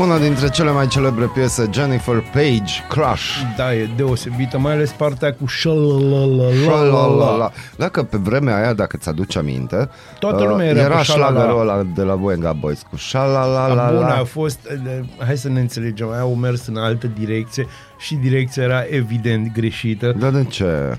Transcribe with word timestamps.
Una 0.00 0.18
dintre 0.18 0.48
cele 0.48 0.70
mai 0.70 0.86
celebre 0.86 1.24
piese, 1.34 1.68
Jennifer 1.72 2.20
Page, 2.32 2.72
Crush. 2.88 3.22
Da, 3.56 3.74
e 3.74 3.88
deosebită, 3.96 4.58
mai 4.58 4.72
ales 4.72 4.90
partea 4.90 5.32
cu 5.34 5.46
șalalalala. 5.46 6.52
Șalalala. 6.64 7.50
Dacă 7.76 8.02
pe 8.02 8.16
vremea 8.16 8.56
aia, 8.56 8.72
dacă 8.72 8.96
ți-aduci 8.96 9.36
aminte, 9.36 9.88
Toată 10.18 10.42
uh, 10.42 10.48
lumea 10.48 10.66
era 10.66 10.80
era 10.80 10.96
cu 10.96 11.02
șalala. 11.02 11.30
șlagărul 11.40 11.60
ăla 11.60 11.82
de 11.94 12.02
la 12.02 12.14
Buenga 12.14 12.52
Boys 12.52 12.80
cu 12.80 12.86
Bun, 12.90 12.98
a 13.02 13.06
șalalalala. 13.08 14.24
fost, 14.24 14.58
eh, 14.70 15.00
hai 15.18 15.36
să 15.36 15.48
ne 15.48 15.60
înțelegem, 15.60 16.10
aia 16.10 16.20
au 16.20 16.34
mers 16.34 16.66
în 16.66 16.76
altă 16.76 17.06
direcție 17.18 17.66
și 17.98 18.14
direcția 18.14 18.62
era 18.62 18.80
evident 18.90 19.52
greșită. 19.52 20.14
Da, 20.18 20.30
de 20.30 20.44
ce? 20.44 20.98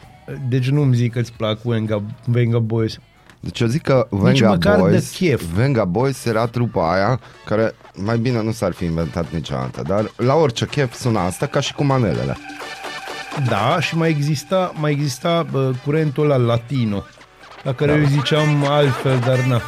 Deci 0.49 0.69
nu-mi 0.69 0.95
zic 0.95 1.13
că 1.13 1.19
îți 1.19 1.33
plac 1.33 1.61
Venga, 1.61 2.01
Venga 2.25 2.59
Boys. 2.59 2.97
Deci 3.43 3.59
eu 3.59 3.67
zic 3.67 3.81
că 3.81 4.07
Nici 4.09 4.21
Venga 4.21 4.49
măcar 4.49 4.75
de 4.75 4.81
Boys, 4.81 5.11
chef. 5.11 5.41
Venga 5.55 5.85
Boys 5.85 6.25
era 6.25 6.45
trupa 6.45 6.93
aia 6.93 7.19
care 7.45 7.75
mai 7.95 8.17
bine 8.17 8.41
nu 8.41 8.51
s-ar 8.51 8.71
fi 8.71 8.85
inventat 8.85 9.25
niciodată, 9.31 9.81
dar 9.87 10.11
la 10.15 10.33
orice 10.35 10.65
chef 10.65 10.93
suna 10.93 11.25
asta 11.25 11.45
ca 11.45 11.59
și 11.59 11.73
cu 11.73 11.83
manelele. 11.83 12.37
Da, 13.47 13.79
și 13.79 13.97
mai 13.97 14.09
exista, 14.09 14.71
mai 14.75 14.91
exista 14.91 15.45
bă, 15.51 15.71
curentul 15.85 16.31
ăla 16.31 16.45
latino, 16.45 17.03
la 17.63 17.73
care 17.73 17.91
eu 17.91 18.05
ziceam 18.05 18.65
altfel, 18.67 19.19
dar 19.25 19.39
na. 19.39 19.61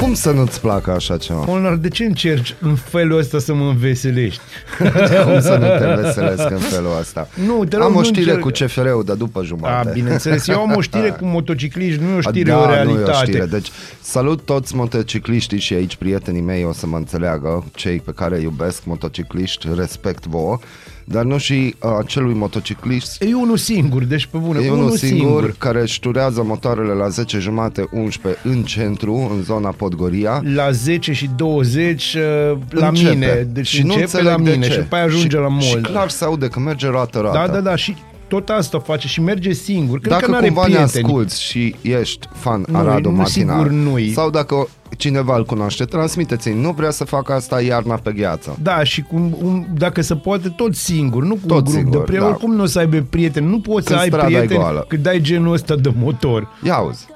Cum 0.00 0.14
să 0.14 0.30
nu-ți 0.30 0.60
placă 0.60 0.90
așa 0.90 1.16
ceva? 1.16 1.38
Polnar, 1.40 1.74
de 1.74 1.88
ce 1.88 2.04
încerci 2.04 2.54
în 2.60 2.74
felul 2.74 3.18
ăsta 3.18 3.38
să 3.38 3.54
mă 3.54 3.64
înveselești? 3.64 4.40
Cum 5.24 5.40
să 5.40 5.56
nu 5.60 5.66
te 5.86 6.02
veselesc 6.02 6.50
în 6.50 6.58
felul 6.58 6.90
ăsta? 7.00 7.28
Nu, 7.46 7.64
te 7.64 7.76
rog, 7.76 7.84
Am 7.86 7.94
o 7.94 7.98
nu 7.98 8.04
știre 8.04 8.30
încerc. 8.32 8.40
cu 8.40 8.64
CFR-ul, 8.64 9.02
dar 9.06 9.16
după 9.16 9.40
A, 9.40 9.42
jumătate. 9.42 9.90
bineînțeles, 9.94 10.48
eu 10.48 10.60
am 10.60 10.74
o 10.76 10.80
știre 10.80 11.08
cu 11.20 11.24
motocicliști, 11.24 12.02
nu 12.02 12.08
e 12.10 12.16
o 12.16 12.20
știre, 12.20 12.50
da, 12.50 12.56
o 12.58 12.64
Nu 12.66 12.72
e 12.72 12.72
o 12.72 12.74
realitate. 12.74 13.26
știre. 13.30 13.46
Deci, 13.46 13.68
salut 14.00 14.44
toți 14.44 14.74
motocicliștii 14.76 15.58
și 15.58 15.74
aici 15.74 15.96
prietenii 15.96 16.40
mei 16.40 16.64
o 16.64 16.72
să 16.72 16.86
mă 16.86 16.96
înțeleagă, 16.96 17.64
cei 17.74 18.00
pe 18.00 18.12
care 18.12 18.36
îi 18.36 18.42
iubesc, 18.42 18.84
motocicliști, 18.84 19.68
respect 19.76 20.26
vouă, 20.26 20.58
dar 21.04 21.24
nu 21.24 21.38
și 21.38 21.74
uh, 21.82 21.90
acelui 21.98 22.34
motociclist 22.34 23.22
E 23.22 23.34
unul 23.34 23.56
singur, 23.56 24.04
deci 24.04 24.26
pe 24.26 24.38
bune, 24.38 24.60
E 24.64 24.70
unul, 24.70 24.84
unul 24.84 24.96
singur. 24.96 25.18
singur 25.26 25.54
care 25.58 25.80
își 25.80 25.92
șturează 25.94 26.42
motoarele 26.42 26.92
la 26.92 27.08
10 27.08 27.38
jumate 27.38 27.88
11 27.92 28.40
în 28.44 28.62
centru, 28.62 29.14
în 29.36 29.42
zona 29.42 29.68
Podgoria. 29.70 30.42
La 30.54 30.70
10 30.70 31.12
și 31.12 31.30
20 31.36 32.14
uh, 32.14 32.58
la 32.70 32.88
Începe. 32.88 33.10
mine, 33.10 33.48
deci 33.52 33.66
și 33.66 33.78
nu 33.82 33.86
începe 33.86 34.02
înțeleg 34.02 34.26
la 34.38 34.42
de 34.44 34.50
mine 34.50 34.66
ce. 34.66 34.72
și 34.72 34.78
după 34.78 34.94
aia 34.94 35.04
ajunge 35.04 35.36
și, 35.36 35.42
la 35.42 35.48
mall. 35.48 35.62
Și 35.62 35.76
clar 35.76 36.08
se 36.08 36.24
aude 36.24 36.46
că 36.48 36.58
merge 36.60 36.86
roată-roată. 36.88 37.38
Da, 37.46 37.52
da, 37.52 37.60
da, 37.60 37.76
și 37.76 37.94
tot 38.30 38.48
asta 38.48 38.78
face 38.78 39.06
și 39.08 39.20
merge 39.20 39.52
singur. 39.52 39.98
Cred 39.98 40.12
Dacă 40.12 40.24
că 40.24 40.30
n-are 40.30 40.46
cumva 40.46 40.66
ne 40.66 40.74
prieteni. 40.74 41.04
asculti 41.04 41.40
și 41.40 41.74
ești 41.80 42.28
fan 42.34 42.64
Nu, 42.68 42.78
Aradu 42.78 43.10
nu, 43.10 43.16
Matinal 43.16 43.56
sigur 43.56 43.70
nu-i. 43.72 44.12
sau 44.12 44.30
dacă 44.30 44.68
cineva 44.96 45.36
îl 45.36 45.44
cunoaște, 45.44 45.84
transmiteți-i. 45.84 46.52
Nu 46.52 46.70
vrea 46.70 46.90
să 46.90 47.04
facă 47.04 47.32
asta 47.32 47.60
iarna 47.62 47.94
pe 47.94 48.12
gheață. 48.12 48.56
Da, 48.62 48.84
și 48.84 49.02
cum, 49.02 49.36
un, 49.42 49.64
dacă 49.78 50.00
se 50.00 50.14
poate, 50.14 50.48
tot 50.48 50.74
singur, 50.74 51.22
nu 51.24 51.34
cu 51.34 51.46
Tot 51.46 51.56
un 51.56 51.62
grup 51.64 51.74
singur, 51.76 51.90
de 51.98 51.98
prieteni. 52.04 52.30
da. 52.30 52.34
Oricum 52.36 52.54
nu 52.54 52.62
o 52.62 52.66
să 52.66 52.78
aibă 52.78 53.06
prieteni, 53.10 53.46
nu 53.46 53.60
poți 53.60 53.86
Când 53.86 53.98
să 53.98 54.02
ai 54.04 54.08
strada 54.08 54.26
e 54.28 54.32
prieteni 54.34 54.60
goală. 54.60 54.84
cât 54.88 55.02
dai 55.02 55.20
genul 55.20 55.52
ăsta 55.52 55.74
de 55.76 55.92
motor. 55.98 56.48
Ia 56.62 56.74
auzi. 56.74 57.06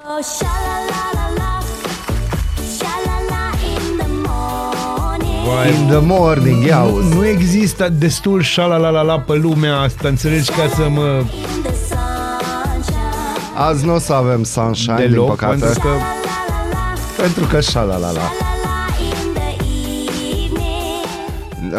Morning. 5.44 5.74
In 5.80 5.86
the 5.86 5.98
morning, 6.00 6.64
ia 6.64 6.78
auzi. 6.78 7.08
Nu, 7.08 7.14
nu 7.14 7.26
există 7.26 7.88
destul 7.88 8.42
șalalalala 8.42 9.20
pe 9.20 9.34
lumea 9.34 9.78
asta, 9.80 10.08
înțelegi, 10.08 10.50
ca 10.50 10.68
să 10.74 10.88
mă... 10.88 11.22
In 11.22 11.62
the 11.62 11.72
sunshine. 11.88 13.52
Azi 13.56 13.84
nu 13.86 13.94
o 13.94 13.98
să 13.98 14.12
avem 14.12 14.42
sunshine, 14.44 14.96
din 15.00 15.10
Deloc, 15.10 15.28
păcate, 15.28 15.58
pentru 15.58 15.80
că 15.80 15.88
La-la-la-la, 15.88 16.92
pentru 17.22 17.44
că 17.44 17.60
șalalala. 17.60 18.12
la-la-la 18.12 18.86
in 19.00 19.32
the 19.34 19.48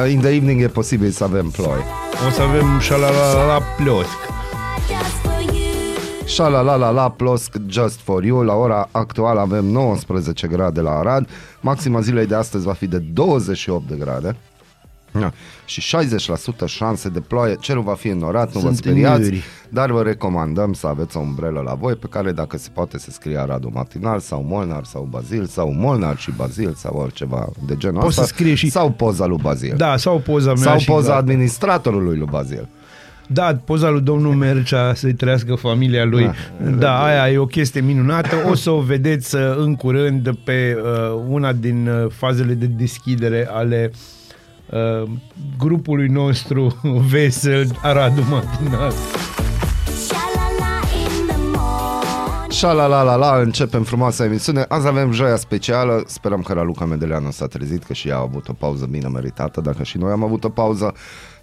evening. 0.04 0.12
In 0.14 0.20
the 0.20 0.30
evening 0.30 0.62
e 0.62 0.68
posibil 0.68 1.10
să 1.12 1.24
avem 1.24 1.50
ploi. 1.50 1.84
o 2.28 2.32
să 2.32 2.42
avem 2.42 2.80
șalalalala 2.80 3.62
pliosc. 3.78 4.18
Just 6.28 6.38
for 6.38 6.52
you. 6.52 6.52
Șalalalala 6.62 7.10
plus 7.10 7.50
just 7.68 8.00
for 8.00 8.24
you. 8.24 8.42
La 8.44 8.54
ora 8.54 8.88
actuală 8.92 9.40
avem 9.40 9.66
19 9.66 10.48
grade 10.48 10.82
la 10.82 10.92
Arad. 10.92 11.28
Maxima 11.62 12.00
zilei 12.00 12.26
de 12.26 12.36
astăzi 12.36 12.66
va 12.66 12.74
fi 12.74 12.88
de 12.88 12.98
28 12.98 13.88
de 13.88 13.96
grade. 14.00 14.36
Da. 15.20 15.32
Și 15.66 15.82
60% 15.82 16.66
șanse 16.66 17.10
de 17.10 17.20
ploaie. 17.20 17.56
Cerul 17.60 17.84
va 17.84 17.94
fi 17.94 18.08
înnorat, 18.08 18.54
nu 18.54 18.60
vă 18.60 18.66
Sunt 18.66 18.78
speriați, 18.78 19.22
înuri. 19.22 19.44
dar 19.70 19.92
vă 19.92 20.02
recomandăm 20.02 20.74
să 20.74 20.88
aveți 20.88 21.18
o 21.18 21.20
umbrelă 21.20 21.62
la 21.66 21.74
voi 21.74 21.94
pe 21.94 22.08
care 22.10 22.32
dacă 22.32 22.58
se 22.58 22.70
poate 22.74 22.98
să 23.00 23.12
scrie 23.12 23.38
Aradu 23.38 23.70
Matinal 23.74 24.20
sau 24.20 24.46
Molnar 24.48 24.84
sau 24.84 25.08
Bazil 25.10 25.46
sau 25.46 25.72
Molnar 25.74 26.18
și 26.18 26.32
Bazil 26.32 26.74
sau 26.78 26.96
oriceva 26.98 27.48
de 27.68 27.76
genul 27.78 27.98
Poți 28.00 28.10
ăsta 28.10 28.22
să 28.22 28.28
scrie 28.28 28.54
și- 28.56 28.70
sau 28.70 28.90
poza 28.92 29.26
lui 29.26 29.40
Bazil. 29.42 29.74
Da, 29.78 29.98
sau 29.98 30.20
poza 30.20 30.54
mea 30.54 30.64
sau 30.64 30.78
și 30.78 30.86
poza 30.86 31.08
gata. 31.08 31.18
administratorului 31.20 32.18
lui 32.18 32.28
Bazil. 32.32 32.68
Da, 33.28 33.58
poza 33.66 33.90
lui 33.90 34.02
domnul 34.02 34.34
Mercea 34.34 34.94
să-i 34.94 35.14
trăiască 35.14 35.56
familia 35.56 36.06
lui. 36.06 36.32
Da. 36.64 36.70
Da, 36.70 37.04
aia 37.04 37.32
e 37.32 37.38
o 37.38 37.46
chestie 37.46 37.82
minunată. 37.82 38.36
O 38.50 38.56
să 38.56 38.70
o 38.70 38.80
vedeți 38.80 39.36
uh, 39.36 39.42
în 39.58 39.76
curând 39.76 40.36
pe 40.44 40.78
uh, 40.84 41.22
una 41.28 41.54
din 41.54 41.88
uh, 41.88 42.12
fazele 42.12 42.54
de 42.54 42.66
deschidere 42.66 43.48
ale 43.52 43.92
uh, 44.70 45.10
grupului 45.58 46.08
nostru 46.08 46.82
vesel 47.12 47.80
Aradu 47.82 48.22
Matinal. 48.30 48.94
Sha-la-la 50.08 50.80
in 50.94 51.28
the 51.28 51.38
morning. 51.38 52.52
Șalalalala, 52.52 53.40
începem 53.40 53.84
frumoasa 53.84 54.24
emisiune. 54.24 54.66
Azi 54.68 54.88
avem 54.88 55.12
joia 55.12 55.36
specială. 55.36 56.04
Sperăm 56.08 56.42
că 56.42 56.54
Raluca 56.54 56.86
Medeleanu 56.86 57.32
s-a 57.32 57.48
trezit, 57.48 57.84
că 57.84 57.94
și 57.94 58.08
ea 58.08 58.16
a 58.16 58.22
avut 58.22 58.48
o 58.48 58.54
pauză 58.54 58.86
bine 58.86 59.08
meritată, 59.08 59.62
dacă 59.62 59.84
și 59.84 59.98
noi 59.98 60.12
am 60.12 60.24
avut 60.24 60.44
o 60.44 60.50
pauză. 60.50 60.94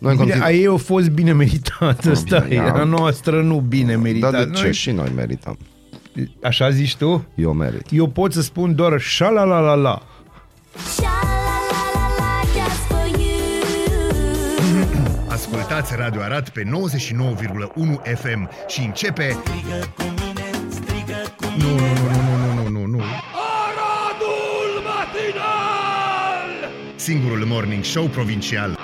Noi 0.02 0.12
Bine, 0.16 0.24
continuăm. 0.24 0.42
a 0.42 0.50
ei 0.50 0.66
a 0.66 0.76
fost 0.76 1.08
bine 1.10 1.32
meritată, 1.32 2.14
stai, 2.14 2.46
bine, 2.48 2.60
a 2.60 2.80
am- 2.80 2.88
noastră 2.88 3.42
nu 3.42 3.60
bine 3.60 3.96
meritată. 3.96 4.36
Dar 4.36 4.44
de 4.44 4.50
ce? 4.54 4.62
Noi, 4.62 4.72
Și 4.72 4.90
noi 4.90 5.12
merităm. 5.14 5.58
așa 6.42 6.70
zici 6.70 6.96
tu? 6.96 7.26
Eu 7.34 7.52
merit. 7.52 7.86
Eu 7.90 8.06
pot 8.06 8.32
să 8.32 8.42
spun 8.42 8.74
doar 8.74 9.00
șalalalala. 9.00 10.02
Sha-la-la-la-la, 10.96 12.40
just 12.44 12.80
for 12.88 13.20
you. 13.20 14.86
Ascultați 15.28 15.92
Radio 15.96 16.20
Arat 16.20 16.48
pe 16.48 16.62
99,1 16.62 18.00
FM 18.14 18.50
și 18.68 18.80
începe... 18.80 19.36
Nu, 21.58 21.68
nu, 21.68 21.74
nu, 21.74 22.10
nu, 22.10 22.54
nu, 22.54 22.62
nu, 22.62 22.68
nu, 22.78 22.86
nu. 22.86 23.02
Aradul 23.64 24.72
Matinal! 24.84 26.70
Singurul 26.96 27.44
morning 27.46 27.84
show 27.84 28.04
provincial. 28.04 28.78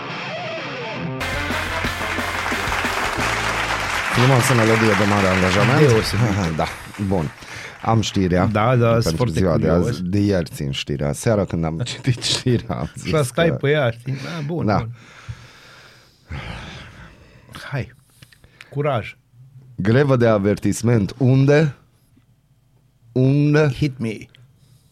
Frumoasă 4.19 4.55
melodie 4.55 4.89
de 4.99 5.05
mare 5.11 5.27
angajament. 5.27 5.79
Deosebit. 5.89 6.57
da, 6.61 6.67
bun. 7.07 7.31
Am 7.83 8.01
știrea. 8.01 8.47
Da, 8.47 8.77
da, 8.77 8.91
sunt 8.91 9.03
pentru 9.03 9.17
foarte 9.17 9.39
ziua 9.39 9.59
de 9.59 9.67
curios. 9.67 9.89
azi. 9.89 10.03
De 10.03 10.19
ieri 10.19 10.51
țin 10.55 10.71
știrea. 10.71 11.13
Seara 11.13 11.45
când 11.45 11.65
am 11.65 11.79
citit 11.79 12.23
știrea 12.23 12.77
am 12.77 12.91
zis 12.97 13.11
Să 13.11 13.23
stai 13.23 13.49
că... 13.49 13.55
pe 13.55 13.71
ea, 13.71 13.91
știi? 13.91 14.13
Da, 14.13 14.43
bun, 14.47 14.67
Da. 14.67 14.77
bun. 14.77 14.91
Hai, 17.71 17.95
curaj. 18.71 19.17
Grevă 19.77 20.17
de 20.17 20.27
avertisment. 20.27 21.15
Unde? 21.19 21.75
Unde? 23.13 23.69
Hit 23.77 23.99
me. 23.99 24.17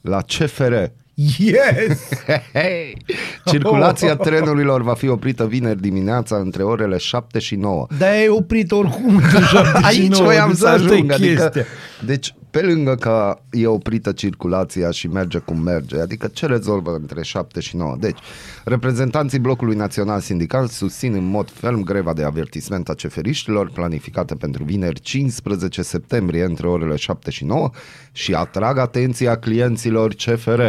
La 0.01 0.23
CFR. 0.23 0.75
Yes! 1.19 2.09
Hei! 2.53 2.97
Circulația 3.45 4.17
trenurilor 4.27 4.83
va 4.83 4.95
fi 4.95 5.09
oprită 5.09 5.47
vineri 5.47 5.81
dimineața 5.81 6.37
între 6.37 6.63
orele 6.63 6.97
7 6.97 7.39
și 7.39 7.55
9. 7.55 7.87
Dar 7.99 8.11
ai 8.11 8.29
oprit 8.29 8.73
oricum 8.73 9.19
de 9.19 9.39
79. 9.41 9.65
Aici 9.91 10.17
voiam 10.17 10.49
deci 10.49 10.59
să 10.59 10.69
asta 10.69 10.83
e 10.83 10.93
ajung, 10.93 11.13
adică, 11.13 11.43
chestia. 11.43 11.65
deci 12.05 12.35
pe 12.51 12.61
lângă 12.63 12.95
că 12.95 13.39
e 13.51 13.67
oprită 13.67 14.13
circulația 14.13 14.91
și 14.91 15.09
merge 15.09 15.39
cum 15.39 15.59
merge, 15.59 16.01
adică 16.01 16.27
ce 16.27 16.47
rezolvă 16.47 16.95
între 16.95 17.23
7 17.23 17.61
și 17.61 17.77
9? 17.77 17.97
Deci, 18.01 18.19
reprezentanții 18.65 19.39
Blocului 19.39 19.77
Național 19.77 20.21
Sindical 20.21 20.67
susțin 20.67 21.15
în 21.15 21.25
mod 21.25 21.51
ferm 21.51 21.83
greva 21.83 22.13
de 22.13 22.25
avertisment 22.25 22.89
a 22.89 22.95
ceferiștilor 22.95 23.71
planificată 23.71 24.35
pentru 24.35 24.65
vineri 24.65 25.01
15 25.01 25.83
septembrie 25.83 26.45
între 26.45 26.67
orele 26.67 26.97
7 26.97 27.31
și 27.31 27.45
9 27.45 27.71
și 28.13 28.35
atrag 28.35 28.79
atenția 28.79 29.37
clienților 29.37 30.15
CFR 30.15 30.61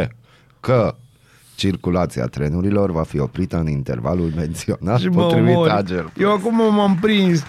că 0.67 0.95
circulația 1.55 2.25
trenurilor 2.25 2.91
va 2.91 3.03
fi 3.03 3.19
oprită 3.19 3.57
în 3.57 3.67
intervalul 3.67 4.31
menționat 4.35 4.99
Și 4.99 5.07
mă 5.07 5.21
potrivit 5.21 5.55
omor. 5.55 5.69
Ager. 5.69 6.11
Eu 6.19 6.31
acum 6.31 6.73
m-am 6.75 6.97
prins. 7.01 7.43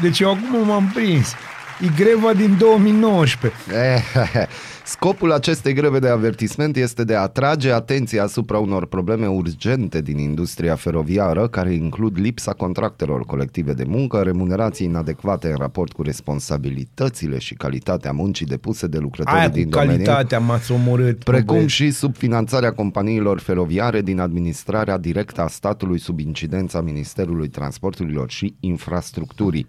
Deci 0.00 0.20
eu 0.20 0.30
acum 0.30 0.66
m-am 0.66 0.90
prins. 0.94 1.32
E 1.80 1.86
greva 1.96 2.32
din 2.32 2.56
2019. 2.58 3.60
Eh, 3.72 4.46
Scopul 4.86 5.32
acestei 5.32 5.72
greve 5.72 5.98
de 5.98 6.08
avertisment 6.08 6.76
este 6.76 7.04
de 7.04 7.14
a 7.14 7.20
atrage 7.20 7.72
atenția 7.72 8.22
asupra 8.22 8.58
unor 8.58 8.86
probleme 8.86 9.26
urgente 9.26 10.00
din 10.00 10.18
industria 10.18 10.74
feroviară, 10.74 11.48
care 11.48 11.72
includ 11.72 12.18
lipsa 12.18 12.52
contractelor 12.52 13.24
colective 13.24 13.72
de 13.72 13.84
muncă, 13.86 14.22
remunerații 14.22 14.86
inadecvate 14.86 15.48
în 15.48 15.56
raport 15.56 15.92
cu 15.92 16.02
responsabilitățile 16.02 17.38
și 17.38 17.54
calitatea 17.54 18.12
muncii 18.12 18.46
depuse 18.46 18.86
de 18.86 18.98
lucrătorii 18.98 19.38
Aia 19.38 19.48
cu 19.48 19.54
din 19.54 19.68
domeniu, 19.68 19.90
calitatea 19.92 20.38
m-ați 20.38 20.72
omorât. 20.72 21.24
bă, 21.24 21.30
precum 21.30 21.54
băieți. 21.54 21.72
și 21.72 21.90
subfinanțarea 21.90 22.72
companiilor 22.72 23.38
feroviare 23.38 24.02
din 24.02 24.20
administrarea 24.20 24.98
directă 24.98 25.40
a 25.40 25.48
statului 25.48 25.98
sub 25.98 26.18
incidența 26.18 26.80
Ministerului 26.80 27.48
Transporturilor 27.48 28.30
și 28.30 28.54
Infrastructurii. 28.60 29.66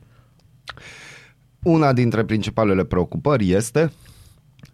Una 1.66 1.94
dintre 1.94 2.24
principalele 2.24 2.84
preocupări 2.84 3.52
este 3.52 3.92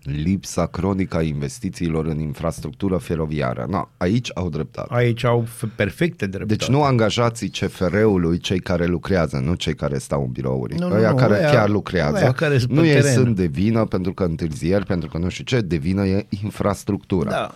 lipsa 0.04 0.66
cronică 0.66 1.18
a 1.18 1.22
investițiilor 1.22 2.06
în 2.06 2.20
infrastructură 2.20 2.98
feroviară. 2.98 3.66
No, 3.70 3.88
aici 3.98 4.30
au 4.34 4.50
dreptate. 4.50 4.94
Aici 4.94 5.24
au 5.24 5.44
f- 5.48 5.76
perfecte 5.76 6.26
dreptate. 6.26 6.56
Deci 6.56 6.68
nu 6.68 6.84
angajații 6.84 7.50
CFR-ului 7.50 8.38
cei 8.38 8.60
care 8.60 8.86
lucrează, 8.86 9.38
nu 9.38 9.54
cei 9.54 9.76
care 9.76 9.98
stau 9.98 10.24
în 10.24 10.32
birouri. 10.32 10.76
Nu, 10.76 10.88
nu, 10.88 10.94
Aia 10.94 11.10
nu, 11.10 11.16
care 11.16 11.38
aia- 11.38 11.52
chiar 11.52 11.70
lucrează. 11.70 12.18
aia 12.18 12.32
care 12.32 12.58
sunt 12.58 12.72
nu 12.72 12.82
pe 12.82 12.88
ei 12.88 12.94
teren. 12.94 13.14
sunt 13.14 13.36
de 13.36 13.46
vină 13.46 13.86
pentru 13.86 14.14
că 14.14 14.24
întârzieri, 14.24 14.86
pentru 14.86 15.10
că 15.10 15.18
nu 15.18 15.30
știu 15.30 15.44
ce, 15.44 15.62
de 15.62 15.76
vină 15.78 16.06
e 16.06 16.26
infrastructura. 16.44 17.30
Da. 17.30 17.52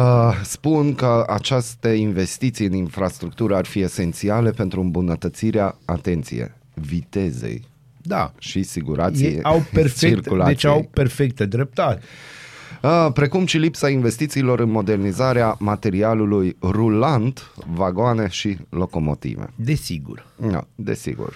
Uh, 0.00 0.40
spun 0.44 0.94
că 0.94 1.24
aceste 1.28 1.88
investiții 1.88 2.66
în 2.66 2.72
infrastructură 2.72 3.56
ar 3.56 3.64
fi 3.66 3.80
esențiale 3.80 4.50
pentru 4.50 4.80
îmbunătățirea, 4.80 5.78
atenție, 5.84 6.54
vitezei 6.74 7.64
Da. 8.08 8.32
și 8.38 8.62
sigurației 8.62 9.32
Ei 9.32 9.42
au 9.42 9.64
perfect, 9.72 9.96
circulației. 10.14 10.54
deci 10.54 10.64
au 10.64 10.88
perfecte 10.92 11.46
dreptate. 11.46 12.00
Uh, 12.82 13.08
precum 13.12 13.46
și 13.46 13.58
lipsa 13.58 13.88
investițiilor 13.88 14.60
în 14.60 14.70
modernizarea 14.70 15.56
materialului 15.58 16.56
rulant, 16.62 17.50
vagoane 17.66 18.28
și 18.28 18.56
locomotive. 18.70 19.46
Desigur. 19.54 20.26
No, 20.36 20.60
desigur. 20.74 21.34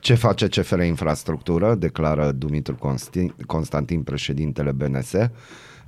Ce 0.00 0.14
face 0.14 0.46
CFR 0.46 0.80
Infrastructură, 0.80 1.74
declară 1.74 2.32
Dumitru 2.32 2.74
Consti- 2.74 3.46
Constantin, 3.46 4.02
președintele 4.02 4.72
BNS, 4.72 5.12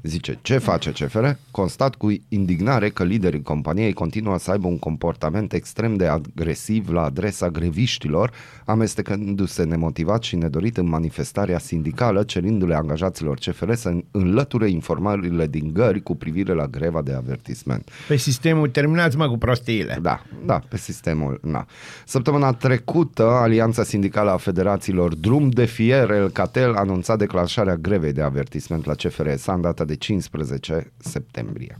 zice, 0.03 0.39
ce 0.43 0.59
face 0.59 0.91
CFR? 0.91 1.29
Constat 1.51 1.95
cu 1.95 2.13
indignare 2.29 2.89
că 2.89 3.05
liderii 3.05 3.43
companiei 3.43 3.93
continuă 3.93 4.39
să 4.39 4.51
aibă 4.51 4.67
un 4.67 4.79
comportament 4.79 5.53
extrem 5.53 5.97
de 5.97 6.07
agresiv 6.07 6.89
la 6.89 7.03
adresa 7.03 7.49
greviștilor, 7.49 8.33
amestecându-se 8.65 9.63
nemotivat 9.63 10.23
și 10.23 10.37
nedorit 10.37 10.77
în 10.77 10.89
manifestarea 10.89 11.59
sindicală, 11.59 12.23
cerindu-le 12.23 12.75
angajaților 12.75 13.39
CFR 13.39 13.73
să 13.73 13.93
înlăture 14.11 14.69
informările 14.69 15.47
din 15.47 15.71
gări 15.73 16.03
cu 16.03 16.17
privire 16.17 16.53
la 16.53 16.67
greva 16.67 17.03
de 17.03 17.13
avertisment. 17.13 17.91
Pe 18.09 18.17
sistemul 18.17 18.69
terminați 18.69 19.17
mă 19.17 19.29
cu 19.29 19.39
prostiile. 19.39 19.99
Da, 20.03 20.23
da, 20.47 20.61
pe 20.69 20.77
sistemul, 20.77 21.41
na. 21.43 21.67
Săptămâna 22.05 22.53
trecută, 22.53 23.23
Alianța 23.23 23.83
Sindicală 23.83 24.31
a 24.31 24.37
Federațiilor 24.37 25.15
Drum 25.15 25.49
de 25.49 25.65
Fier, 25.65 26.11
El 26.11 26.31
Catel, 26.31 26.75
a 26.75 26.79
anunțat 26.79 27.19
declanșarea 27.19 27.77
grevei 27.77 28.13
de 28.13 28.23
avertisment 28.23 28.85
la 28.85 28.95
CFRSA 28.95 29.53
în 29.53 29.61
data 29.61 29.85
de 29.85 29.92
15 29.97 30.91
septembrie. 31.01 31.77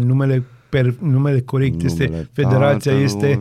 Numele, 0.00 0.42
per, 0.70 0.94
numele 1.00 1.40
corect 1.40 1.82
este 1.82 2.04
Numele 2.04 2.28
Federația 2.32 2.92
Tatălui, 2.92 3.02
este 3.04 3.40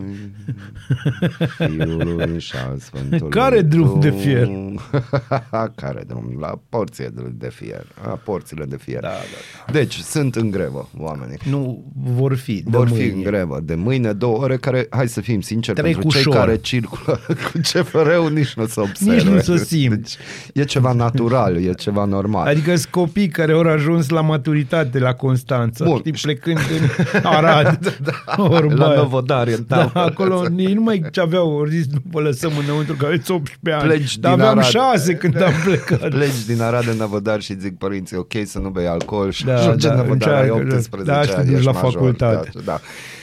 Fiului 1.58 2.40
și 2.40 2.54
al 2.70 2.78
Sfântului 2.80 3.30
Care 3.30 3.62
drum 3.62 4.00
de 4.00 4.10
fier? 4.10 4.46
Duh. 4.46 4.80
Care 5.81 6.04
drum? 6.08 6.38
La 6.40 6.60
porție 6.70 7.10
de- 7.14 7.31
de 7.38 7.50
fier. 7.54 7.86
La 8.04 8.10
porțile 8.10 8.66
de 8.66 8.78
fier. 8.78 9.00
Da, 9.02 9.08
da, 9.08 9.72
Deci, 9.72 9.96
sunt 9.96 10.36
în 10.36 10.50
grevă 10.52 10.90
oamenii. 10.98 11.38
nu 11.50 11.84
vor 12.04 12.36
fi 12.36 12.54
de 12.64 12.78
Vor 12.78 12.90
mâine. 12.90 13.04
fi 13.04 13.10
în 13.12 13.22
grevă 13.24 13.60
de 13.64 13.76
mâine 13.76 14.14
două 14.14 14.38
ore 14.38 14.58
care, 14.58 14.88
hai 14.90 15.08
să 15.08 15.22
fim 15.22 15.42
sinceri, 15.42 15.78
Trec 15.81 15.92
pentru 15.92 16.10
cei 16.12 16.20
ușor. 16.20 16.34
care 16.36 16.56
circulă 16.58 17.20
cu 17.52 17.58
CFR-ul 17.62 18.31
nici 18.34 18.54
nu 18.54 18.66
se 18.66 18.80
observă. 18.80 19.14
Nici 19.14 19.24
nu 19.24 19.40
se 19.40 19.58
simt. 19.66 19.96
Deci, 19.96 20.18
e 20.54 20.64
ceva 20.64 20.92
natural, 20.94 21.56
e 21.58 21.72
ceva 21.74 22.06
normal. 22.06 22.48
Adică 22.48 22.76
sunt 22.76 22.92
copii 22.92 23.28
care 23.28 23.52
au 23.52 23.60
ajuns 23.62 24.10
la 24.10 24.22
maturitate 24.22 25.00
la 25.00 25.14
Constanța, 25.14 25.86
Bun. 25.86 25.98
știi, 25.98 26.12
plecând 26.12 26.58
în 26.58 26.88
Arad, 27.24 27.80
da, 28.06 28.44
Orba 28.44 28.74
la 28.74 28.88
aia. 28.88 28.95
Novodari, 28.95 29.54
în 29.54 29.63
Da, 29.68 29.77
tabără. 29.77 30.06
acolo 30.06 30.45
ei 30.57 30.74
nu 30.74 30.81
mai 30.81 31.04
ce 31.12 31.19
aveau, 31.19 31.57
au 31.57 31.66
zis, 31.66 31.86
nu 31.92 31.98
vă 32.12 32.19
lăsăm 32.19 32.51
înăuntru, 32.63 32.95
că 32.95 33.06
aveți 33.06 33.31
18 33.31 33.71
ani. 33.81 33.94
Pleci 33.94 34.18
Dar 34.18 34.31
din 34.36 34.42
aveam 34.42 34.57
Arad. 34.57 34.71
6 34.95 35.13
când 35.16 35.42
am 35.42 35.51
plecat. 35.66 36.10
Pleci 36.16 36.45
din 36.45 36.62
Arad 36.62 36.88
în 36.88 36.98
Năvodar 36.98 37.42
și 37.42 37.60
zic 37.60 37.77
părinții, 37.77 38.18
ok 38.18 38.31
să 38.45 38.60
nu 38.60 38.69
bei 38.69 38.88
alcool 38.88 39.31
și 39.31 39.45
Da, 39.45 39.54
da, 39.54 39.60
ajungi 39.60 39.86
da, 39.88 39.92
în 39.94 39.98
Năvodar, 40.00 40.33
ai 40.33 40.39
încearcă, 40.50 40.75
18 40.75 41.12
da, 41.12 41.21
și 41.21 41.30
te 41.30 41.36
ani, 41.36 41.45
duci 41.45 41.54
ești 41.56 41.66
la 41.66 41.71
major, 41.71 41.92
facultate. 41.92 42.50
Da, 42.54 42.62
da. 42.66 42.80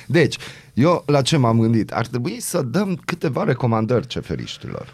Deci, 0.06 0.36
eu 0.74 1.02
la 1.06 1.22
ce 1.22 1.36
m-am 1.36 1.60
gândit? 1.60 1.90
Ar 1.92 2.06
trebui 2.06 2.36
să 2.40 2.62
dăm 2.62 3.00
câteva 3.04 3.44
recomandări 3.44 4.06
ceferiștilor. 4.06 4.86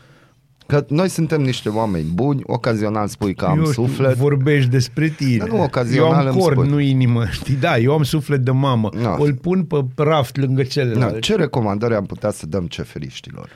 Că 0.72 0.84
noi 0.88 1.08
suntem 1.08 1.40
niște 1.40 1.68
oameni 1.68 2.04
buni, 2.14 2.40
ocazional 2.44 3.08
spui 3.08 3.34
că 3.34 3.44
am 3.44 3.58
eu 3.58 3.70
știu, 3.70 3.86
suflet. 3.86 4.16
vorbești 4.16 4.70
despre 4.70 5.08
tine. 5.08 5.36
Dar 5.36 5.48
nu, 5.48 5.62
ocazional 5.62 6.10
Eu 6.10 6.18
am 6.18 6.26
îmi 6.26 6.38
cord, 6.38 6.56
spui. 6.56 6.68
nu 6.68 6.80
inimă, 6.80 7.26
știi? 7.38 7.54
Da, 7.54 7.78
eu 7.78 7.92
am 7.92 8.02
suflet 8.02 8.40
de 8.40 8.50
mamă. 8.50 8.90
Da. 9.02 9.16
Îl 9.18 9.34
pun 9.34 9.64
pe 9.64 9.84
raft 9.96 10.36
lângă 10.36 10.62
celălalt. 10.62 11.12
Na, 11.12 11.18
ce 11.18 11.36
recomandări 11.36 11.94
am 11.94 12.06
putea 12.06 12.30
să 12.30 12.46
dăm 12.46 12.66
ceferiștilor? 12.66 13.48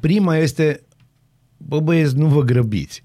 Prima 0.00 0.36
este, 0.36 0.82
bă 1.56 1.80
băieți, 1.80 2.16
nu 2.16 2.26
vă 2.26 2.42
grăbiți. 2.42 3.02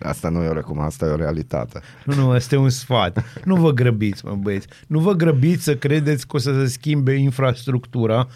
Asta 0.00 0.28
nu 0.28 0.42
e 0.42 0.48
o 0.48 0.52
recomandare, 0.52 0.88
asta 0.88 1.06
e 1.06 1.08
o 1.08 1.16
realitate. 1.16 1.80
Nu, 2.04 2.14
nu, 2.14 2.30
asta 2.30 2.54
e 2.54 2.58
un 2.58 2.70
sfat. 2.70 3.24
Nu 3.44 3.56
vă 3.56 3.70
grăbiți, 3.72 4.24
mă 4.24 4.34
băieți. 4.34 4.66
Nu 4.86 4.98
vă 4.98 5.12
grăbiți 5.12 5.62
să 5.64 5.76
credeți 5.76 6.26
că 6.26 6.36
o 6.36 6.38
să 6.38 6.52
se 6.60 6.66
schimbe 6.66 7.12
infrastructura. 7.12 8.28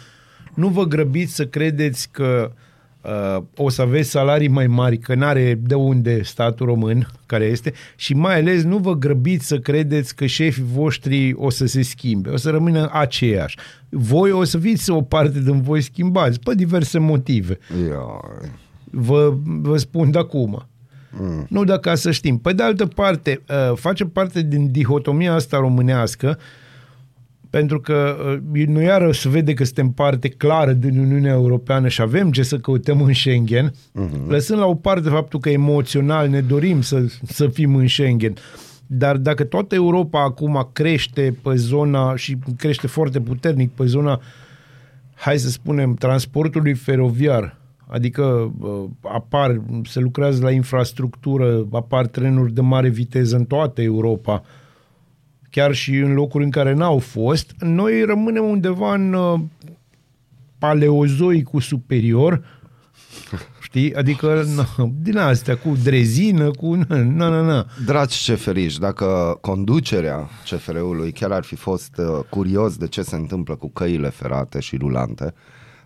Nu 0.53 0.67
vă 0.67 0.83
grăbiți 0.83 1.35
să 1.35 1.45
credeți 1.45 2.09
că 2.11 2.51
uh, 2.53 2.67
o 3.55 3.69
să 3.69 3.81
aveți 3.81 4.09
salarii 4.09 4.47
mai 4.47 4.67
mari, 4.67 4.97
că 4.97 5.15
n-are 5.15 5.59
de 5.63 5.75
unde 5.75 6.23
statul 6.23 6.65
român 6.65 7.07
care 7.25 7.45
este 7.45 7.73
și 7.95 8.13
mai 8.13 8.39
ales 8.39 8.63
nu 8.63 8.77
vă 8.77 8.97
grăbiți 8.97 9.47
să 9.47 9.57
credeți 9.57 10.15
că 10.15 10.25
șefii 10.25 10.65
voștri 10.73 11.33
o 11.33 11.49
să 11.49 11.65
se 11.65 11.81
schimbe, 11.81 12.29
o 12.29 12.37
să 12.37 12.49
rămână 12.49 12.89
aceiași. 12.93 13.57
Voi 13.89 14.31
o 14.31 14.43
să 14.43 14.57
fiți 14.57 14.91
o 14.91 15.01
parte 15.01 15.39
din 15.39 15.61
voi 15.61 15.81
schimbați, 15.81 16.39
pe 16.39 16.55
diverse 16.55 16.99
motive. 16.99 17.57
Ioi. 17.87 18.51
Vă, 18.91 19.33
vă 19.43 19.77
spun 19.77 20.11
de 20.11 20.17
acum. 20.17 20.67
Mm. 21.11 21.45
Nu 21.49 21.63
de 21.63 21.77
ca 21.81 21.95
să 21.95 22.11
știm. 22.11 22.37
Pe 22.37 22.53
de 22.53 22.63
altă 22.63 22.85
parte, 22.85 23.41
uh, 23.49 23.77
face 23.77 24.05
parte 24.05 24.41
din 24.41 24.71
dihotomia 24.71 25.33
asta 25.33 25.57
românească, 25.57 26.37
pentru 27.49 27.79
că 27.79 28.17
uh, 28.53 28.65
noi 28.65 28.83
iară 28.83 29.11
se 29.11 29.29
vede 29.29 29.53
că 29.53 29.63
suntem 29.63 29.91
parte 29.91 30.29
clară 30.29 30.71
din 30.71 30.99
Uniunea 30.99 31.31
Europeană 31.31 31.87
și 31.87 32.01
avem 32.01 32.31
ce 32.31 32.43
să 32.43 32.57
căutăm 32.57 33.01
în 33.01 33.13
Schengen, 33.13 33.71
mm-hmm. 33.71 34.27
lăsând 34.27 34.59
la 34.59 34.65
o 34.65 34.75
parte 34.75 35.09
faptul 35.09 35.39
că 35.39 35.49
emoțional 35.49 36.29
ne 36.29 36.41
dorim 36.41 36.81
să, 36.81 37.05
să 37.23 37.47
fim 37.47 37.75
în 37.75 37.87
Schengen. 37.87 38.33
Dar 38.87 39.17
dacă 39.17 39.43
toată 39.43 39.75
Europa 39.75 40.23
acum 40.23 40.69
crește 40.73 41.37
pe 41.43 41.55
zona 41.55 42.15
și 42.15 42.37
crește 42.57 42.87
foarte 42.87 43.19
puternic 43.19 43.71
pe 43.71 43.85
zona 43.85 44.21
hai 45.19 45.37
să 45.37 45.49
spunem, 45.49 45.93
transportului 45.93 46.73
feroviar, 46.73 47.57
adică 47.87 48.53
uh, 48.59 48.83
apar, 49.01 49.61
se 49.83 49.99
lucrează 49.99 50.43
la 50.43 50.51
infrastructură, 50.51 51.67
apar 51.71 52.07
trenuri 52.07 52.53
de 52.53 52.61
mare 52.61 52.89
viteză 52.89 53.35
în 53.35 53.45
toată 53.45 53.81
Europa, 53.81 54.43
chiar 55.49 55.73
și 55.73 55.95
în 55.95 56.13
locuri 56.13 56.43
în 56.43 56.49
care 56.49 56.73
n-au 56.73 56.97
fost, 56.97 57.51
noi 57.59 58.03
rămânem 58.03 58.43
undeva 58.43 58.93
în 58.93 59.13
uh, 59.13 59.39
paleozoicul 60.57 61.61
superior, 61.61 62.43
știi? 63.61 63.95
Adică 63.95 64.45
na, 64.55 64.89
din 65.01 65.17
astea, 65.17 65.57
cu 65.57 65.75
drezină, 65.83 66.51
cu... 66.51 66.75
Na, 66.87 67.29
na, 67.29 67.41
na. 67.41 67.65
Dragi 67.85 68.23
ceferiși, 68.23 68.79
dacă 68.79 69.37
conducerea 69.41 70.29
CFR-ului 70.49 71.11
chiar 71.11 71.31
ar 71.31 71.43
fi 71.43 71.55
fost 71.55 71.97
uh, 71.97 72.19
curios 72.29 72.77
de 72.77 72.87
ce 72.87 73.01
se 73.01 73.15
întâmplă 73.15 73.55
cu 73.55 73.69
căile 73.69 74.09
ferate 74.09 74.59
și 74.59 74.77
rulante 74.77 75.33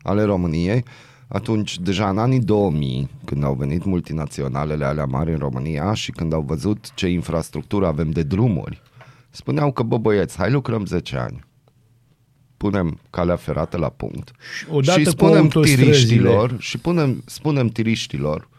ale 0.02 0.24
României, 0.24 0.84
atunci 1.28 1.80
deja 1.80 2.10
în 2.10 2.18
anii 2.18 2.40
2000, 2.40 3.10
când 3.26 3.44
au 3.44 3.54
venit 3.54 3.86
multinaționalele 3.86 4.86
alea 4.86 5.06
mari 5.06 5.32
în 5.32 5.38
România 5.38 5.94
și 5.94 6.12
când 6.12 6.34
au 6.34 6.42
văzut 6.42 6.94
ce 6.94 7.08
infrastructură 7.08 7.88
avem 7.88 8.10
de 8.10 8.24
drumuri, 8.24 8.82
spuneau 9.36 9.72
că, 9.72 9.84
bă 9.84 9.98
băieți, 9.98 10.38
hai 10.38 10.52
lucrăm 10.52 10.86
10 10.86 11.18
ani. 11.18 11.46
Punem 12.58 13.00
calea 13.10 13.36
ferată 13.36 13.78
la 13.78 13.90
punct 13.90 14.32
Și 14.58 14.66
odată 14.70 15.00
și 15.00 15.06
cu 15.06 15.12
spunem 15.12 15.36
autostrăzile. 15.36 15.84
tiriștilor 15.84 16.56
și 16.60 16.78
punem, 16.78 17.24
spunem 17.26 17.68
tiriștilor 17.68 18.50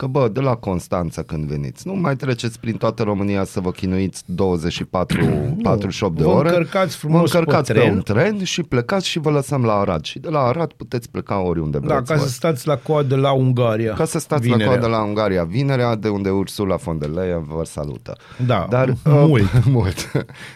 că 0.00 0.06
bă, 0.06 0.28
de 0.28 0.40
la 0.40 0.54
Constanța 0.54 1.22
când 1.22 1.44
veniți, 1.44 1.86
nu 1.86 1.94
mai 1.94 2.16
treceți 2.16 2.60
prin 2.60 2.76
toată 2.76 3.02
România 3.02 3.44
să 3.44 3.60
vă 3.60 3.70
chinuiți 3.70 4.22
24, 4.26 5.24
48 5.62 6.16
de 6.16 6.22
vă 6.22 6.28
ore. 6.28 6.48
încărcați 6.48 6.96
frumos 6.96 7.30
vă 7.30 7.38
încărcați 7.38 7.72
pe 7.72 7.78
pe, 7.78 7.84
tren. 7.84 7.94
un 7.94 8.02
tren 8.02 8.44
și 8.44 8.62
plecați 8.62 9.06
și 9.08 9.18
vă 9.18 9.30
lăsăm 9.30 9.64
la 9.64 9.72
Arad. 9.78 10.04
Și 10.04 10.18
de 10.18 10.28
la 10.28 10.38
Arad 10.40 10.72
puteți 10.72 11.10
pleca 11.10 11.40
oriunde 11.40 11.78
Da, 11.78 11.86
vreți. 11.94 12.10
ca 12.10 12.14
voi. 12.16 12.26
să 12.26 12.32
stați 12.32 12.66
la 12.66 12.76
coadă 12.76 13.16
la 13.16 13.32
Ungaria. 13.32 13.92
Ca 13.92 14.04
să 14.04 14.18
stați 14.18 14.42
vinerea. 14.42 14.66
la 14.66 14.72
coadă 14.72 14.86
la 14.86 15.02
Ungaria 15.02 15.44
vinerea, 15.44 15.94
de 15.96 16.08
unde 16.08 16.30
Ursula 16.30 16.76
von 16.76 16.98
der 16.98 17.08
Leyen 17.08 17.42
vă 17.42 17.64
salută. 17.64 18.16
Da, 18.46 18.66
Dar 18.70 18.94
mult. 19.04 19.42
Uh, 19.42 19.64
mult. 19.72 20.10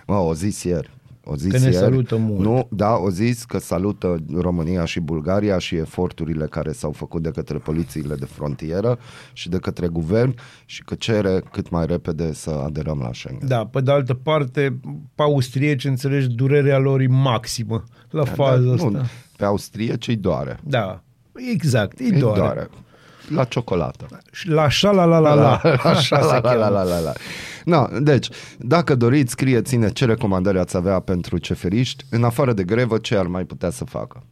Mă, 0.06 0.16
o 0.16 0.34
zis 0.34 0.62
ieri. 0.62 0.90
O 1.26 1.36
zis 1.36 1.50
Că 1.50 1.56
ne 1.58 1.62
ieri, 1.64 1.74
salută 1.76 2.16
mult. 2.16 2.40
Nu, 2.40 2.68
da, 2.70 2.96
o 2.96 3.10
zis 3.10 3.44
că 3.44 3.58
salută 3.58 4.16
România 4.34 4.84
și 4.84 5.00
Bulgaria 5.00 5.58
și 5.58 5.76
eforturile 5.76 6.46
care 6.46 6.72
s-au 6.72 6.92
făcut 6.92 7.22
de 7.22 7.30
către 7.30 7.58
polițiile 7.58 8.14
de 8.14 8.24
frontieră 8.24 8.98
și 9.32 9.48
de 9.48 9.58
către 9.58 9.86
guvern 9.86 10.34
și 10.64 10.82
că 10.84 10.94
cere 10.94 11.42
cât 11.52 11.70
mai 11.70 11.86
repede 11.86 12.32
să 12.32 12.50
aderăm 12.50 12.98
la 12.98 13.10
Schengen. 13.12 13.48
Da, 13.48 13.66
pe 13.66 13.80
de 13.80 13.90
altă 13.90 14.14
parte, 14.14 14.80
pe 15.14 15.22
austrieci, 15.22 15.84
înțelegi, 15.84 16.28
durerea 16.28 16.78
lor 16.78 17.00
e 17.00 17.06
maximă 17.06 17.84
la 18.10 18.24
faza 18.24 18.62
Dar, 18.64 18.74
asta. 18.74 18.88
nu, 18.88 19.00
pe 19.36 19.44
Austrie 19.44 19.96
ce-i 19.96 20.16
doare? 20.16 20.58
Da, 20.64 21.02
exact, 21.52 21.98
e 22.00 22.04
Îi 22.04 22.18
doar. 22.20 22.36
doare. 22.36 22.68
La 23.28 23.44
ciocolată. 23.44 24.06
Și 24.32 24.48
La 24.48 24.68
șa 24.68 24.90
la 24.90 25.04
la 25.04 25.18
la 25.18 25.34
la. 25.34 25.60
Așa 25.92 26.20
se 26.20 26.26
la, 26.26 26.40
la, 26.40 26.40
la, 26.40 26.40
cheamă. 26.40 26.68
la, 26.68 26.82
la, 26.82 26.98
la. 26.98 27.12
No, 27.64 27.86
deci, 28.00 28.28
dacă 28.58 28.94
doriți, 28.94 29.30
scrieți-ne 29.32 29.88
ce 29.90 30.04
recomandări 30.04 30.58
ați 30.58 30.76
avea 30.76 31.00
pentru 31.00 31.38
ceferiști, 31.38 32.04
în 32.10 32.24
afară 32.24 32.52
de 32.52 32.64
grevă, 32.64 32.98
ce 32.98 33.16
ar 33.16 33.26
mai 33.26 33.44
putea 33.44 33.70
să 33.70 33.84
facă. 33.84 34.22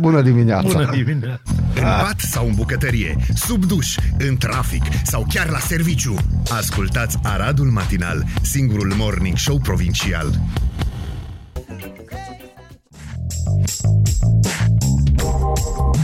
Bună 0.00 0.22
dimineața! 0.22 0.68
Bună 0.68 0.90
dimineața. 0.90 1.42
În 1.74 1.82
pat 1.82 2.20
sau 2.20 2.46
în 2.46 2.54
bucătărie, 2.54 3.16
sub 3.34 3.64
duș, 3.64 3.96
în 4.18 4.36
trafic 4.36 4.82
sau 5.04 5.26
chiar 5.28 5.48
la 5.48 5.58
serviciu. 5.58 6.14
Ascultați 6.50 7.18
Aradul 7.22 7.66
Matinal, 7.66 8.24
singurul 8.42 8.92
morning 8.96 9.36
show 9.36 9.58
provincial. 9.58 10.40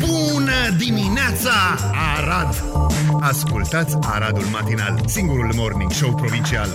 Bună 0.01 0.77
dimineața, 0.79 1.53
Arad! 2.17 2.65
Ascultați 3.21 3.97
Aradul 4.01 4.45
Matinal, 4.53 5.01
singurul 5.07 5.53
morning 5.57 5.93
show 5.93 6.15
provincial. 6.15 6.69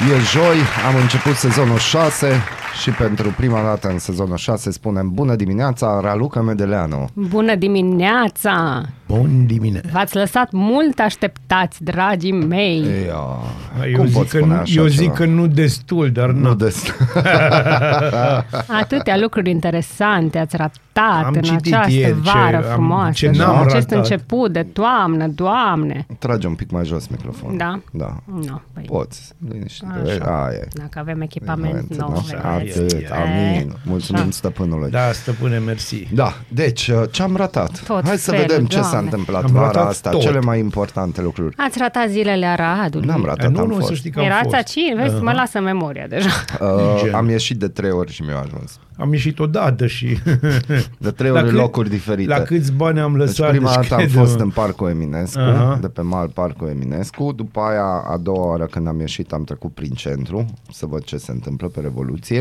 E 0.00 0.20
joi, 0.32 0.56
am 0.86 0.96
început 0.96 1.34
sezonul 1.36 1.78
6 1.78 2.44
și 2.82 2.90
pentru 2.90 3.34
prima 3.36 3.62
dată 3.62 3.88
în 3.88 3.98
sezonul 3.98 4.36
6 4.36 4.70
spunem 4.70 5.10
Bună 5.14 5.34
dimineața, 5.34 6.00
Raluca 6.02 6.40
Medeleanu. 6.40 7.08
Bună 7.14 7.54
dimineața! 7.54 8.82
Bun 9.06 9.46
dimineața. 9.46 9.88
V-ați 9.92 10.16
lăsat 10.16 10.48
mult 10.52 10.98
așteptați, 10.98 11.84
dragii 11.84 12.32
mei. 12.32 12.80
Ia, 12.80 13.86
Eu 13.90 13.96
cum 13.96 14.06
zic, 14.06 14.16
pot 14.16 14.28
că, 14.28 14.36
spune 14.36 14.54
nu, 14.54 14.60
așa 14.60 14.80
eu 14.80 14.88
ceva? 14.88 15.02
zic 15.02 15.12
că 15.12 15.24
nu 15.24 15.46
destul, 15.46 16.10
dar 16.10 16.30
Nu 16.30 16.48
nu. 16.48 16.54
des... 16.54 16.84
Atâtea 18.80 19.16
lucruri 19.18 19.50
interesante 19.50 20.38
ați 20.38 20.56
ratat 20.56 21.24
Am 21.24 21.32
în 21.34 21.42
citit 21.42 21.74
această 21.74 21.92
ieri 21.92 22.22
ce 22.22 22.30
vară 22.32 22.56
am- 22.56 22.62
frumoasă. 22.62 23.10
ce 23.12 23.30
și 23.32 23.38
n-am 23.38 23.54
în 23.60 23.66
acest 23.66 23.90
ratat. 23.90 23.98
început 24.10 24.52
de 24.52 24.62
toamnă, 24.62 25.26
doamne. 25.28 26.06
Trage 26.18 26.46
un 26.46 26.54
pic 26.54 26.70
mai 26.70 26.84
jos 26.84 27.06
microfonul. 27.06 27.56
Da? 27.56 27.80
Da. 27.92 28.16
Nu, 28.24 28.60
păi, 28.72 28.84
Poți, 28.86 29.32
liniște. 29.50 29.86
Așa. 30.04 30.44
Aia 30.44 30.54
e. 30.54 30.68
dacă 30.72 30.98
avem 30.98 31.20
echipament 31.20 31.72
Momentul, 31.72 31.96
nou, 31.98 32.08
da? 32.42 32.59
Vedeți. 32.64 32.96
Atât, 32.96 33.08
Eh, 33.10 33.16
amin. 33.22 33.74
Mulțumim 33.84 34.20
așa. 34.22 34.30
stăpânului. 34.30 34.90
Da, 34.90 35.12
stăpâne, 35.12 35.58
mersi. 35.58 36.06
Da, 36.14 36.32
deci 36.48 36.88
uh, 36.88 37.02
ce 37.10 37.22
am 37.22 37.36
ratat? 37.36 37.82
Tot 37.86 38.06
Hai 38.06 38.16
să 38.18 38.30
felul, 38.30 38.46
vedem 38.46 38.66
ce 38.66 38.76
s-a 38.76 38.80
Doamne. 38.90 38.98
întâmplat 39.10 39.44
Am 39.44 39.52
vara 39.52 39.66
ratat 39.66 39.88
asta, 39.88 40.10
tot. 40.10 40.20
cele 40.20 40.40
mai 40.40 40.58
importante 40.58 41.22
lucruri. 41.22 41.54
Ați 41.58 41.78
ratat 41.78 42.08
zilele 42.08 42.46
Aradului. 42.46 43.06
N-am 43.06 43.24
ratat, 43.24 43.50
nu, 43.50 43.60
am 43.60 43.66
nu, 43.68 43.74
fost. 43.74 43.86
să 43.86 43.94
știi 43.94 44.10
că 44.10 44.18
am 44.18 44.24
Erați 44.24 44.42
fost. 44.42 44.54
aici? 44.54 44.94
Vezi, 44.96 45.14
Aha. 45.14 45.22
mă 45.22 45.32
lasă 45.32 45.60
memoria 45.60 46.06
deja. 46.06 46.30
Uh, 46.60 46.68
Gen. 47.04 47.14
am 47.14 47.28
ieșit 47.28 47.58
de 47.58 47.68
trei 47.68 47.90
ori 47.90 48.12
și 48.12 48.22
mi-a 48.22 48.38
ajuns. 48.38 48.78
Am 48.96 49.12
ieșit 49.12 49.38
odată 49.38 49.86
și... 49.86 50.18
De 50.98 51.10
trei 51.10 51.30
La 51.30 51.36
ori 51.38 51.44
în 51.44 51.50
cât- 51.50 51.60
locuri 51.60 51.88
diferite. 51.88 52.28
La 52.28 52.40
câți 52.40 52.72
bani 52.72 53.00
am 53.00 53.12
Deci 53.12 53.20
lăsat? 53.26 53.50
prima 53.50 53.74
dată 53.74 53.94
am 53.94 53.98
crede-mă. 54.00 54.24
fost 54.24 54.38
în 54.40 54.50
Parcul 54.50 54.88
Eminescu, 54.88 55.38
Aha. 55.40 55.78
de 55.80 55.88
pe 55.88 56.00
mal 56.00 56.28
Parcul 56.28 56.68
Eminescu, 56.68 57.32
după 57.32 57.60
aia 57.60 58.04
a 58.14 58.16
doua 58.16 58.46
oară 58.46 58.64
când 58.64 58.86
am 58.88 59.00
ieșit 59.00 59.32
am 59.32 59.44
trecut 59.44 59.74
prin 59.74 59.90
centru 59.90 60.46
să 60.72 60.86
văd 60.86 61.04
ce 61.04 61.16
se 61.16 61.30
întâmplă 61.30 61.66
pe 61.68 61.80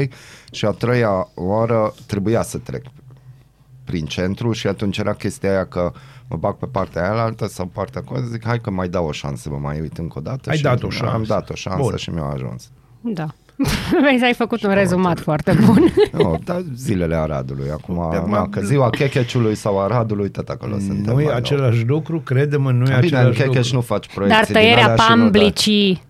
Revoluției 0.09 0.47
și 0.51 0.65
a 0.65 0.69
treia 0.69 1.27
oară 1.35 1.93
trebuia 2.05 2.41
să 2.41 2.57
trec 2.57 2.83
prin 3.83 4.05
centru 4.05 4.51
și 4.51 4.67
atunci 4.67 4.97
era 4.97 5.13
chestia 5.13 5.49
aia 5.49 5.65
că 5.65 5.91
mă 6.27 6.37
bag 6.37 6.55
pe 6.55 6.65
partea 6.65 7.11
aia 7.11 7.21
altă 7.23 7.47
sau 7.47 7.65
partea 7.65 8.01
cu 8.01 8.23
zic 8.31 8.45
hai 8.45 8.59
că 8.59 8.69
mai 8.71 8.87
dau 8.87 9.05
o 9.07 9.11
șansă, 9.11 9.49
mă 9.49 9.57
mai 9.61 9.79
uit 9.79 9.97
încă 9.97 10.17
o 10.17 10.21
dată 10.21 10.49
Ai 10.49 10.57
și 10.57 10.63
dat 10.63 10.83
o 10.83 10.85
Am 10.85 10.91
șansă. 10.91 11.33
dat 11.33 11.49
o 11.49 11.53
șansă 11.53 11.81
Bun. 11.81 11.95
și 11.95 12.09
mi-a 12.09 12.23
ajuns. 12.33 12.69
Da. 13.01 13.27
Vezi, 14.11 14.23
ai 14.23 14.33
făcut 14.33 14.63
un 14.63 14.73
rezumat 14.73 15.19
foarte 15.19 15.57
bun. 15.65 15.93
No, 16.23 16.35
dar 16.43 16.63
zilele 16.75 17.15
Aradului, 17.15 17.69
acum, 17.71 17.95
Da, 18.11 18.19
na, 18.19 18.25
mă- 18.25 18.47
că 18.51 18.61
ziua 18.61 18.89
Checheciului 18.89 19.55
sau 19.55 19.81
Aradului, 19.81 20.29
tot 20.29 20.49
acolo 20.49 20.77
suntem. 20.77 21.13
Nu 21.13 21.21
e 21.21 21.25
mai 21.25 21.35
același 21.35 21.85
lucru, 21.85 22.19
crede-mă, 22.19 22.71
nu 22.71 22.85
e 22.85 22.89
nou. 22.89 22.99
Bine, 22.99 23.17
în 23.19 23.25
același 23.27 23.41
Checheci 23.41 23.55
lucru. 23.63 23.75
nu 23.75 23.81
faci 23.81 24.13
proiecții 24.13 24.37
Dar 24.43 24.51
din 24.51 24.55
tăierea 24.55 24.83
alea 24.83 24.95
și 24.95 25.01
nu 25.01 25.07
dai. 25.15 25.17
pamblicii, 25.17 26.03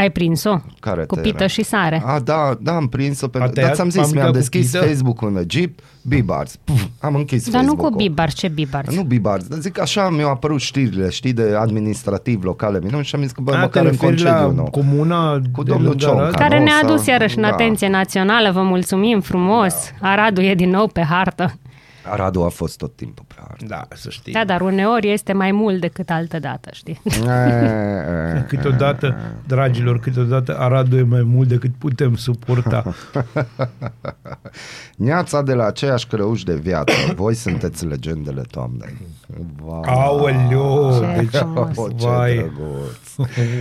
ai 0.00 0.10
prins-o? 0.10 0.56
Care 0.80 1.04
Cu 1.04 1.14
tăierea? 1.14 1.32
pită 1.32 1.46
și 1.46 1.62
sare. 1.62 2.02
A, 2.06 2.18
da, 2.18 2.56
da, 2.60 2.74
am 2.76 2.88
prins-o 2.88 3.28
pentru... 3.28 3.50
tăiat 3.50 3.68
Da, 3.68 3.74
ți-am 3.74 3.88
zis, 3.90 4.00
pamblica 4.00 4.20
mi-am 4.22 4.32
cu 4.34 4.38
deschis 4.38 4.70
pită? 4.70 4.84
Facebook-ul 4.84 5.28
în 5.28 5.36
Egipt, 5.36 5.80
Bibars. 6.02 6.56
Puf, 6.64 6.82
am 7.00 7.14
închis 7.14 7.50
Dar 7.50 7.60
nu 7.60 7.66
Facebook-ul. 7.66 7.90
cu 7.90 7.96
bibars, 7.96 8.34
ce 8.34 8.48
bibars? 8.48 8.94
Nu 8.96 9.02
Bibars, 9.02 9.44
dar 9.46 9.58
zic 9.58 9.80
așa 9.80 10.08
mi-au 10.08 10.30
apărut 10.30 10.60
știrile, 10.60 11.10
știi, 11.10 11.32
de 11.32 11.54
administrativ 11.58 12.42
locale 12.44 12.78
minuni 12.82 13.04
și 13.04 13.14
am 13.14 13.20
zis 13.22 13.30
că 13.32 13.40
bă, 13.40 13.50
A, 13.50 13.54
te 13.54 13.60
măcar 13.60 13.84
în 13.84 13.90
referi 13.90 14.22
la 14.22 14.32
concediu 14.32 14.62
nu. 14.62 14.70
comuna 14.70 15.32
Cu 15.52 15.62
de 15.62 15.70
domnul 15.70 15.88
lângă 15.88 16.04
Cionca. 16.04 16.20
Arad? 16.22 16.34
Care 16.34 16.58
nu? 16.58 16.64
ne-a 16.64 16.78
Sau- 16.80 16.88
adus 16.92 17.06
iarăși 17.06 17.36
în 17.36 17.42
da. 17.42 17.48
atenție 17.48 17.88
națională, 17.88 18.50
vă 18.50 18.62
mulțumim 18.62 19.20
frumos. 19.20 19.74
Aradul 20.00 20.44
e 20.44 20.54
din 20.54 20.70
nou 20.70 20.86
pe 20.88 21.00
hartă. 21.02 21.54
Aradul 22.10 22.44
a 22.44 22.48
fost 22.48 22.76
tot 22.78 22.96
timpul 22.96 23.24
pe 23.28 23.34
hartă. 23.38 23.64
Da, 23.68 23.86
să 23.94 24.10
știi. 24.10 24.32
Da, 24.32 24.44
dar 24.44 24.60
uneori 24.60 25.12
este 25.12 25.32
mai 25.32 25.52
mult 25.52 25.80
decât 25.80 26.10
altă 26.10 26.38
dată, 26.38 26.70
știi? 26.72 27.00
Câteodată, 28.48 29.16
dragilor, 29.46 30.00
câteodată 30.00 30.58
Aradul 30.58 30.98
e 30.98 31.02
mai 31.02 31.22
mult 31.22 31.48
decât 31.48 31.70
putem 31.78 32.16
suporta. 32.16 32.94
Neața 34.96 35.42
de 35.42 35.54
la 35.54 35.64
aceeași 35.64 36.06
crăuși 36.06 36.44
de 36.44 36.54
viață. 36.54 36.92
Voi 37.14 37.34
sunteți 37.34 37.86
legendele 37.86 38.42
toamnei. 38.50 38.96
Vai. 39.62 39.80
Aoleo! 39.84 40.92
Ce 41.00 41.20
Deci, 41.20 41.36
frumos. 41.36 41.76
Oh, 41.80 41.90
ce 41.98 42.06
vai. 42.06 42.34
drăguț. 42.36 43.16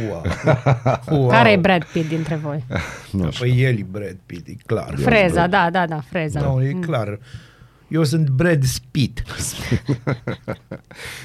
Wow. 0.09 0.21
Wow. 1.09 1.27
Care 1.27 1.51
e 1.51 1.55
Brad 1.55 1.83
Pitt 1.83 2.07
dintre 2.07 2.35
voi? 2.35 2.65
Nu 3.11 3.31
știu. 3.31 3.45
Păi 3.45 3.63
el 3.63 3.77
e 3.77 3.85
Brad 3.91 4.17
Pitt, 4.25 4.47
e 4.47 4.55
clar. 4.65 4.93
Freza, 4.97 5.47
da, 5.47 5.69
da, 5.71 5.85
da, 5.85 6.01
freza. 6.09 6.39
Nu, 6.39 6.63
e 6.63 6.71
clar. 6.71 7.19
Eu 7.89 8.03
sunt 8.03 8.29
Brad 8.29 8.63
Pitt. 8.91 9.23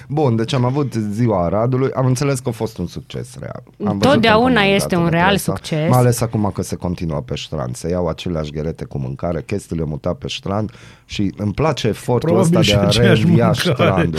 Bun, 0.09 0.37
deci 0.37 0.53
am 0.53 0.65
avut 0.65 0.93
ziua 0.93 1.45
Aradului, 1.45 1.91
am 1.95 2.07
înțeles 2.07 2.39
că 2.39 2.49
a 2.49 2.53
fost 2.53 2.79
un 2.79 2.87
succes 2.87 3.37
real. 3.41 3.63
Am 3.67 3.99
văzut 3.99 4.01
Totdeauna 4.01 4.47
în 4.47 4.53
comunitate 4.53 4.75
este 4.75 4.97
un 4.97 5.05
de 5.05 5.11
real 5.11 5.29
presă, 5.29 5.51
succes. 5.51 5.89
Mai 5.89 5.99
ales 5.99 6.21
acum 6.21 6.51
că 6.55 6.63
se 6.63 6.77
continuă 6.77 7.21
pe 7.21 7.37
strand, 7.37 7.77
se 7.77 7.89
iau 7.89 8.09
aceleași 8.09 8.51
gherete 8.51 8.85
cu 8.85 8.99
mâncare, 8.99 9.43
chestiile 9.43 9.85
mutat 9.85 10.19
pe 10.19 10.29
strand 10.29 10.71
și 11.05 11.35
îmi 11.37 11.53
place 11.53 11.89
efortul 11.89 12.29
Probabil 12.29 12.59
ăsta 12.59 12.63
și 12.63 12.75
de 12.75 12.81
a 12.81 12.87
aceeași 12.87 13.23
reînvia 13.23 13.55
mâncare. 13.65 14.11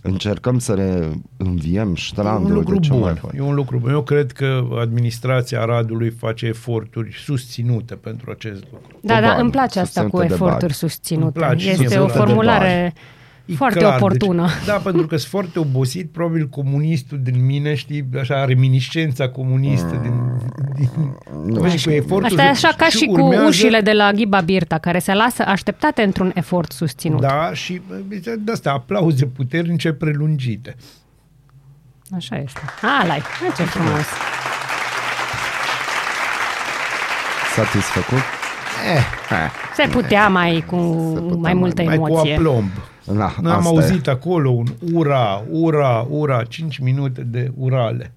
Strandul. 0.00 0.10
Încercăm 0.12 0.58
să 0.58 0.74
reînviem 0.74 1.92
E 1.92 1.96
strandul. 1.96 2.50
un 2.50 2.54
lucru 2.56 2.74
de 2.74 2.80
ce 2.80 2.92
mai 2.92 3.00
bun. 3.00 3.14
fac? 3.14 3.32
E 3.36 3.40
un 3.40 3.54
lucru 3.54 3.78
bun. 3.78 3.90
Eu 3.90 4.02
cred 4.02 4.32
că 4.32 4.64
administrația 4.80 5.60
Aradului 5.60 6.10
face 6.10 6.46
eforturi 6.46 7.12
susținute 7.24 7.94
pentru 7.94 8.30
acest 8.30 8.64
lucru. 8.72 8.86
Da, 9.00 9.20
da, 9.20 9.26
bani, 9.26 9.40
îmi 9.40 9.50
place 9.50 9.80
asta 9.80 10.00
cu 10.06 10.16
susținute 10.16 10.26
de 10.28 10.34
eforturi 10.34 10.60
bani. 10.60 10.72
susținute. 10.72 11.24
Îmi 11.38 11.46
place, 11.46 11.68
Este 11.70 11.76
susținute 11.76 11.98
o 11.98 12.06
de 12.06 12.12
formulare 12.12 12.94
E 13.50 13.54
foarte 13.56 13.78
clar, 13.78 13.96
oportună. 13.96 14.46
Deci, 14.46 14.66
da, 14.66 14.72
pentru 14.72 15.06
că 15.06 15.16
sunt 15.16 15.30
foarte 15.30 15.58
obosit, 15.58 16.12
probabil 16.12 16.48
comunistul 16.48 17.18
din 17.22 17.44
mine, 17.46 17.74
știi, 17.74 18.04
așa, 18.20 18.44
reminiscența 18.44 19.28
comunistă 19.28 19.98
din... 20.02 20.12
din 20.74 20.88
Nu 21.46 21.60
Vezi, 21.60 21.76
știu. 21.76 21.90
cu 21.90 21.96
efortul 21.96 22.24
Asta 22.26 22.42
e 22.42 22.48
așa 22.48 22.68
ca 22.76 22.86
și 22.88 23.04
cu 23.06 23.20
urmează- 23.20 23.44
ușile 23.46 23.80
de 23.80 23.92
la 23.92 24.12
Ghiba 24.12 24.40
Birta, 24.40 24.78
care 24.78 24.98
se 24.98 25.14
lasă 25.14 25.42
așteptate 25.46 26.02
într-un 26.02 26.30
efort 26.34 26.72
susținut. 26.72 27.20
Da, 27.20 27.50
și 27.52 27.80
bă, 27.88 27.94
de 28.38 28.52
asta 28.52 28.70
aplauze 28.70 29.26
puternice 29.26 29.92
prelungite. 29.92 30.76
Așa 32.16 32.36
este. 32.36 32.60
A, 32.82 33.06
lai, 33.06 33.22
ce 33.56 33.62
frumos. 33.62 34.04
Satisfăcut? 37.54 38.18
Eh, 38.94 38.96
eh. 39.30 39.50
Se 39.76 39.88
putea 39.90 40.28
mai 40.28 40.64
cu 40.66 40.76
putea 41.16 41.36
mai 41.40 41.54
multă 41.54 41.82
Mai 41.82 41.96
cu 41.98 42.06
emoție. 42.06 42.34
aplomb. 42.34 42.68
Na, 43.12 43.34
N-am 43.40 43.56
asta 43.58 43.68
auzit 43.68 44.06
E. 44.06 44.10
acolo 44.10 44.50
un 44.50 44.66
ura, 44.92 45.44
ura, 45.50 46.06
ura, 46.10 46.42
5 46.44 46.78
minute 46.78 47.22
de 47.22 47.52
urale. 47.58 48.12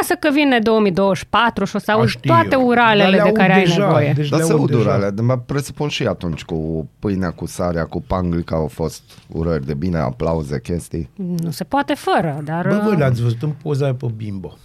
Lasă 0.00 0.14
că 0.14 0.28
vine 0.32 0.58
2024 0.58 1.64
și 1.64 1.76
o 1.76 1.78
să 1.78 1.90
auzi 1.90 2.10
Știu. 2.10 2.30
toate 2.32 2.56
uralele 2.56 3.02
Dar 3.02 3.10
le 3.10 3.16
de 3.16 3.22
aud 3.22 3.36
care 3.36 3.52
ai 3.52 3.64
deja, 3.64 3.84
nevoie. 3.86 4.12
Deci 4.16 4.28
Dar 4.28 4.38
le 4.38 4.44
se 4.44 4.52
aud 4.52 4.60
aud 4.60 4.70
deja. 4.70 4.80
urale, 4.96 5.20
mă 5.22 5.38
presupun 5.38 5.88
și 5.88 6.06
atunci 6.06 6.42
cu 6.42 6.88
pâinea, 6.98 7.30
cu 7.30 7.46
sarea, 7.46 7.84
cu 7.84 8.02
panglica 8.06 8.56
au 8.56 8.66
fost 8.66 9.02
urări 9.28 9.66
de 9.66 9.74
bine, 9.74 9.98
aplauze, 9.98 10.60
chestii. 10.60 11.08
Nu 11.16 11.50
se 11.50 11.64
poate 11.64 11.94
fără, 11.94 12.40
dar... 12.44 12.68
Bă, 12.68 12.80
voi 12.84 12.92
uh, 12.92 12.98
l-ați 12.98 13.22
văzut 13.22 13.42
în 13.42 13.52
poza 13.62 13.84
aia 13.84 13.94
pe 13.94 14.06
Bimbo. 14.16 14.56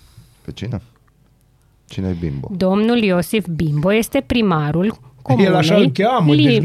Pe 0.41 0.51
cine? 0.51 0.81
Cine 1.85 2.07
e 2.07 2.15
Bimbo? 2.19 2.49
Domnul 2.51 2.97
Iosif 2.97 3.45
Bimbo 3.47 3.93
este 3.93 4.23
primarul 4.25 4.97
comunei 5.21 5.47
așa 5.53 5.75
îl 5.75 5.91
cheamă, 5.91 6.35
deci 6.35 6.61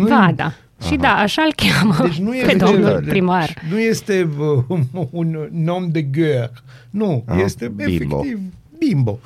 nu- 0.85 0.91
Livada. 0.91 0.91
Și 0.91 0.97
da, 0.97 1.23
așa 1.23 1.43
îl 1.43 1.53
cheamă 1.57 1.97
Deci 2.09 2.19
nu 2.19 2.31
pe 2.31 2.37
este, 2.37 2.55
domnul 2.57 2.99
deci 3.01 3.09
primar. 3.09 3.55
Nu 3.71 3.79
este 3.79 4.29
uh, 4.39 4.79
un 5.11 5.49
nom 5.53 5.89
de 5.91 6.03
guerre. 6.03 6.51
Nu, 6.91 7.25
Aha, 7.27 7.41
este 7.41 7.69
Bimbo. 7.69 8.17
efectiv 8.19 8.39
Bimbo. 8.79 9.19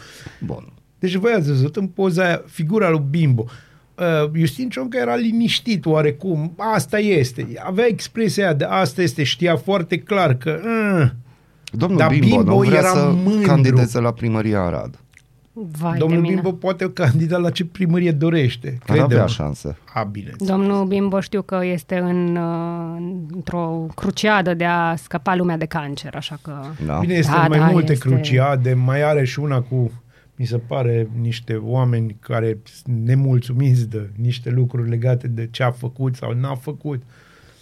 Bun. 0.45 0.69
Deci 0.99 1.15
voi 1.15 1.33
ați 1.33 1.49
văzut 1.49 1.77
în 1.77 1.87
poza 1.87 2.25
aia 2.25 2.43
figura 2.47 2.91
lui 2.91 3.03
Bimbo. 3.11 3.45
Uh, 3.95 4.31
Justin 4.35 4.69
Ciomca 4.69 4.99
era 4.99 5.15
liniștit 5.15 5.87
oarecum. 5.87 6.55
Asta 6.75 6.99
este. 6.99 7.47
Avea 7.65 7.87
expresia 7.87 8.45
aia 8.45 8.53
de 8.55 8.65
asta 8.65 9.03
este. 9.03 9.23
Știa 9.23 9.57
foarte 9.57 9.99
clar 9.99 10.35
că... 10.35 10.61
Uh, 10.65 11.09
Domnul 11.73 11.99
Dar 11.99 12.09
Bimbo, 12.09 12.27
Bimbo 12.37 12.51
nu 12.51 12.59
vrea 12.59 12.79
era 12.79 12.89
să 12.89 13.13
mândru. 13.25 13.47
candideze 13.47 14.01
la 14.01 14.13
primăria 14.13 14.61
Arad. 14.61 14.99
Vai 15.59 15.99
domnul 15.99 16.21
de 16.21 16.29
mine. 16.29 16.41
Bimbo 16.41 16.57
poate 16.57 16.93
candida 16.93 17.37
la 17.37 17.51
ce 17.51 17.65
primărie 17.65 18.11
dorește. 18.13 18.69
Ar 18.69 18.85
Crede-mă. 18.85 19.05
avea 19.05 19.27
șanse. 19.27 19.77
A, 19.95 20.03
bine. 20.03 20.31
Domnul 20.39 20.87
Bimbo 20.87 21.21
știu 21.21 21.43
că 21.43 21.61
este 21.65 21.99
în, 21.99 22.37
uh, 22.37 23.25
într-o 23.35 23.87
cruciadă 23.95 24.55
de 24.55 24.65
a 24.65 24.97
scăpa 24.97 25.35
lumea 25.35 25.57
de 25.57 25.65
cancer, 25.67 26.15
așa 26.15 26.39
că... 26.43 26.53
Da? 26.87 26.99
Bine, 26.99 27.15
este 27.15 27.33
Da, 27.33 27.47
mai 27.49 27.59
da, 27.59 27.67
multe 27.67 27.93
este- 27.93 28.09
cruciade, 28.09 28.75
mai 28.75 29.03
are 29.03 29.25
și 29.25 29.39
una 29.41 29.61
cu, 29.61 29.91
mi 30.37 30.45
se 30.45 30.59
pare, 30.59 31.09
niște 31.21 31.55
oameni 31.55 32.17
care 32.21 32.59
sunt 32.65 32.97
nemulțumiți 33.05 33.89
de 33.89 34.11
niște 34.17 34.51
lucruri 34.51 34.89
legate 34.89 35.29
de 35.29 35.49
ce 35.51 35.63
a 35.63 35.71
făcut 35.71 36.15
sau 36.17 36.33
n-a 36.33 36.55
făcut. 36.55 37.03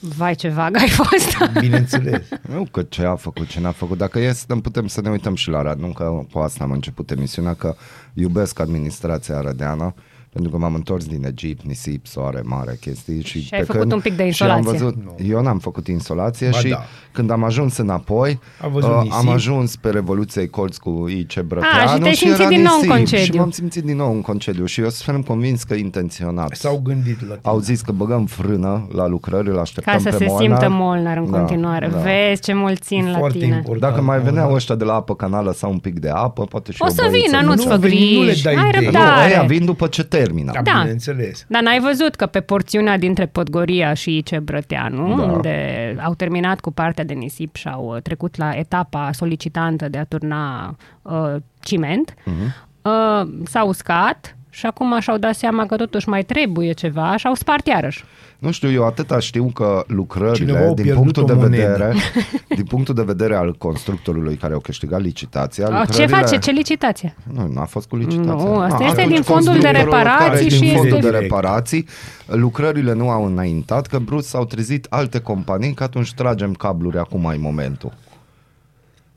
Vai, 0.09 0.35
ce 0.35 0.49
vag 0.49 0.77
ai 0.77 0.89
fost! 0.89 1.37
Bineînțeles. 1.61 2.29
Nu 2.49 2.67
că 2.71 2.83
ce 2.83 3.05
a 3.05 3.15
făcut, 3.17 3.47
ce 3.47 3.61
n-a 3.61 3.73
făcut. 3.73 3.99
Dacă 3.99 4.19
e, 4.19 4.33
să 4.33 4.57
putem 4.63 4.87
să 4.87 5.01
ne 5.01 5.11
uităm 5.11 5.35
și 5.35 5.49
la 5.49 5.59
Arad. 5.59 5.79
Nu 5.79 5.93
că 5.93 6.25
cu 6.33 6.39
asta 6.39 6.65
am 6.65 6.71
început 6.71 7.11
emisiunea, 7.11 7.55
că 7.55 7.75
iubesc 8.15 8.61
administrația 8.61 9.37
arădeană, 9.37 9.95
pentru 10.35 10.51
că 10.53 10.59
m-am 10.59 10.75
întors 10.75 11.05
din 11.07 11.25
Egipt, 11.25 11.65
nisip, 11.65 12.07
soare, 12.07 12.41
mare, 12.45 12.77
chestii. 12.81 13.23
Și, 13.25 13.43
Și 13.43 13.55
ai 13.55 13.63
făcut 13.65 13.93
un 13.93 14.01
pic 14.01 14.17
de 14.17 14.31
și 14.31 14.43
am 14.43 14.49
insolație. 14.59 14.71
văzut, 14.85 14.97
eu 15.29 15.43
n-am 15.43 15.59
făcut 15.59 15.89
insolație 15.89 16.49
Ba 16.49 16.59
și 16.59 16.69
da. 16.69 16.83
când 17.13 17.31
am 17.31 17.45
ajuns 17.45 17.77
înapoi, 17.77 18.41
A 18.61 18.69
văzut 18.69 18.91
uh, 18.91 18.97
nisip. 19.03 19.13
am 19.19 19.29
ajuns 19.29 19.77
pe 19.77 19.91
Revoluției 19.91 20.49
Colț 20.49 20.77
cu 20.77 21.05
Ice 21.09 21.41
Brăteanu 21.41 21.89
și 21.95 21.99
te-ai 22.01 22.15
simțit 22.15 22.39
era 22.41 22.49
din 22.49 22.63
nou 22.63 22.73
în 22.73 22.77
nisip 22.79 22.91
concediu. 22.91 23.33
Și 23.33 23.39
m-am 23.39 23.51
simțit 23.51 23.85
din 23.85 23.97
nou 23.97 24.13
în 24.13 24.21
concediu 24.21 24.65
și 24.65 24.81
eu 24.81 24.89
sunt 24.89 25.25
convins 25.27 25.63
că 25.63 25.75
intenționat. 25.75 26.55
S-au 26.55 26.81
gândit 26.85 27.21
la 27.21 27.27
tine. 27.35 27.39
Au 27.43 27.59
zis 27.59 27.81
că 27.81 27.93
băgăm 27.93 28.27
frână 28.27 28.87
la 28.93 29.07
lucrări, 29.07 29.49
îl 29.49 29.59
așteptăm 29.59 29.93
Ca 29.95 29.99
să 30.01 30.09
pe 30.09 30.17
se 30.17 30.25
Molnar. 30.31 30.59
simtă 30.59 30.69
Molnar 30.75 31.17
în 31.17 31.31
Da, 31.31 31.39
continuare. 31.39 31.89
da. 31.89 31.99
Vezi 31.99 32.41
ce 32.43 32.53
mult 32.55 32.83
țin 32.83 33.11
la 33.11 33.19
Foarte 33.19 33.39
tine. 33.39 33.55
important. 33.57 33.81
Dacă 33.81 34.01
mai 34.03 34.17
veneau 34.19 34.35
Molnar. 34.35 34.55
ăștia 34.57 34.75
de 34.75 34.85
la 34.85 34.95
apă 34.95 35.15
canală 35.15 35.53
sau 35.53 35.71
un 35.71 35.79
pic 35.79 35.99
de 35.99 36.09
apă, 36.09 36.45
poate 36.45 36.73
și 36.73 36.79
O 36.83 36.85
o 36.87 36.89
să 36.89 37.07
băiță 37.11 37.27
vină, 37.27 37.41
nu-ți 37.43 37.59
mică. 37.59 37.69
fă 37.69 37.75
Nu 37.75 37.81
veni, 37.81 38.15
nu 38.15 38.21
le 38.21 38.27
griji. 38.27 38.43
dai 38.43 38.55
Ai 38.55 38.69
idei. 38.69 38.81
Nu, 38.85 38.91
răbdare. 38.91 39.29
ăia 39.31 39.43
vin 39.43 39.65
după 39.65 39.87
ce 39.87 40.03
termină. 40.25 40.53
Da, 40.55 40.61
Da. 40.63 40.79
bineînțeles. 40.81 41.45
Dar 41.49 41.63
n-ai 41.63 41.81
văzut 41.81 42.15
că 42.15 42.27
pe 42.27 42.41
porțiunea 42.41 42.99
dintre 42.99 43.27
Podgoria 43.27 43.95
și 43.95 44.17
Ice 44.17 44.39
Brăteanu, 44.39 45.17
Da. 45.17 45.23
unde 45.23 45.97
au 46.05 46.15
terminat 46.15 46.61
cu 46.61 46.71
partea 46.73 47.05
de 47.05 47.13
nisip 47.13 47.57
și 47.57 47.69
au 47.69 47.93
uh, 47.95 48.03
trecut 48.03 48.37
la 48.37 48.53
etapa 48.57 49.11
solicitantă 49.13 49.89
de 49.89 49.99
a 49.99 50.05
turna 50.05 50.77
uh, 51.03 51.35
ciment, 51.61 52.15
Mhm. 52.25 52.55
uh, 52.83 53.29
s-au 53.45 53.69
uscat 53.69 54.37
și 54.55 54.67
acum 54.67 55.01
și-au 55.01 55.17
dat 55.19 55.35
seama 55.35 55.67
că 55.67 55.77
totuși 55.77 56.09
mai 56.09 56.23
trebuie 56.23 56.73
ceva 56.73 57.17
și 57.17 57.27
au 57.27 57.35
spart 57.35 57.67
iarăși. 57.67 58.05
Nu 58.39 58.51
știu, 58.51 58.71
eu 58.71 58.87
atâta 58.87 59.19
știu 59.19 59.45
că 59.55 59.65
Cineva 59.65 59.85
lucrările, 59.97 60.59
a 60.59 60.65
din 60.73 60.75
pierdut 60.75 60.95
punctul, 61.03 61.27
de 61.27 61.33
o 61.33 61.37
monedă. 61.37 61.57
vedere, 61.73 61.95
din 62.57 62.65
punctul 62.65 62.95
de 62.95 63.03
vedere 63.03 63.35
al 63.37 63.55
constructorului 63.59 64.37
care 64.37 64.53
au 64.53 64.59
câștigat 64.61 65.01
licitația, 65.01 65.65
Uh, 65.69 65.73
Ce 65.73 65.79
lucrările... 65.79 66.17
face? 66.17 66.39
Ce 66.39 66.51
licitație? 66.51 67.15
Nu, 67.35 67.47
nu 67.53 67.61
a 67.61 67.65
fost 67.65 67.89
cu 67.89 67.97
licitația. 67.97 68.33
Nu, 68.49 68.57
asta 68.59 68.77
Ah, 68.81 68.87
este 68.89 69.01
atunci 69.01 69.15
din 69.15 69.23
fondul 69.23 69.53
de 69.53 69.59
constructorul 69.61 69.85
reparații 69.91 70.29
care 70.29 70.45
e 70.45 70.49
și 70.49 70.59
din 70.59 70.65
este- 70.69 70.77
fondul 70.79 71.01
de 71.01 71.07
Direct. 71.07 71.23
reparații, 71.23 71.87
lucrările 72.27 72.93
nu 72.95 73.11
au 73.11 73.25
înaintat, 73.27 73.87
că 73.87 73.99
brusc 73.99 74.29
s-au 74.29 74.45
trezit 74.45 74.87
alte 74.91 75.19
companii, 75.19 75.75
că 75.75 75.83
atunci 75.83 76.13
tragem 76.15 76.53
cabluri, 76.53 76.99
acum 76.99 77.21
mai 77.21 77.37
momentul. 77.41 77.93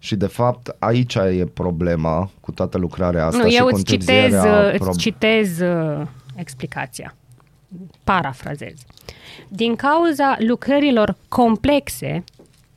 Și 0.08 0.16
de 0.16 0.28
fapt 0.28 0.76
aici 0.80 1.16
e 1.16 1.46
problema 1.54 2.30
cu 2.40 2.52
toată 2.52 2.78
lucrarea 2.78 3.26
asta 3.26 3.44
nu, 3.44 3.50
și 3.50 3.56
eu 3.58 3.66
cu 3.66 3.76
îți 3.76 3.84
citez, 3.84 4.08
întârzierea 4.24 4.70
îți 4.70 4.84
prob- 4.84 4.96
citez 4.98 5.60
uh, 5.60 6.08
explicația. 6.36 7.16
Parafrazez. 8.04 8.74
Din 9.48 9.76
cauza 9.76 10.36
lucrărilor 10.40 11.16
complexe, 11.28 12.24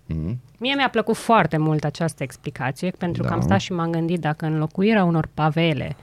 Mhm. 0.06 0.38
mie 0.58 0.75
mi-a 0.75 0.88
plăcut 0.88 1.16
foarte 1.16 1.56
mult 1.56 1.84
această 1.84 2.22
explicație, 2.22 2.90
pentru 2.99 3.22
că 3.22 3.28
Da. 3.28 3.34
am 3.34 3.40
stat 3.40 3.60
și 3.60 3.72
m-am 3.72 3.90
gândit 3.90 4.20
dacă 4.20 4.46
înlocuirea 4.46 5.04
unor 5.04 5.28
pavele 5.34 5.96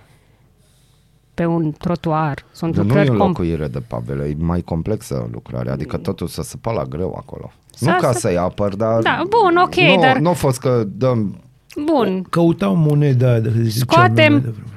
pe 1.38 1.46
un 1.46 1.72
trotuar 1.72 2.46
sunt 2.52 2.76
Dar 2.76 2.84
nu 2.84 2.92
e 2.92 2.94
lucrări 2.94 3.10
com- 3.18 3.22
înlocuire 3.22 3.68
de 3.68 3.80
pavele, 3.88 4.24
e 4.24 4.36
mai 4.40 4.62
complexă 4.62 5.30
lucrarea, 5.32 5.74
adică 5.74 5.98
totul 5.98 6.28
să 6.28 6.42
se 6.42 6.58
la 6.62 6.84
greu 6.84 7.16
acolo. 7.18 7.52
Să 7.74 7.90
nu 7.90 7.98
ca 8.00 8.12
se- 8.12 8.20
să-i 8.20 8.38
apăr, 8.38 8.76
dar... 8.76 9.02
Da, 9.02 9.22
bun, 9.30 9.58
ok, 9.58 9.76
nu, 9.76 10.02
dar- 10.02 10.18
Nu 10.18 10.30
a 10.30 10.34
fost 10.34 10.60
că 10.60 10.84
dăm... 10.88 11.42
Bun, 11.86 12.22
Căutau 12.30 12.76
moneda. 12.76 13.40
de- 13.40 13.54
ziceam 13.64 14.06
Scoatem- 14.06 14.32
noi 14.32 14.40
de 14.42 14.50
vreme. 14.50 14.68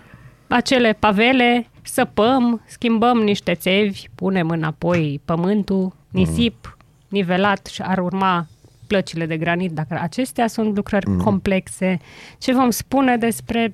acele 0.48 0.96
pavele, 0.98 1.66
săpăm, 1.82 2.60
schimbăm 2.66 3.18
niște 3.18 3.54
țevi, 3.54 4.02
punem 4.14 4.48
înapoi 4.48 5.20
pământul, 5.24 5.92
nisip, 6.10 6.76
nivelat 7.08 7.66
și 7.66 7.82
ar 7.82 7.98
urma 7.98 8.46
plăcile 8.86 9.26
de 9.26 9.36
granit. 9.36 9.70
Dacă 9.72 9.98
acestea 10.02 10.46
sunt 10.46 10.76
lucrări 10.76 11.16
complexe, 11.16 12.00
ce 12.38 12.52
vom 12.54 12.70
spune 12.70 13.16
despre... 13.16 13.72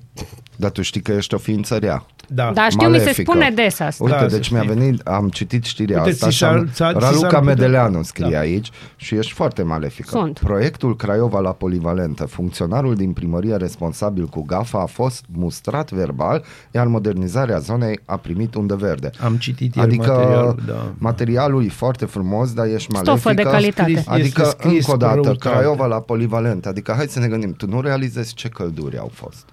Dar 0.57 0.71
tu 0.71 0.83
știi 0.83 1.01
că 1.01 1.13
ești 1.13 1.35
o 1.35 1.39
ființă 1.39 1.77
rea. 1.77 2.07
Da. 2.29 2.51
Da, 2.55 2.69
știu, 2.69 2.87
mi 2.89 2.93
se 2.95 2.99
Malefică. 3.01 3.31
spune 3.31 3.51
des 3.55 3.81
asta. 3.81 4.05
Uite, 4.05 4.17
Da, 4.17 4.29
să 4.29 4.37
deci 4.37 4.49
mi-a 4.51 4.63
știi. 4.63 4.75
venit, 4.75 5.01
am 5.07 5.29
citit 5.29 5.65
știrea 5.65 5.99
Uite, 5.99 6.11
asta 6.11 6.27
ți 6.27 6.33
și 6.33 6.39
s-ar- 6.39 6.55
am, 6.57 6.69
ți-ar- 6.73 6.93
ți 6.95 7.01
s-ar 7.01 7.11
Raluca 7.11 7.27
putea- 7.27 7.41
Medeleanu 7.41 8.03
scrie 8.03 8.31
Da. 8.31 8.39
aici 8.39 8.71
și 8.97 9.15
ești 9.15 9.33
foarte 9.33 9.63
malefică. 9.63 10.09
Sunt. 10.11 10.39
Proiectul 10.39 10.97
Craiova 10.97 11.41
la 11.41 11.53
Polivalentă, 11.53 12.25
funcționarul 12.25 12.95
din 12.95 13.13
primărie 13.13 13.57
responsabil 13.57 14.27
cu 14.27 14.43
GAFA 14.43 14.81
a 14.81 14.87
fost 14.87 15.25
mustrat 15.33 15.91
verbal, 15.91 16.45
iar 16.71 16.87
modernizarea 16.87 17.59
zonei 17.59 18.01
a 18.05 18.17
primit 18.17 18.55
undă 18.55 18.75
verde. 18.75 19.11
Am 19.25 19.35
citit 19.37 19.75
ieri 19.75 19.89
Adică 19.89 20.07
materialul, 20.13 20.63
da. 20.67 20.93
materialul 20.99 21.65
e 21.65 21.69
foarte 21.69 22.05
frumos, 22.05 22.53
dar 22.53 22.67
ești 22.67 22.89
Stofă 22.97 23.29
malefică. 23.29 23.35
de 23.35 23.43
calitate. 23.43 23.91
Scris- 23.91 24.07
Adică, 24.09 24.41
Este 24.43 24.57
scris 24.59 24.73
încă 24.73 24.91
o 24.91 24.93
cu 24.93 24.99
dată, 24.99 25.15
răutate. 25.15 25.39
Craiova 25.49 25.87
la 25.87 26.01
Polivalent. 26.01 26.67
Adică, 26.67 26.93
hai 26.97 27.07
să 27.09 27.19
ne 27.19 27.27
gândim, 27.29 27.53
tu 27.53 27.67
nu 27.69 27.81
realizezi 27.81 28.35
ce 28.35 28.49
călduri 28.49 28.99
au 28.99 29.11
fost. 29.15 29.45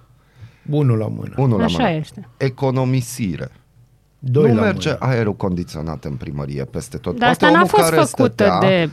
Unul 0.70 0.98
la 0.98 1.06
mână. 1.08 1.34
Unul 1.36 1.58
la 1.58 1.64
Așa 1.64 1.82
mână. 1.82 1.94
este. 1.96 2.28
Economisire. 2.36 3.50
Doi 4.18 4.48
nu 4.50 4.54
la 4.56 4.60
merge 4.62 4.88
mână. 4.88 5.12
aerul 5.12 5.34
condiționat 5.36 6.04
în 6.04 6.14
primărie 6.14 6.64
peste 6.64 6.96
tot. 6.96 7.18
Dar 7.18 7.28
asta 7.28 7.46
Poate 7.48 7.54
n-a 7.58 7.62
omul 7.62 7.78
fost 7.78 7.90
care 7.90 8.02
făcută 8.06 8.44
stătea, 8.44 8.58
de... 8.60 8.88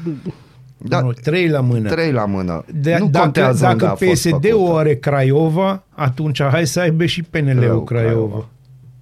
Da, 0.78 1.02
Nu, 1.02 1.12
trei 1.12 1.50
la 1.50 1.60
mână. 1.62 1.90
trei 1.90 2.12
la 2.12 2.26
mână. 2.26 2.64
De, 2.74 2.98
nu 3.00 3.08
dacă 3.08 3.24
contează 3.24 3.68
unde 3.68 3.86
a 3.86 3.88
dacă 3.88 4.06
fost 4.06 4.22
PSD-ul 4.22 4.52
făcută. 4.60 4.78
are 4.80 4.96
Craiova, 4.96 5.84
atunci 5.90 6.44
hai 6.44 6.68
să 6.68 6.80
aibă 6.80 7.06
și 7.06 7.22
PNL-ul 7.24 7.60
Rău, 7.64 7.84
Craiova. 7.84 8.46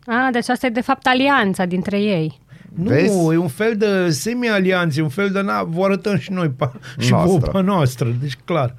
Craiova. 0.05 0.27
A, 0.27 0.31
deci 0.31 0.49
asta 0.49 0.65
e 0.65 0.69
de 0.69 0.81
fapt 0.81 1.05
alianța 1.07 1.65
dintre 1.65 1.99
ei. 1.99 2.39
Nu, 2.75 2.87
Vezi? 2.89 3.17
e 3.33 3.37
un 3.37 3.47
fel 3.47 3.75
de 3.77 4.09
semi-alianțe, 4.09 5.01
un 5.01 5.09
fel 5.09 5.29
de, 5.29 5.41
na, 5.41 5.63
vă 5.63 5.83
arătăm 5.83 6.17
și 6.17 6.31
noi 6.31 6.49
pa, 6.49 6.71
și 6.97 7.11
Noastră. 7.11 7.29
vouă 7.37 7.39
pe 7.39 7.61
noastră, 7.61 8.15
deci 8.21 8.37
clar. 8.45 8.75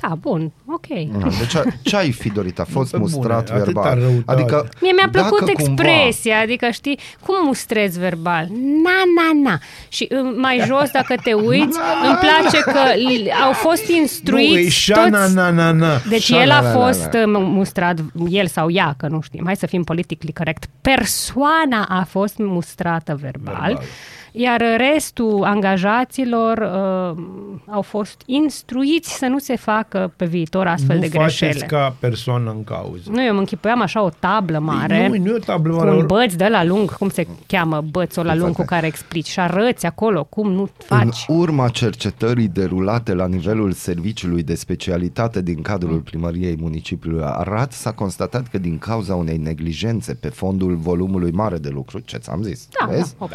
Da, 0.00 0.14
bun, 0.20 0.52
ok. 0.66 0.86
Da, 1.20 1.26
Deci 1.38 1.54
a- 1.56 1.62
ce 1.82 1.96
ai 1.96 2.12
fi 2.12 2.28
dorit? 2.30 2.58
A 2.58 2.64
fost 2.70 2.90
Pe 2.90 2.98
bune, 2.98 3.10
mustrat 3.14 3.50
atâta 3.50 3.64
verbal. 3.64 3.98
răutate. 4.00 4.40
Adică, 4.40 4.68
Mie 4.80 4.92
mi-a 4.92 5.08
plăcut 5.12 5.38
dacă 5.38 5.52
expresia, 5.58 6.38
adică 6.40 6.68
știi, 6.70 6.98
cum 7.26 7.34
mustrezi 7.46 7.98
verbal? 7.98 8.46
Na, 8.82 8.90
na, 9.16 9.50
na. 9.50 9.58
Și 9.88 10.08
uh, 10.10 10.34
mai 10.36 10.62
jos, 10.66 10.90
dacă 10.90 11.14
te 11.22 11.32
uiți, 11.32 11.78
îmi 12.08 12.18
place 12.20 12.58
că 12.64 12.78
l- 12.96 13.42
au 13.44 13.52
fost 13.52 13.88
nu, 13.88 13.94
e 13.94 13.98
instruiți 13.98 14.68
șana, 14.80 15.20
toți... 15.22 15.34
na, 15.34 15.50
na, 15.50 15.70
na. 15.72 15.96
Deci 16.08 16.22
Șa, 16.22 16.40
el 16.42 16.48
na, 16.48 16.56
a 16.56 16.60
na, 16.60 16.72
na, 16.72 16.84
fost 16.86 17.08
na. 17.12 17.20
uh, 17.20 17.24
mustrat, 17.26 17.98
el 18.28 18.46
sau 18.46 18.70
ea, 18.70 18.94
că 18.98 19.06
nu 19.08 19.20
știm, 19.20 19.42
hai 19.44 19.56
să 19.56 19.66
fim 19.66 19.82
politically 19.84 20.32
corect, 20.32 20.64
persoana 20.80 21.86
a 21.88 22.04
fost 22.08 22.38
mustrată 22.38 23.18
verbal, 23.20 23.54
Verbal. 23.66 23.84
Iar 24.32 24.62
restul 24.92 25.44
angajaților 25.44 26.58
uh, 26.58 27.22
au 27.66 27.82
fost 27.82 28.22
instruiți 28.26 29.12
să 29.16 29.26
nu 29.26 29.38
se 29.38 29.56
facă 29.56 30.12
pe 30.16 30.24
viitor 30.24 30.66
astfel 30.66 30.94
nu 30.96 31.00
de 31.02 31.08
faceți 31.08 31.38
greșeli. 31.38 31.66
ca 31.66 31.96
persoană 32.00 32.50
în 32.50 32.64
cauză. 32.64 33.10
Nu, 33.10 33.24
eu 33.24 33.32
mă 33.32 33.38
închipuiam 33.38 33.80
așa 33.80 34.02
o 34.02 34.08
tablă 34.18 34.58
mare. 34.58 35.08
Nu, 35.08 35.16
nu 35.16 35.30
e 35.30 35.34
o 35.34 35.38
tablă 35.38 35.72
cu 35.72 35.78
mare. 35.78 35.90
un 35.96 36.06
băț 36.06 36.34
de 36.34 36.48
la 36.48 36.64
lung, 36.64 36.96
cum 36.96 37.08
se 37.08 37.26
cheamă 37.46 37.80
bățul 37.90 38.24
la 38.24 38.34
lung 38.34 38.44
cu 38.54 38.62
Exact. 38.62 38.68
care 38.68 38.86
explici 38.86 39.28
și 39.28 39.40
arăți 39.40 39.86
acolo 39.86 40.24
cum 40.24 40.52
nu 40.52 40.68
faci. 40.78 41.24
În 41.28 41.36
urma 41.36 41.68
cercetării 41.68 42.48
derulate 42.48 43.14
la 43.14 43.26
nivelul 43.26 43.72
serviciului 43.72 44.42
de 44.42 44.54
specialitate 44.54 45.42
din 45.42 45.62
cadrul 45.62 45.98
primăriei 45.98 46.56
municipiului 46.60 47.22
Arad, 47.24 47.72
s-a 47.72 47.92
constatat 47.92 48.46
că 48.48 48.58
din 48.58 48.78
cauza 48.78 49.14
unei 49.14 49.36
neglijențe 49.36 50.14
pe 50.14 50.28
fondul 50.28 50.74
volumului 50.74 51.30
mare 51.30 51.58
de 51.58 51.68
lucru, 51.68 51.98
ce 51.98 52.16
ți-am 52.16 52.42
zis, 52.42 52.68
Da, 52.80 52.86
da, 52.86 52.92
vezi? 52.96 53.14
ok. 53.18 53.30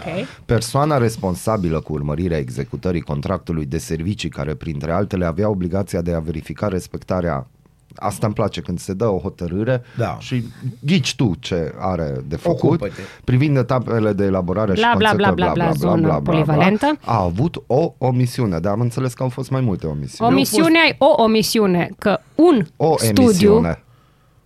Persoana 0.85 1.05
responsabilă 1.11 1.79
cu 1.79 1.93
urmărirea 1.93 2.37
executării 2.37 3.01
contractului 3.01 3.65
de 3.65 3.77
servicii, 3.77 4.29
care 4.29 4.53
printre 4.53 4.91
altele 4.91 5.25
avea 5.25 5.49
obligația 5.49 6.01
de 6.01 6.13
a 6.13 6.19
verifica 6.19 6.67
respectarea 6.67 7.47
Asta 7.95 8.25
îmi 8.25 8.35
place 8.35 8.61
când 8.61 8.79
se 8.79 8.93
dă 8.93 9.05
o 9.07 9.17
hotărâre 9.17 9.81
Da. 9.97 10.17
și 10.19 10.43
ghici 10.79 11.15
tu 11.15 11.35
ce 11.39 11.73
are 11.79 12.15
de 12.27 12.35
făcut 12.35 12.59
Ocupă-te. 12.63 13.01
privind 13.23 13.57
etapele 13.57 14.13
de 14.13 14.23
elaborare 14.23 14.73
și 14.75 14.79
Bla, 14.81 14.93
bla, 14.97 15.13
bla, 15.13 15.27
conceptă, 15.27 15.53
bla, 15.53 15.63
bla, 15.65 15.71
zonă 15.71 16.19
polivalentă. 16.23 16.97
a 17.05 17.21
avut 17.21 17.63
o 17.67 17.93
omisiune, 17.97 18.59
dar 18.59 18.71
am 18.71 18.81
înțeles 18.81 19.13
că 19.13 19.23
au 19.23 19.29
fost 19.29 19.49
mai 19.49 19.61
multe 19.61 19.87
omisiuni. 19.87 20.31
Omisiunea 20.31 20.81
e 20.89 20.95
o 20.97 21.21
omisiune, 21.23 21.89
că 21.97 22.19
un 22.35 22.65
o 22.77 22.95
studiu 22.97 23.23
emisiune. 23.23 23.83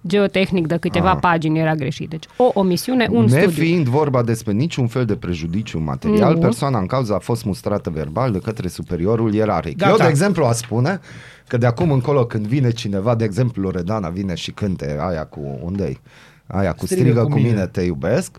Geotehnic 0.08 0.68
de 0.68 0.78
câteva 0.78 1.12
Ah. 1.12 1.18
pagini 1.22 1.60
era 1.60 1.76
greșit. 1.76 2.10
Deci 2.10 2.24
o 2.38 2.52
omisiune, 2.54 3.08
un 3.12 3.28
studiu. 3.28 3.46
Nefiind 3.48 3.88
vorba 3.88 4.24
despre 4.24 4.52
niciun 4.54 4.88
fel 4.88 5.06
de 5.06 5.16
prejudiciu 5.16 5.80
material, 5.80 6.34
Nu. 6.34 6.40
persoana 6.40 6.80
în 6.80 6.86
cauză 6.86 7.14
a 7.14 7.20
fost 7.20 7.44
mustrată 7.46 7.90
verbal 7.90 8.32
de 8.32 8.40
către 8.40 8.68
superiorul 8.68 9.34
ierarhic. 9.34 9.78
Gata. 9.78 9.92
Eu, 9.92 9.98
de 9.98 10.08
exemplu, 10.08 10.44
aș 10.46 10.56
spune 10.56 11.00
că 11.48 11.58
de 11.58 11.66
acum 11.66 11.92
încolo 11.92 12.26
când 12.26 12.48
vine 12.48 12.70
cineva, 12.72 13.16
de 13.16 13.24
exemplu 13.24 13.62
Loredana 13.62 14.10
vine 14.10 14.34
și 14.36 14.52
cânte 14.52 14.98
aia 15.00 15.26
cu 15.26 15.60
unde 15.64 16.00
aia 16.48 16.74
cu 16.74 16.86
strigă, 16.86 17.02
strigă 17.04 17.24
cu 17.24 17.34
mine. 17.36 17.50
mine 17.50 17.66
te 17.68 17.82
iubesc, 17.82 18.38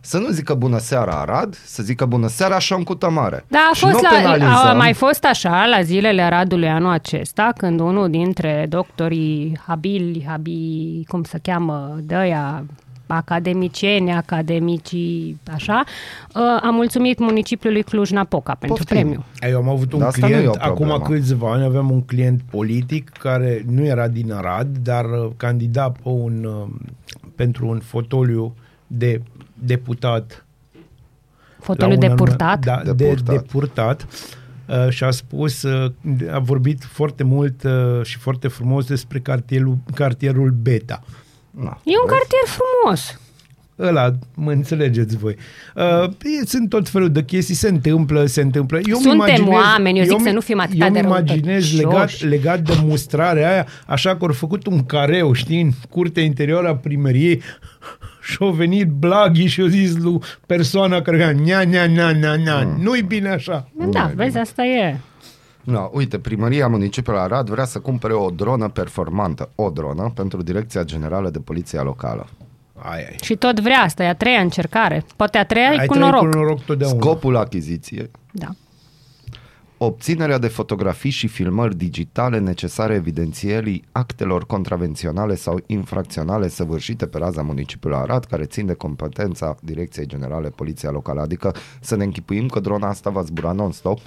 să 0.00 0.18
nu 0.18 0.28
zică 0.28 0.54
bună 0.54 0.78
seara 0.78 1.12
Arad, 1.20 1.54
să 1.64 1.82
zică 1.82 2.04
bună 2.06 2.28
seara 2.28 2.58
Șom 2.58 2.82
cu 2.82 2.94
Tămare. 2.94 3.44
Da, 3.48 3.68
a, 3.70 3.74
Și 3.74 3.80
fost 3.80 3.94
nu 3.94 4.00
la, 4.02 4.08
a 4.08 4.20
penalizăm. 4.20 4.76
mai 4.76 4.92
fost 4.92 5.24
așa 5.24 5.64
la 5.66 5.82
zilele 5.82 6.22
Aradului 6.22 6.68
anul 6.68 6.90
acesta, 6.90 7.52
când 7.56 7.80
unul 7.80 8.10
dintre 8.10 8.66
doctorii 8.68 9.58
habili, 9.66 10.24
habi, 10.26 11.04
cum 11.08 11.22
se 11.22 11.38
cheamă, 11.42 11.96
de 12.02 12.14
ăia, 12.16 12.64
academicieni, 13.06 14.12
academicii, 14.12 15.40
așa, 15.52 15.84
uh, 16.34 16.42
a 16.62 16.70
mulțumit 16.72 17.18
municipiului 17.18 17.82
Cluj-Napoca 17.82 18.54
pentru 18.58 18.76
Poftim. 18.84 18.96
premiu. 19.00 19.24
Eu 19.52 19.56
am 19.58 19.68
avut 19.68 19.92
un 19.92 19.98
Dar 19.98 20.08
asta 20.08 20.26
nu 20.26 20.32
e 20.32 20.36
client, 20.36 20.54
o 20.54 20.58
problemă. 20.66 20.92
acum 20.92 21.14
câțiva 21.14 21.52
ani 21.52 21.64
aveam 21.64 21.90
un 21.90 22.02
client 22.02 22.40
politic 22.50 23.10
care 23.10 23.64
nu 23.70 23.84
era 23.84 24.08
din 24.08 24.32
Arad, 24.32 24.76
dar 24.82 25.04
uh, 25.04 25.30
candida 25.36 25.90
pe 25.90 26.00
un, 26.08 26.44
uh, 26.44 26.68
pentru 27.36 27.66
un 27.68 27.78
fotoliu 27.84 28.54
de 28.86 29.22
deputat. 29.62 30.44
Fotoliu 31.60 31.94
la 31.94 32.00
de 32.00 32.06
un 32.06 32.12
anume- 32.12 32.26
purtat. 32.28 32.64
Da, 32.64 32.80
De 32.84 32.92
de, 32.92 33.04
purtat. 33.06 33.34
de 33.34 33.40
purtat. 33.50 34.06
Uh, 34.68 34.88
și 34.88 35.04
a 35.04 35.10
spus, 35.10 35.62
uh, 35.62 35.92
a 36.32 36.38
vorbit 36.38 36.84
foarte 36.84 37.22
mult 37.22 37.62
uh, 37.62 38.00
și 38.02 38.18
foarte 38.18 38.48
frumos 38.48 38.86
despre 38.86 39.20
cartierul, 39.20 39.76
cartierul 39.94 40.50
Beta. 40.50 41.02
Na, 41.50 41.80
E 41.84 41.90
un 41.90 42.06
vezi? 42.06 42.18
cartier 42.18 42.42
frumos. 42.46 43.20
Ăla, 43.80 44.10
mă 44.34 44.50
înțelegeți 44.52 45.16
voi. 45.16 45.36
Uh, 45.76 46.04
e- 46.42 46.46
sunt 46.46 46.68
tot 46.68 46.88
felul 46.88 47.10
de 47.10 47.24
chestii, 47.24 47.54
se 47.54 47.68
întâmplă, 47.68 48.24
se 48.26 48.40
întâmplă. 48.40 48.78
Eu 48.88 48.94
Suntem 48.96 49.12
imaginez, 49.14 49.48
oameni, 49.48 49.98
eu 49.98 50.04
zic 50.04 50.16
mi- 50.16 50.22
să 50.22 50.30
nu 50.30 50.40
fim 50.40 50.60
atât 50.60 50.80
Eu 50.80 50.90
de 50.90 50.98
îmi 50.98 51.08
imaginez 51.08 51.72
legat, 51.76 51.90
răutăcioși. 51.92 52.26
legat 52.26 52.60
de 52.60 52.72
mustrarea 52.84 53.50
aia, 53.52 53.66
așa 53.86 54.16
că 54.16 54.24
au 54.24 54.32
făcut 54.32 54.66
un 54.66 54.84
careu, 54.86 55.32
știi, 55.32 55.60
în 55.60 55.70
curtea 55.90 56.22
interioară 56.22 56.68
a 56.68 56.76
primăriei 56.76 57.42
și 58.22 58.36
au 58.40 58.50
venit 58.50 58.88
blaghi 58.88 59.46
și 59.46 59.60
au 59.60 59.66
zis 59.66 59.96
lui 59.96 60.18
persoana 60.46 61.02
care 61.02 61.16
era 61.16 61.30
nea, 61.32 61.64
nea, 61.64 61.86
nea, 61.86 62.10
nea, 62.12 62.34
nea. 62.36 62.60
Mm. 62.64 62.82
Nu-i 62.82 63.02
bine 63.02 63.28
așa. 63.28 63.68
Da, 63.90 64.10
vezi, 64.14 64.38
asta 64.38 64.62
e. 64.64 64.96
No, 65.64 65.88
uite, 65.92 66.18
primăria 66.18 66.68
municipiului 66.68 67.20
Arad 67.20 67.48
vrea 67.48 67.64
să 67.64 67.78
cumpere 67.78 68.12
o 68.12 68.30
dronă 68.30 68.68
performantă, 68.68 69.50
o 69.54 69.70
dronă, 69.70 70.12
pentru 70.14 70.42
Direcția 70.42 70.82
Generală 70.84 71.30
de 71.30 71.38
Poliție 71.38 71.80
Locală. 71.80 72.26
Ai, 72.82 72.98
ai. 72.98 73.16
Și 73.22 73.36
tot 73.36 73.60
vrea 73.60 73.78
asta, 73.78 74.02
e 74.02 74.08
a 74.08 74.14
treia 74.14 74.40
încercare. 74.40 75.04
Poate 75.16 75.38
a 75.38 75.44
treia 75.44 75.72
e 75.72 75.78
Ai 75.78 75.86
cu 75.86 75.94
trăit 75.94 76.10
noroc. 76.10 76.30
cu 76.30 76.36
noroc 76.36 76.64
totdeauna. 76.64 77.00
Scopul 77.00 77.36
achiziției 77.36 78.10
Da. 78.32 78.48
obținerea 79.82 80.38
de 80.38 80.48
fotografii 80.48 81.10
și 81.10 81.26
filmări 81.26 81.76
digitale 81.76 82.38
necesare 82.38 82.94
evidențierii 82.94 83.84
actelor 83.92 84.46
contravenționale 84.46 85.34
sau 85.34 85.60
infracționale 85.66 86.48
săvârșite 86.48 87.06
pe 87.06 87.18
raza 87.18 87.42
municipiului 87.42 87.98
Arad, 87.98 88.24
care 88.24 88.44
țin 88.44 88.66
de 88.66 88.74
competența 88.74 89.56
Direcției 89.62 90.06
Generale 90.06 90.48
Poliția 90.48 90.90
Locală. 90.90 91.20
Adică 91.20 91.54
să 91.80 91.96
ne 91.96 92.04
închipuim 92.04 92.48
că 92.48 92.60
drona 92.60 92.88
asta 92.88 93.10
va 93.10 93.22
zbura 93.22 93.52
non-stop. 93.52 93.98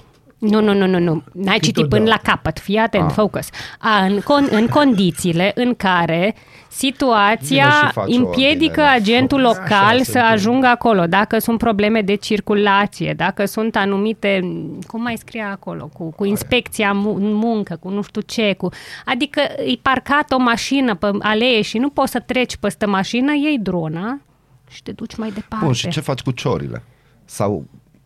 Nu, 0.48 0.60
nu, 0.60 0.74
nu, 0.74 0.86
nu, 0.86 0.98
nu. 0.98 1.22
N-ai 1.32 1.58
citit 1.58 1.74
tot 1.74 1.88
până 1.88 2.04
da. 2.04 2.10
la 2.10 2.16
capăt. 2.22 2.58
Fii 2.58 2.76
atent, 2.78 3.04
Ah. 3.08 3.12
focus. 3.14 3.48
A, 3.78 4.04
în, 4.04 4.18
con- 4.20 4.50
în 4.50 4.66
condițiile 4.66 5.52
în 5.54 5.74
care 5.74 6.34
Vine 6.34 6.34
situația 6.68 7.70
și 7.70 7.92
face 7.92 8.16
împiedică 8.16 8.80
ordine, 8.80 8.84
da. 8.86 8.90
agentul 8.90 9.46
Așa 9.46 9.58
local 9.58 9.98
se 9.98 10.04
să 10.04 10.10
întâmplă. 10.18 10.32
ajungă 10.32 10.66
acolo, 10.66 11.06
dacă 11.06 11.38
sunt 11.38 11.58
probleme 11.58 12.00
de 12.02 12.14
circulație, 12.14 13.14
dacă 13.16 13.44
sunt 13.44 13.76
anumite, 13.76 14.40
cum 14.86 15.02
mai 15.02 15.16
scrie 15.16 15.42
acolo, 15.42 15.90
cu, 15.92 16.10
cu 16.16 16.24
inspecția 16.24 16.92
mu- 16.92 17.14
în 17.14 17.32
muncă, 17.32 17.76
cu 17.80 17.88
nu 17.88 18.02
știu 18.02 18.20
ce, 18.20 18.54
cu, 18.58 18.68
adică 19.04 19.40
e 19.40 19.78
parcat 19.82 20.32
o 20.32 20.38
mașină 20.38 20.94
pe 20.94 21.10
alee 21.20 21.62
și 21.62 21.78
nu 21.78 21.88
poți 21.90 22.10
să 22.12 22.20
treci 22.20 22.56
peste 22.56 22.86
mașină, 22.86 23.32
iei 23.34 23.58
drona 23.58 24.20
și 24.70 24.82
te 24.82 24.92
duci 24.92 25.16
mai 25.16 25.30
departe. 25.30 25.64
Bun, 25.64 25.74
și 25.74 25.88
ce 25.88 26.00
faci 26.00 26.20
cu 26.20 26.30
ciorile? 26.30 26.82
Sau 27.24 27.64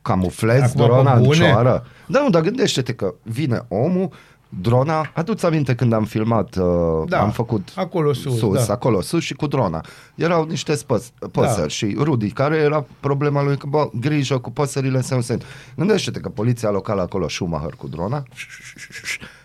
camuflezi 0.09 0.63
Acum, 0.65 0.85
drona 0.85 1.13
în 1.15 1.23
bune. 1.23 1.37
cioară? 1.37 1.87
Da, 2.07 2.21
nu, 2.23 2.31
dar 2.31 2.43
gândește-te 2.43 2.93
că 2.93 3.15
vine 3.23 3.61
omul, 3.69 4.09
drona, 4.49 5.11
adu-ți 5.15 5.47
aminte 5.47 5.75
când 5.75 5.93
am 5.93 6.05
filmat, 6.05 6.57
uh, 6.57 6.65
Da, 7.09 7.21
am 7.21 7.31
făcut 7.31 7.69
acolo 7.77 8.13
sus, 8.13 8.39
sus 8.39 8.67
da. 8.67 8.73
acolo 8.73 9.01
sus 9.01 9.23
și 9.23 9.35
cu 9.35 9.47
drona. 9.47 9.85
Erau 10.15 10.45
niște 10.45 10.75
spăs, 10.75 11.13
păsări 11.33 11.61
Da. 11.61 11.67
și 11.69 11.97
Rudi, 11.99 12.31
care 12.31 12.57
era 12.57 12.85
problema 13.01 13.43
lui, 13.43 13.57
că 13.57 13.67
bă, 13.67 13.89
grijă 14.01 14.39
cu 14.39 14.51
păsările 14.51 15.03
să 15.03 15.15
nu 15.15 15.21
se... 15.21 15.39
Gândește-te 15.77 16.21
că 16.21 16.29
poliția 16.29 16.71
locală 16.71 17.03
acolo, 17.03 17.29
Schumacher 17.29 17.73
cu 17.77 17.89
drona, 17.89 18.23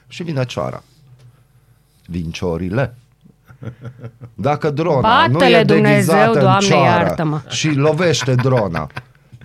și 0.08 0.24
vine 0.24 0.46
cioara. 0.46 0.84
Vin 2.06 2.32
ciorile. 2.32 2.96
Dacă 4.34 4.70
drona 4.70 5.28
nu 5.28 5.32
Bată-le 5.34 5.58
e 5.58 5.64
Dumnezeu, 5.64 5.94
deghizată 5.94 6.38
în 6.38 6.44
Doamne, 6.44 6.68
cioară 6.68 7.06
iartă-mă. 7.06 7.42
și 7.50 7.70
lovește 7.74 8.36
drona, 8.36 8.88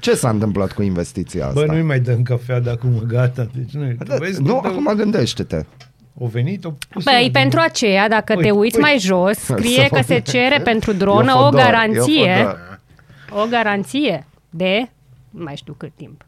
ce 0.00 0.14
s-a 0.14 0.28
întâmplat 0.28 0.72
cu 0.72 0.82
investiția 0.82 1.46
asta? 1.46 1.60
Bă, 1.60 1.72
nu-i 1.72 1.82
mai 1.82 2.00
dăm 2.00 2.22
cafea 2.22 2.60
de 2.60 2.70
acum, 2.70 3.02
gata. 3.06 3.46
Deci 3.54 3.70
nu, 3.72 3.92
Da, 4.06 4.16
vezi, 4.16 4.42
nu, 4.42 4.60
dă- 4.62 4.68
acum 4.68 4.92
gândește-te. 4.96 5.64
O 6.20 6.26
venit, 6.26 6.64
o 6.64 6.72
pus 6.88 7.04
Păi, 7.04 7.24
în- 7.24 7.30
pentru 7.30 7.60
aceea, 7.60 8.08
dacă 8.08 8.32
Uite, 8.36 8.48
te 8.48 8.50
uiți 8.54 8.76
uite. 8.76 8.88
mai 8.88 8.98
jos, 8.98 9.38
scrie 9.54 9.82
Să 9.88 9.94
că 9.94 10.02
se 10.02 10.14
vă- 10.14 10.30
cere 10.30 10.58
pentru 10.60 10.92
dronă 10.92 11.30
Eu 11.34 11.40
o 11.40 11.44
fodor, 11.44 11.58
eu 11.60 11.64
garanție, 11.66 12.34
fodor. 12.36 12.80
o 13.30 13.46
garanție 13.50 14.26
de, 14.50 14.90
nu 15.30 15.42
mai 15.42 15.56
știu 15.56 15.72
cât 15.76 15.92
timp. 15.96 16.24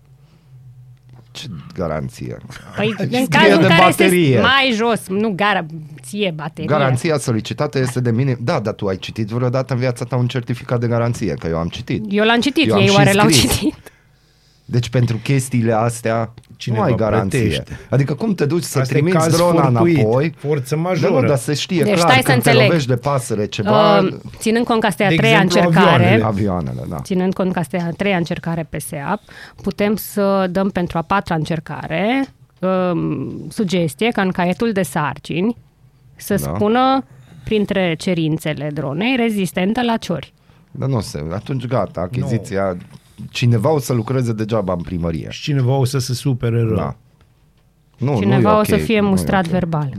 Ce 1.33 1.47
garanție? 1.75 2.37
Păi, 2.77 2.95
în 2.99 3.07
Scrie 3.07 3.27
cazul 3.29 3.53
în 3.55 3.61
de 3.61 3.67
care 3.67 3.81
baterie. 3.81 4.35
se 4.35 4.41
mai 4.41 4.73
jos, 4.75 5.09
nu 5.09 5.33
garanție, 5.37 6.33
baterie. 6.37 6.69
Garanția 6.69 7.19
solicitată 7.19 7.79
este 7.79 8.01
de 8.01 8.11
minim. 8.11 8.37
Da, 8.41 8.61
dar 8.61 8.75
tu 8.75 8.87
ai 8.87 8.97
citit 8.97 9.29
vreodată 9.29 9.73
în 9.73 9.79
viața 9.79 10.05
ta 10.05 10.17
un 10.17 10.27
certificat 10.27 10.81
de 10.81 10.87
garanție, 10.87 11.35
că 11.35 11.47
eu 11.47 11.57
am 11.59 11.69
citit. 11.69 12.05
Eu 12.09 12.25
l-am 12.25 12.41
citit, 12.41 12.69
Eu 12.69 12.75
am 12.75 12.81
ei 12.81 12.87
și 12.87 12.95
oare 12.95 13.13
l-au 13.13 13.29
scris. 13.29 13.51
citit? 13.51 13.75
Deci 14.71 14.89
pentru 14.89 15.17
chestiile 15.17 15.73
astea 15.73 16.35
Cineva 16.57 16.83
nu 16.83 16.91
ai 16.91 16.95
garanție. 16.97 17.39
plătește. 17.41 17.79
Adică 17.91 18.15
cum 18.15 18.35
te 18.35 18.47
duci 18.47 18.63
să 18.63 18.79
Asta 18.79 18.93
e 18.95 18.97
trimiți 18.97 19.17
caz 19.17 19.37
drona 19.37 19.63
fortuit, 19.71 19.97
înapoi? 19.99 20.35
forță 20.39 20.75
Da, 20.75 20.81
majoră. 20.81 21.21
nu, 21.21 21.27
dar 21.29 21.37
se 21.37 21.55
știe 21.55 21.83
Deci 21.83 21.95
clar 21.95 22.09
stai 22.11 22.23
să 22.23 22.31
când 22.31 22.43
te 22.43 22.49
înțeleg. 22.49 22.69
lovești 22.69 22.89
de 22.89 22.97
pasăre 22.97 23.47
ceva, 23.47 23.99
Uh, 23.99 24.09
ținând 24.39 24.65
cont 24.65 24.81
că 24.81 24.87
asta 24.87 25.03
e 25.03 25.07
a 25.07 25.09
De 25.09 25.15
treia 25.15 25.41
exemplu, 25.43 25.69
încercare, 25.69 25.93
avioanele. 26.05 26.25
avioanele, 26.25 26.81
da. 26.89 26.97
ținând 27.03 27.35
cont 27.35 27.53
că 27.53 27.59
asta 27.59 27.77
e 27.77 27.81
a 27.81 27.91
treia 27.91 28.17
încercare 28.17 28.67
pe 28.71 28.79
SEAP, 28.79 29.21
putem 29.63 29.97
să 29.97 30.47
dăm 30.51 30.69
pentru 30.71 30.99
a 30.99 31.03
patra 31.03 31.35
încercare 31.35 32.27
um, 32.61 33.33
sugestie 33.49 34.09
ca 34.11 34.23
în 34.23 34.31
caietul 34.31 34.73
de 34.73 34.83
sarcini 34.83 35.57
să 36.17 36.35
Da. 36.35 36.53
spună 36.55 37.05
printre 37.45 37.95
cerințele 37.99 38.71
dronei 38.75 39.17
rezistentă 39.17 39.83
la 39.83 39.97
ciori. 39.97 40.33
Dar 40.71 40.89
nu 40.89 41.01
se, 41.01 41.25
atunci 41.33 41.67
gata, 41.67 42.01
achiziția, 42.01 42.77
cineva 43.31 43.71
o 43.73 43.79
să 43.79 43.93
lucreze 43.93 44.33
degeaba 44.33 44.73
în 44.73 44.81
primărie. 44.81 45.27
Și 45.31 45.43
cineva 45.43 45.73
o 45.77 45.85
să 45.85 45.99
se 45.99 46.15
supere 46.15 46.61
rău. 46.63 46.77
Da. 46.77 46.97
Nu, 47.99 48.19
Cineva 48.19 48.41
nu 48.41 48.49
e 48.49 48.53
o 48.53 48.59
ok, 48.59 48.67
să 48.67 48.77
fie 48.77 49.01
nu 49.01 49.07
e 49.07 49.11
mustrat 49.11 49.45
ok. 49.45 49.51
verbal. 49.51 49.93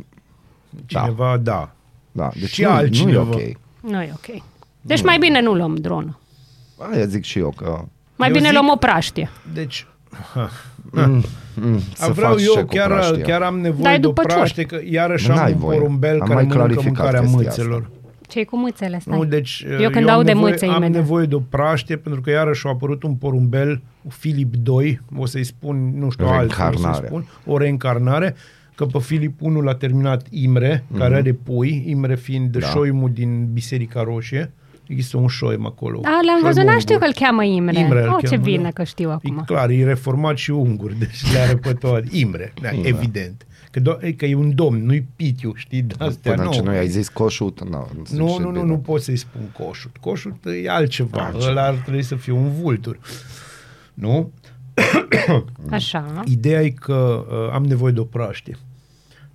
Cineva, 0.85 1.37
da. 1.37 1.71
Da, 2.11 2.29
deci 2.39 2.49
Și 2.49 2.61
nu, 2.61 2.67
nu 2.69 2.73
e 2.75 2.77
altcineva. 2.77 3.21
ok. 3.21 3.41
Nu 3.81 4.01
e 4.01 4.11
ok. 4.13 4.41
Deci 4.81 5.03
mai 5.03 5.17
bine 5.17 5.41
nu 5.41 5.53
luăm 5.53 5.75
dronă. 5.75 6.19
Aia 6.93 7.05
zic 7.05 7.23
și 7.23 7.39
eu 7.39 7.53
că... 7.57 7.83
Mai 8.15 8.27
Eu 8.27 8.33
bine 8.33 8.47
zic- 8.47 8.53
luăm 8.57 8.69
o 8.69 8.75
praștie. 8.75 9.29
Deci, 9.53 9.85
Mm, 10.93 11.23
mm, 11.61 11.75
A 11.75 11.79
să 12.05 12.11
vreau 12.11 12.31
faci 12.31 12.41
ce 12.41 12.47
eu, 12.55 12.65
cu 12.65 12.73
chiar, 12.75 12.87
praștia. 12.87 13.23
chiar 13.23 13.41
am 13.41 13.59
nevoie 13.59 13.83
Dai 13.83 13.99
de 13.99 14.05
o 14.07 14.09
după 14.09 14.21
ciori. 14.21 14.33
praște, 14.35 14.63
că 14.63 14.79
iarăși 14.89 15.27
N-ai 15.27 15.37
am 15.37 15.51
un 15.51 15.57
voie. 15.57 15.77
porumbel 15.79 16.11
Am 16.11 16.27
care 16.27 16.33
mai 16.33 16.43
mănâncă 16.43 16.57
clarificat 16.57 16.85
mâncarea 16.97 17.19
chestia 17.21 17.37
mâțelor. 17.37 17.89
Ce 18.31 18.43
cu 18.43 18.57
mâțele? 18.57 18.99
Stai. 18.99 19.17
Nu, 19.17 19.25
deci 19.25 19.65
Eu 19.79 19.89
când 19.89 20.07
am 20.07 20.15
aud 20.15 20.25
de 20.25 20.31
nevoie, 20.33 20.51
mâțe, 20.51 20.65
am 20.65 20.71
imediat. 20.75 21.01
nevoie 21.03 21.25
de 21.25 21.35
o 21.35 21.39
praște 21.39 21.95
pentru 21.97 22.21
că 22.21 22.29
iarăși 22.29 22.67
a 22.67 22.69
apărut 22.69 23.03
un 23.03 23.15
porumbel, 23.15 23.81
Filip 24.09 24.55
2, 24.55 25.01
o 25.17 25.25
să-i 25.25 25.43
spun, 25.43 25.93
nu 25.99 26.09
știu, 26.09 26.25
altul, 26.25 26.45
o 26.47 26.49
să-i 26.53 26.57
Reîncarnare. 26.69 27.05
spun, 27.07 27.25
o 27.45 27.57
reîncarnare, 27.57 28.35
că 28.75 28.85
pe 28.85 28.99
Filip 28.99 29.41
1 29.41 29.61
l-a 29.61 29.75
terminat 29.75 30.27
Imre, 30.29 30.83
care 30.97 31.15
are 31.15 31.33
pui, 31.33 31.83
Imre 31.87 32.15
fiind 32.15 32.49
Mhm. 32.49 32.59
Da. 32.59 32.65
da. 32.65 32.71
șoimul 32.71 33.11
din 33.13 33.47
Biserica 33.53 34.03
Roșie. 34.03 34.51
Există 34.87 35.17
un 35.17 35.27
șoim 35.27 35.65
acolo. 35.65 35.99
Da, 36.03 36.09
l-am 36.09 36.39
șoim 36.39 36.53
văzut, 36.53 36.63
n 36.75 36.79
știu 36.79 36.93
ungur. 36.95 37.09
că 37.09 37.13
îl 37.19 37.25
cheamă 37.25 37.43
Imre. 37.43 37.79
Imre 37.79 38.01
îl 38.01 38.07
oh, 38.09 38.17
ce 38.21 38.27
cheamă, 38.29 38.43
bine 38.43 38.63
da. 38.63 38.69
că 38.69 38.83
știu 38.83 39.09
acum. 39.11 39.37
E 39.37 39.43
clar, 39.45 39.69
e 39.69 39.83
reformat 39.83 40.37
și 40.37 40.51
ungur, 40.51 40.91
deci 40.93 41.31
le 41.33 41.39
are 41.39 41.55
pe 41.55 41.73
toate. 41.73 42.07
Imre, 42.11 42.53
da, 42.61 42.69
Imre. 42.71 42.87
evident. 42.89 43.45
Că, 43.71 43.79
do- 43.79 44.01
e, 44.01 44.11
că 44.11 44.25
e 44.25 44.35
un 44.35 44.55
domn, 44.55 44.85
nu-i 44.85 45.07
Pitiu, 45.15 45.53
știi? 45.55 45.81
De 45.81 45.93
astea, 45.97 46.31
Până 46.33 46.43
nu. 46.45 46.51
ce 46.51 46.61
nu 46.61 46.73
i-ai 46.73 46.87
zis 46.87 47.09
coșut, 47.09 47.69
nu, 47.69 47.87
Nu, 47.93 48.03
știu 48.05 48.17
nu, 48.17 48.39
nu, 48.39 48.51
bine. 48.51 48.63
nu 48.65 48.77
pot 48.77 49.01
să-i 49.01 49.15
spun 49.15 49.41
coșut. 49.57 49.97
Coșut 49.97 50.35
e 50.63 50.69
altceva. 50.69 51.23
Altceva. 51.25 51.49
Ăla 51.49 51.65
ar 51.65 51.73
trebui 51.73 52.03
să 52.03 52.15
fie 52.15 52.33
un 52.33 52.51
vultur. 52.61 52.99
Nu? 53.93 54.31
Așa. 55.69 56.21
Ideea 56.25 56.61
e 56.61 56.69
că 56.69 57.25
uh, 57.29 57.53
am 57.53 57.63
nevoie 57.65 57.93
de 57.93 57.99
o 57.99 58.03
praște. 58.03 58.57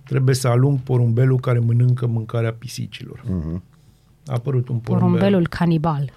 Trebuie 0.03 0.35
să 0.35 0.47
alung 0.47 0.79
porumbelul 0.79 1.39
care 1.39 1.59
mănâncă 1.59 2.07
mâncarea 2.07 2.53
pisicilor. 2.53 3.23
Mhm. 3.29 3.63
A 4.25 4.33
apărut 4.33 4.67
un 4.67 4.77
porumbel. 4.77 5.09
Porumbelul 5.09 5.47
canibal. 5.47 6.11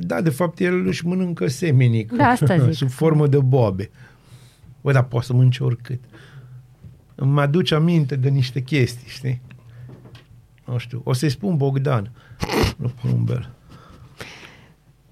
Da, 0.00 0.20
de 0.20 0.30
fapt 0.30 0.58
el 0.60 0.86
își 0.86 1.06
mănâncă 1.06 1.46
semenii. 1.46 2.04
Da, 2.16 2.24
asta 2.26 2.56
zic. 2.64 2.72
Sub 2.74 2.88
formă 2.90 3.26
de 3.26 3.38
boabe. 3.38 3.90
Bă, 4.80 4.92
dar 4.92 5.04
poate 5.04 5.26
să 5.26 5.32
mănânce 5.32 5.64
oricât. 5.64 6.00
Îmi 7.14 7.40
aduce 7.40 7.74
aminte 7.74 8.16
de 8.16 8.28
niște 8.28 8.60
chestii, 8.60 9.08
știi? 9.08 9.40
Nu 10.64 10.78
știu. 10.78 11.00
O 11.04 11.12
să-i 11.12 11.30
spun 11.30 11.56
Bogdan. 11.56 12.10
Nu 12.76 12.92
porumbel. 13.02 13.50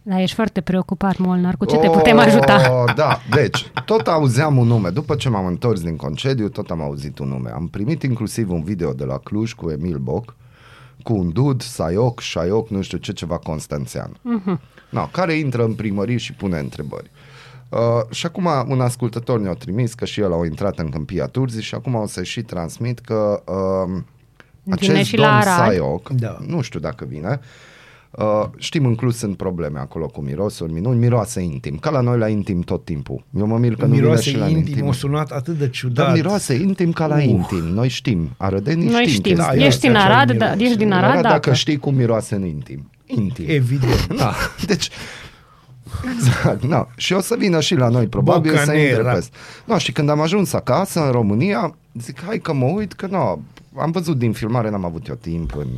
Da, 0.02 0.20
ești 0.20 0.34
foarte 0.34 0.60
preocupat, 0.60 1.18
Molnar. 1.18 1.56
Cu 1.56 1.64
ce 1.64 1.76
te 1.76 1.88
putem 1.88 2.18
ajuta? 2.18 2.84
Da, 2.96 3.20
deci, 3.30 3.70
tot 3.84 4.06
auzeam 4.06 4.56
un 4.56 4.66
nume. 4.66 4.90
După 4.90 5.14
ce 5.14 5.28
m-am 5.28 5.46
întors 5.46 5.80
din 5.80 5.96
concediu, 5.96 6.48
tot 6.48 6.70
am 6.70 6.80
auzit 6.80 7.18
un 7.18 7.28
nume. 7.28 7.50
Am 7.50 7.68
primit 7.68 8.02
inclusiv 8.02 8.50
un 8.50 8.62
video 8.62 8.92
de 8.92 9.04
la 9.04 9.18
Cluj 9.18 9.52
cu 9.52 9.70
Emil 9.70 9.98
Boc, 9.98 10.36
cu 11.02 11.14
un 11.14 11.32
dud, 11.32 11.62
Saioc, 11.62 12.20
Șaioc, 12.20 12.68
nu 12.68 12.82
știu 12.82 12.98
ce, 12.98 13.12
ceva 13.12 13.38
Constanțean. 13.38 14.10
Uh-huh. 14.10 14.58
No, 14.90 15.06
care 15.06 15.32
intră 15.32 15.64
în 15.64 15.74
primărie 15.74 16.16
și 16.16 16.32
pune 16.32 16.58
întrebări. 16.58 17.10
Uh, 17.70 17.78
și 18.10 18.26
acum 18.26 18.48
un 18.68 18.80
ascultător 18.80 19.40
ne-a 19.40 19.54
trimis 19.54 19.94
că 19.94 20.04
și 20.04 20.20
el 20.20 20.32
a 20.32 20.44
intrat 20.44 20.78
în 20.78 20.88
Câmpia 20.88 21.26
Turzii 21.26 21.62
și 21.62 21.74
acum 21.74 21.94
o 21.94 22.06
să 22.06 22.22
și 22.22 22.42
transmit 22.42 22.98
că 22.98 23.42
uh, 23.46 24.00
Vine 24.62 24.74
acest 24.94 25.08
și 25.08 25.16
domn 25.16 25.28
la 25.28 25.36
Arad. 25.38 25.56
Saioc, 25.56 26.08
Da. 26.08 26.36
nu 26.46 26.60
știu 26.60 26.80
dacă 26.80 27.04
vine, 27.08 27.40
Uh, 28.18 28.44
știm, 28.58 28.84
inclus 28.84 29.16
sunt 29.16 29.36
probleme 29.36 29.78
acolo 29.78 30.06
cu 30.06 30.20
mirosuri, 30.20 30.72
minuni, 30.72 30.98
miroase 30.98 31.40
intim. 31.40 31.76
Ca 31.76 31.90
la 31.90 32.00
noi 32.00 32.18
la 32.18 32.28
intim 32.28 32.60
tot 32.60 32.84
timpul. 32.84 33.24
Eu 33.38 33.46
mă 33.46 33.58
mir 33.58 33.74
că 33.74 33.84
nu 33.84 33.90
vine 33.90 34.00
miroase 34.02 34.30
și 34.30 34.36
la 34.36 34.48
intim, 34.48 34.66
intim. 34.72 34.86
o 34.86 34.92
sunat 34.92 35.30
atât 35.30 35.58
de 35.58 35.68
ciudat. 35.68 36.06
Dar 36.06 36.14
miroase 36.14 36.54
intim 36.54 36.92
ca 36.92 37.06
la 37.06 37.14
Uh. 37.16 37.24
intim. 37.24 37.64
Noi 37.64 37.88
știm. 37.88 38.30
Arădenii 38.36 38.88
Noi 38.88 39.02
știm. 39.06 39.12
știm. 39.12 39.34
chestia 39.34 39.54
Da, 39.56 39.64
ești 39.64 39.86
eu 39.86 39.92
din 39.92 40.00
așa 40.00 40.08
Arad, 40.14 40.30
miros. 40.32 40.48
da, 40.48 40.54
ești 40.64 40.76
din 40.76 40.92
asta. 40.92 40.96
Arad, 41.04 41.10
Arăt 41.10 41.22
dacă. 41.22 41.34
dacă 41.34 41.52
știi 41.56 41.76
cum 41.78 41.94
miroase 41.94 42.34
în 42.34 42.44
intim. 42.44 42.90
Intim. 43.06 43.44
Evident. 43.48 44.06
Da, 44.18 44.32
deci 44.66 44.90
Exact, 46.14 46.64
da. 46.64 46.88
Și 46.96 47.12
o 47.12 47.20
să 47.20 47.34
vină 47.38 47.60
și 47.60 47.74
la 47.74 47.88
noi, 47.88 48.06
probabil, 48.06 48.56
să 48.56 48.72
intre 48.72 48.76
Bocanera. 48.76 49.12
peste. 49.12 49.36
No, 49.64 49.78
și 49.78 49.92
când 49.92 50.08
am 50.08 50.20
ajuns 50.20 50.52
acasă, 50.52 51.04
în 51.04 51.10
România, 51.10 51.74
zic, 51.94 52.22
hai 52.22 52.38
că 52.38 52.52
mă 52.52 52.64
uit, 52.64 52.92
că 52.92 53.06
nu, 53.06 53.42
am 53.76 53.90
văzut 53.90 54.18
din 54.18 54.32
filmare, 54.32 54.70
n-am 54.70 54.84
avut 54.84 55.08
eu 55.08 55.14
timp 55.14 55.56
în 55.56 55.68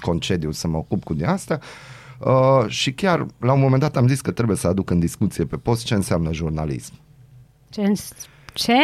concediu 0.00 0.50
să 0.50 0.68
mă 0.68 0.76
ocup 0.76 1.04
cu 1.04 1.14
de 1.14 1.24
asta. 1.24 1.58
Uh, 2.18 2.68
și 2.68 2.92
chiar, 2.92 3.26
la 3.38 3.52
un 3.52 3.60
moment 3.60 3.80
dat 3.80 3.96
am 3.96 4.08
zis 4.08 4.20
că 4.20 4.30
trebuie 4.30 4.56
să 4.56 4.66
aduc 4.66 4.90
în 4.90 4.98
discuție 4.98 5.44
pe 5.44 5.56
post 5.56 5.84
ce 5.84 5.94
înseamnă 5.94 6.32
jurnalism. 6.32 6.92
Ce? 7.68 7.92
ce? 8.52 8.76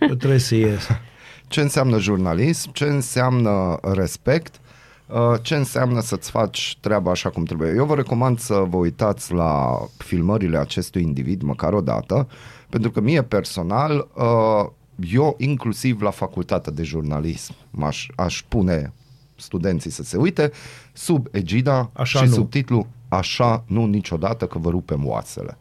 Eu 0.00 0.14
trebuie 0.14 0.38
să 0.38 0.54
ies. 0.54 0.88
Ce 1.48 1.60
înseamnă 1.60 1.98
jurnalism, 1.98 2.72
ce 2.72 2.84
înseamnă 2.84 3.78
respect, 3.82 4.54
uh, 4.54 4.63
ce 5.42 5.54
înseamnă 5.54 6.00
să-ți 6.00 6.30
faci 6.30 6.78
treaba 6.80 7.10
așa 7.10 7.30
cum 7.30 7.44
trebuie. 7.44 7.72
Eu 7.76 7.84
vă 7.84 7.94
recomand 7.94 8.38
să 8.38 8.64
vă 8.68 8.76
uitați 8.76 9.32
la 9.32 9.78
filmările 9.96 10.58
acestui 10.58 11.02
individ 11.02 11.42
măcar 11.42 11.72
o 11.72 11.80
dată, 11.80 12.28
pentru 12.68 12.90
că 12.90 13.00
mie 13.00 13.22
personal, 13.22 14.08
uh, 14.14 14.70
eu 15.12 15.34
inclusiv 15.38 16.00
la 16.00 16.10
facultatea 16.10 16.72
de 16.72 16.82
jurnalism 16.82 17.54
m-aș, 17.70 18.06
aș 18.14 18.42
pune 18.48 18.92
studenții 19.36 19.90
să 19.90 20.02
se 20.02 20.16
uite 20.16 20.50
sub 20.92 21.26
egida 21.30 21.90
Așa 21.92 22.18
și 22.18 22.24
nu. 22.24 22.34
subtitlu 22.34 22.86
Așa 23.08 23.64
nu 23.66 23.84
niciodată 23.84 24.46
că 24.46 24.58
vă 24.58 24.70
rupem 24.70 25.06
oasele. 25.06 25.58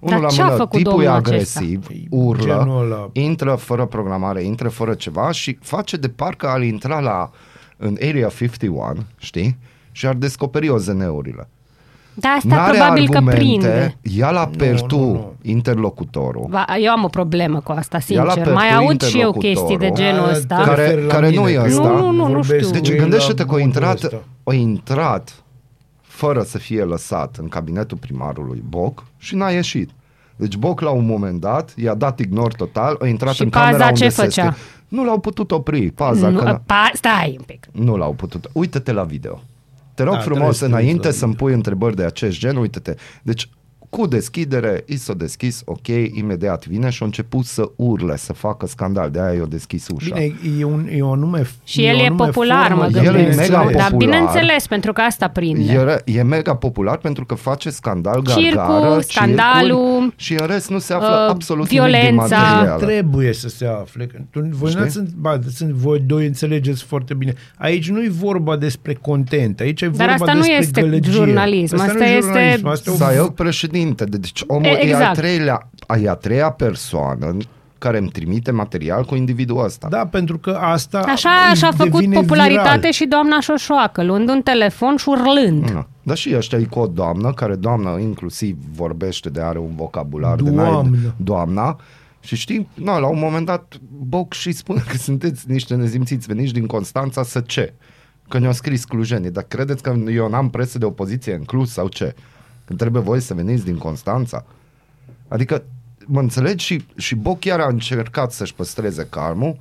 Dar 0.00 0.10
Unul 0.10 0.22
la 0.22 0.28
ce 0.28 0.40
a 0.42 0.44
mână, 0.44 0.56
făcut 0.56 0.78
tipul 0.78 1.02
e 1.02 1.04
domnul 1.04 1.24
acesta? 1.24 1.58
agresiv, 1.58 1.86
E 1.90 2.06
urlă, 2.10 2.42
genul 2.44 2.92
ăla. 2.92 3.10
intră 3.12 3.54
fără 3.54 3.86
programare, 3.86 4.42
intră 4.42 4.68
fără 4.68 4.94
ceva 4.94 5.30
și 5.30 5.58
face 5.60 5.96
de 5.96 6.08
parcă 6.08 6.48
ar 6.48 6.62
intra 6.62 7.00
la 7.00 7.30
în 7.82 7.96
Area 8.08 8.28
51, 8.28 8.94
știi? 9.18 9.56
Și 9.92 10.06
ar 10.06 10.14
descoperi 10.14 10.68
OZN-urile. 10.68 11.48
Da, 12.14 12.28
asta 12.28 12.48
N-are 12.54 12.76
probabil 12.78 13.08
că 13.08 13.16
argumente, 13.16 13.36
prinde. 13.38 13.96
ia 14.02 14.30
la 14.30 14.50
per 14.56 14.80
nu, 14.80 14.86
tu 14.86 14.98
nu. 14.98 15.34
interlocutorul. 15.42 16.46
Va, 16.48 16.64
eu 16.82 16.90
am 16.90 17.04
o 17.04 17.08
problemă 17.08 17.60
cu 17.60 17.72
asta, 17.72 17.98
Ia 18.08 18.22
la 18.22 18.30
sincer. 18.32 18.46
pe 18.48 18.52
Mai 18.58 18.68
tu 18.68 18.74
aud 18.74 19.02
și 19.02 19.18
eu 19.20 19.26
interlocutorul. 19.26 19.68
chestii 19.68 19.78
de 19.78 19.90
genul 20.02 20.24
A, 20.26 20.30
ăsta. 20.30 20.56
te 20.56 20.62
Care- 20.64 20.82
referi 20.84 21.06
la 21.06 21.12
care 21.14 21.28
mine, 21.28 21.40
nu 21.40 21.48
e 21.48 21.52
că 21.52 21.58
eu 21.60 21.66
ăsta. 21.66 21.82
Nu, 21.88 22.10
nu, 22.10 22.12
nu 22.12 22.24
vorbesc 22.32 22.58
știu. 22.58 22.70
Deci 22.70 22.86
cu 22.86 22.92
ei 22.92 22.98
gândește-te 22.98 23.42
la 23.42 23.48
că 23.48 23.54
a 23.54 23.58
modul 23.58 23.66
intrat, 23.66 23.94
ăsta. 24.02 24.22
a 24.44 24.52
intrat 24.54 25.42
fără 26.00 26.42
să 26.42 26.58
fie 26.58 26.82
lăsat 26.84 27.36
în 27.40 27.48
cabinetul 27.48 27.96
primarului 27.96 28.62
Boc 28.68 29.04
și 29.18 29.34
n-a 29.34 29.50
ieșit. 29.50 29.90
Deci 30.36 30.56
Boc 30.56 30.80
la 30.80 30.90
un 30.90 31.06
moment 31.06 31.40
dat 31.40 31.72
i-a 31.76 31.94
dat 31.94 32.18
ignor 32.18 32.52
total, 32.54 32.96
a 33.00 33.06
intrat 33.06 33.34
Și 33.34 33.42
în 33.42 33.48
paza 33.48 33.64
camera 33.64 33.86
unde 33.86 33.98
ce 33.98 34.08
se 34.08 34.22
făcea? 34.22 34.42
scrie. 34.52 34.56
Nu 34.92 35.04
l-au 35.04 35.18
putut 35.20 35.50
opri, 35.50 35.90
paza. 35.90 36.28
nu, 36.28 36.38
că 36.38 36.58
n- 36.62 36.66
pa, 36.66 36.90
stai 36.94 37.34
un 37.38 37.44
pic. 37.44 37.66
Nu 37.72 37.96
l-au 37.96 38.12
putut. 38.12 38.50
Uită-te 38.52 38.92
la 38.92 39.02
video. 39.02 39.42
Te 39.94 40.02
rog 40.02 40.12
Da, 40.12 40.18
da, 40.18 40.24
trebuie 40.24 40.38
frumos, 40.40 40.56
să 40.58 40.64
te 40.66 40.70
uiți 40.72 40.80
înainte 40.82 41.06
la 41.06 41.12
să-mi 41.12 41.30
video. 41.32 41.46
pui 41.46 41.54
întrebări 41.56 41.96
de 41.96 42.04
acest 42.04 42.38
gen, 42.38 42.56
uite-te. 42.56 42.94
Deci, 43.22 43.48
cu 43.96 44.06
deschidere, 44.06 44.84
i 44.86 44.96
s-a 44.96 45.12
deschis, 45.14 45.62
ok, 45.64 45.86
imediat 46.12 46.66
vine 46.66 46.90
și 46.90 47.02
a 47.02 47.04
început 47.06 47.44
să 47.44 47.70
urle, 47.76 48.16
să 48.16 48.32
facă 48.32 48.66
scandal. 48.66 49.10
De 49.10 49.20
aia 49.20 49.32
i-a 49.38 49.44
deschis 49.48 49.88
ușa. 49.94 50.14
Bine, 50.14 50.34
e, 50.60 50.64
un, 50.64 50.88
e 50.90 51.02
o 51.02 51.14
nume 51.14 51.46
Și 51.64 51.84
el 51.84 51.96
o 51.96 51.98
e 52.02 52.08
nume 52.08 52.24
popular, 52.24 52.66
formă 52.66 52.82
mă 52.82 52.88
de 52.90 52.98
El 52.98 53.14
e 53.14 53.16
gândesc. 53.18 53.38
mega 53.38 53.58
înțeles. 53.60 53.76
Dar 53.82 53.90
popular. 53.90 54.18
bineînțeles, 54.18 54.66
pentru 54.66 54.92
că 54.92 55.00
asta 55.00 55.28
prinde. 55.28 56.00
E, 56.06 56.18
e 56.18 56.22
mega 56.22 56.54
popular 56.56 56.96
pentru 56.98 57.24
că 57.26 57.34
face 57.34 57.70
scandal, 57.70 58.22
Circul, 58.26 58.42
gargară, 58.54 59.00
scandalul, 59.00 59.68
circul, 59.78 60.12
și 60.16 60.32
în 60.40 60.46
rest 60.46 60.70
nu 60.70 60.78
se 60.78 60.92
află 60.92 61.06
uh, 61.24 61.30
absolut 61.30 61.70
nimic 61.70 61.82
din 61.84 61.92
violența. 62.00 62.36
materiale. 62.38 62.84
Trebuie 62.84 63.32
să 63.32 63.48
se 63.48 63.66
afle. 63.66 64.06
că 64.06 64.18
Tu, 64.30 64.48
voi, 64.50 64.68
Știi? 64.70 64.80
n-ați, 64.82 65.00
ba, 65.16 65.38
sunt, 65.54 65.70
voi 65.70 65.98
doi 66.06 66.26
înțelegeți 66.26 66.82
foarte 66.84 67.14
bine. 67.14 67.32
Aici 67.58 67.90
nu 67.90 68.02
e 68.02 68.08
vorba 68.08 68.56
despre 68.56 68.94
content, 68.94 69.60
aici 69.60 69.80
e 69.80 69.86
Dar 69.88 69.94
vorba 69.96 70.12
asta 70.12 70.32
nu 70.32 70.38
despre 70.40 70.56
este 70.58 70.80
gălăgie. 70.80 71.12
jurnalism, 71.12 71.74
Asta, 71.74 71.86
asta 71.86 71.98
nu 71.98 72.04
e 72.04 72.08
este- 72.16 72.26
jurnalism, 72.30 72.66
asta 72.66 72.90
e 72.90 72.92
o- 72.92 72.96
Să 72.96 73.12
eu 73.16 73.30
președinte, 73.30 73.80
deci 73.90 74.42
omul 74.46 74.64
E, 74.64 74.68
e, 74.68 74.76
a 74.76 74.80
exact. 74.80 75.16
treilea, 75.16 75.70
e 76.02 76.08
a 76.08 76.14
treia 76.14 76.50
persoană 76.50 77.36
care 77.78 77.98
îmi 77.98 78.08
trimite 78.08 78.50
material 78.50 79.04
cu 79.04 79.14
individul 79.14 79.64
ăsta. 79.64 79.88
Da, 79.88 80.06
pentru 80.06 80.38
că 80.38 80.50
asta 80.60 80.98
Așa 80.98 81.30
îi 81.50 81.56
și-a 81.56 81.70
făcut 81.72 81.92
devine 81.92 82.14
popularitate 82.14 82.76
viral. 82.76 82.92
și 82.92 83.04
doamna 83.06 83.40
Șoșoacă, 83.40 84.02
luând 84.02 84.28
un 84.28 84.42
telefon 84.42 84.96
și 84.96 85.08
urlând. 85.08 85.70
Da. 85.70 85.86
Dar 86.02 86.16
și 86.16 86.34
ăștia 86.36 86.58
e 86.58 86.64
cu 86.64 86.78
o 86.78 86.86
doamnă, 86.86 87.32
care 87.32 87.54
doamna 87.54 87.98
inclusiv 87.98 88.56
vorbește 88.76 89.30
de 89.30 89.40
are 89.40 89.58
un 89.58 89.74
vocabular 89.76 90.36
de 90.36 90.50
Doamnă. 90.50 90.88
n-ai, 90.90 91.12
doamna. 91.16 91.76
Și 92.20 92.36
știi, 92.36 92.68
na, 92.74 92.98
la 92.98 93.06
un 93.06 93.18
moment 93.18 93.46
dat 93.46 93.74
Boc 93.90 94.32
și 94.32 94.52
spune 94.52 94.82
că 94.88 94.96
sunteți 94.96 95.50
niște 95.50 95.74
nezimțiți 95.74 96.26
veniți 96.26 96.52
din 96.52 96.66
Constanța 96.66 97.22
să 97.22 97.40
ce? 97.40 97.74
Că 98.28 98.38
ne-au 98.38 98.52
scris 98.52 98.84
clujenii, 98.84 99.30
dar 99.30 99.44
credeți 99.48 99.82
că 99.82 99.94
eu 100.14 100.28
n-am 100.28 100.50
presă 100.50 100.78
de 100.78 100.84
opoziție 100.84 101.34
în 101.34 101.42
Cluj 101.44 101.68
sau 101.68 101.88
ce? 101.88 102.14
Când 102.72 102.84
trebuie 102.84 103.02
voi 103.02 103.20
să 103.20 103.34
veniți 103.34 103.64
din 103.64 103.78
Constanța? 103.78 104.44
Adică, 105.28 105.62
mă 106.06 106.20
înțelegi? 106.20 106.64
Și, 106.64 106.84
și 106.96 107.14
Boc 107.14 107.38
chiar 107.38 107.60
a 107.60 107.66
încercat 107.66 108.32
să-și 108.32 108.54
păstreze 108.54 109.06
calmul. 109.10 109.56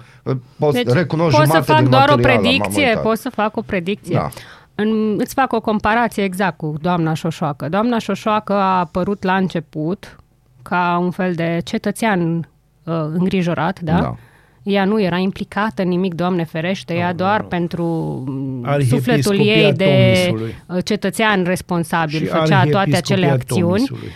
Pot, 0.58 0.74
Deci, 0.74 0.88
recunosc 0.88 1.36
pot 1.36 1.45
să 1.45 1.52
jumate 1.52 1.71
fac 1.71 1.82
din 1.82 1.89
doar 1.89 2.10
o 2.10 2.15
material, 2.15 2.36
m-am 2.36 2.50
predicție? 2.52 2.88
uitat. 2.88 3.02
Pot 3.02 3.17
să 3.17 3.30
fac 3.30 3.58
o 3.58 3.62
predicție? 3.62 4.15
Da. 4.15 4.30
În, 4.76 5.15
îți 5.19 5.34
fac 5.34 5.54
o 5.54 5.62
comparație 5.62 6.24
exact 6.24 6.58
cu 6.58 6.76
doamna 6.82 7.13
Șoșoacă. 7.13 7.69
Doamna 7.69 7.97
Șoșoacă 7.97 8.54
a 8.54 8.80
apărut 8.80 9.24
la 9.24 9.36
început 9.36 10.19
ca 10.62 10.97
un 11.02 11.12
fel 11.12 11.34
de 11.34 11.62
cetățean 11.63 12.38
uh, 12.38 12.93
îngrijorat, 13.13 13.80
da? 13.80 14.00
Da. 14.00 14.15
Ea 14.63 14.86
nu 14.86 15.02
era 15.02 15.17
implicată 15.17 15.82
în 15.82 15.88
nimic, 15.88 16.13
Doamne 16.13 16.43
ferește, 16.43 16.93
ea 16.93 17.13
doar 17.13 17.43
pentru 17.43 17.84
mm, 18.28 18.63
Arhiepiscopia 18.65 19.21
sufletul 19.21 19.47
ei 19.47 19.74
de 19.74 20.13
Tomisului. 20.26 20.56
uh, 20.67 20.84
cetățean 20.84 21.43
responsabil 21.43 22.19
Și 22.19 22.26
făcea 22.26 22.63
toate 22.63 22.95
acele 22.95 23.26
Arhiepiscopia 23.26 23.63
acțiuni. 23.63 23.86
Tomisului. 23.88 24.12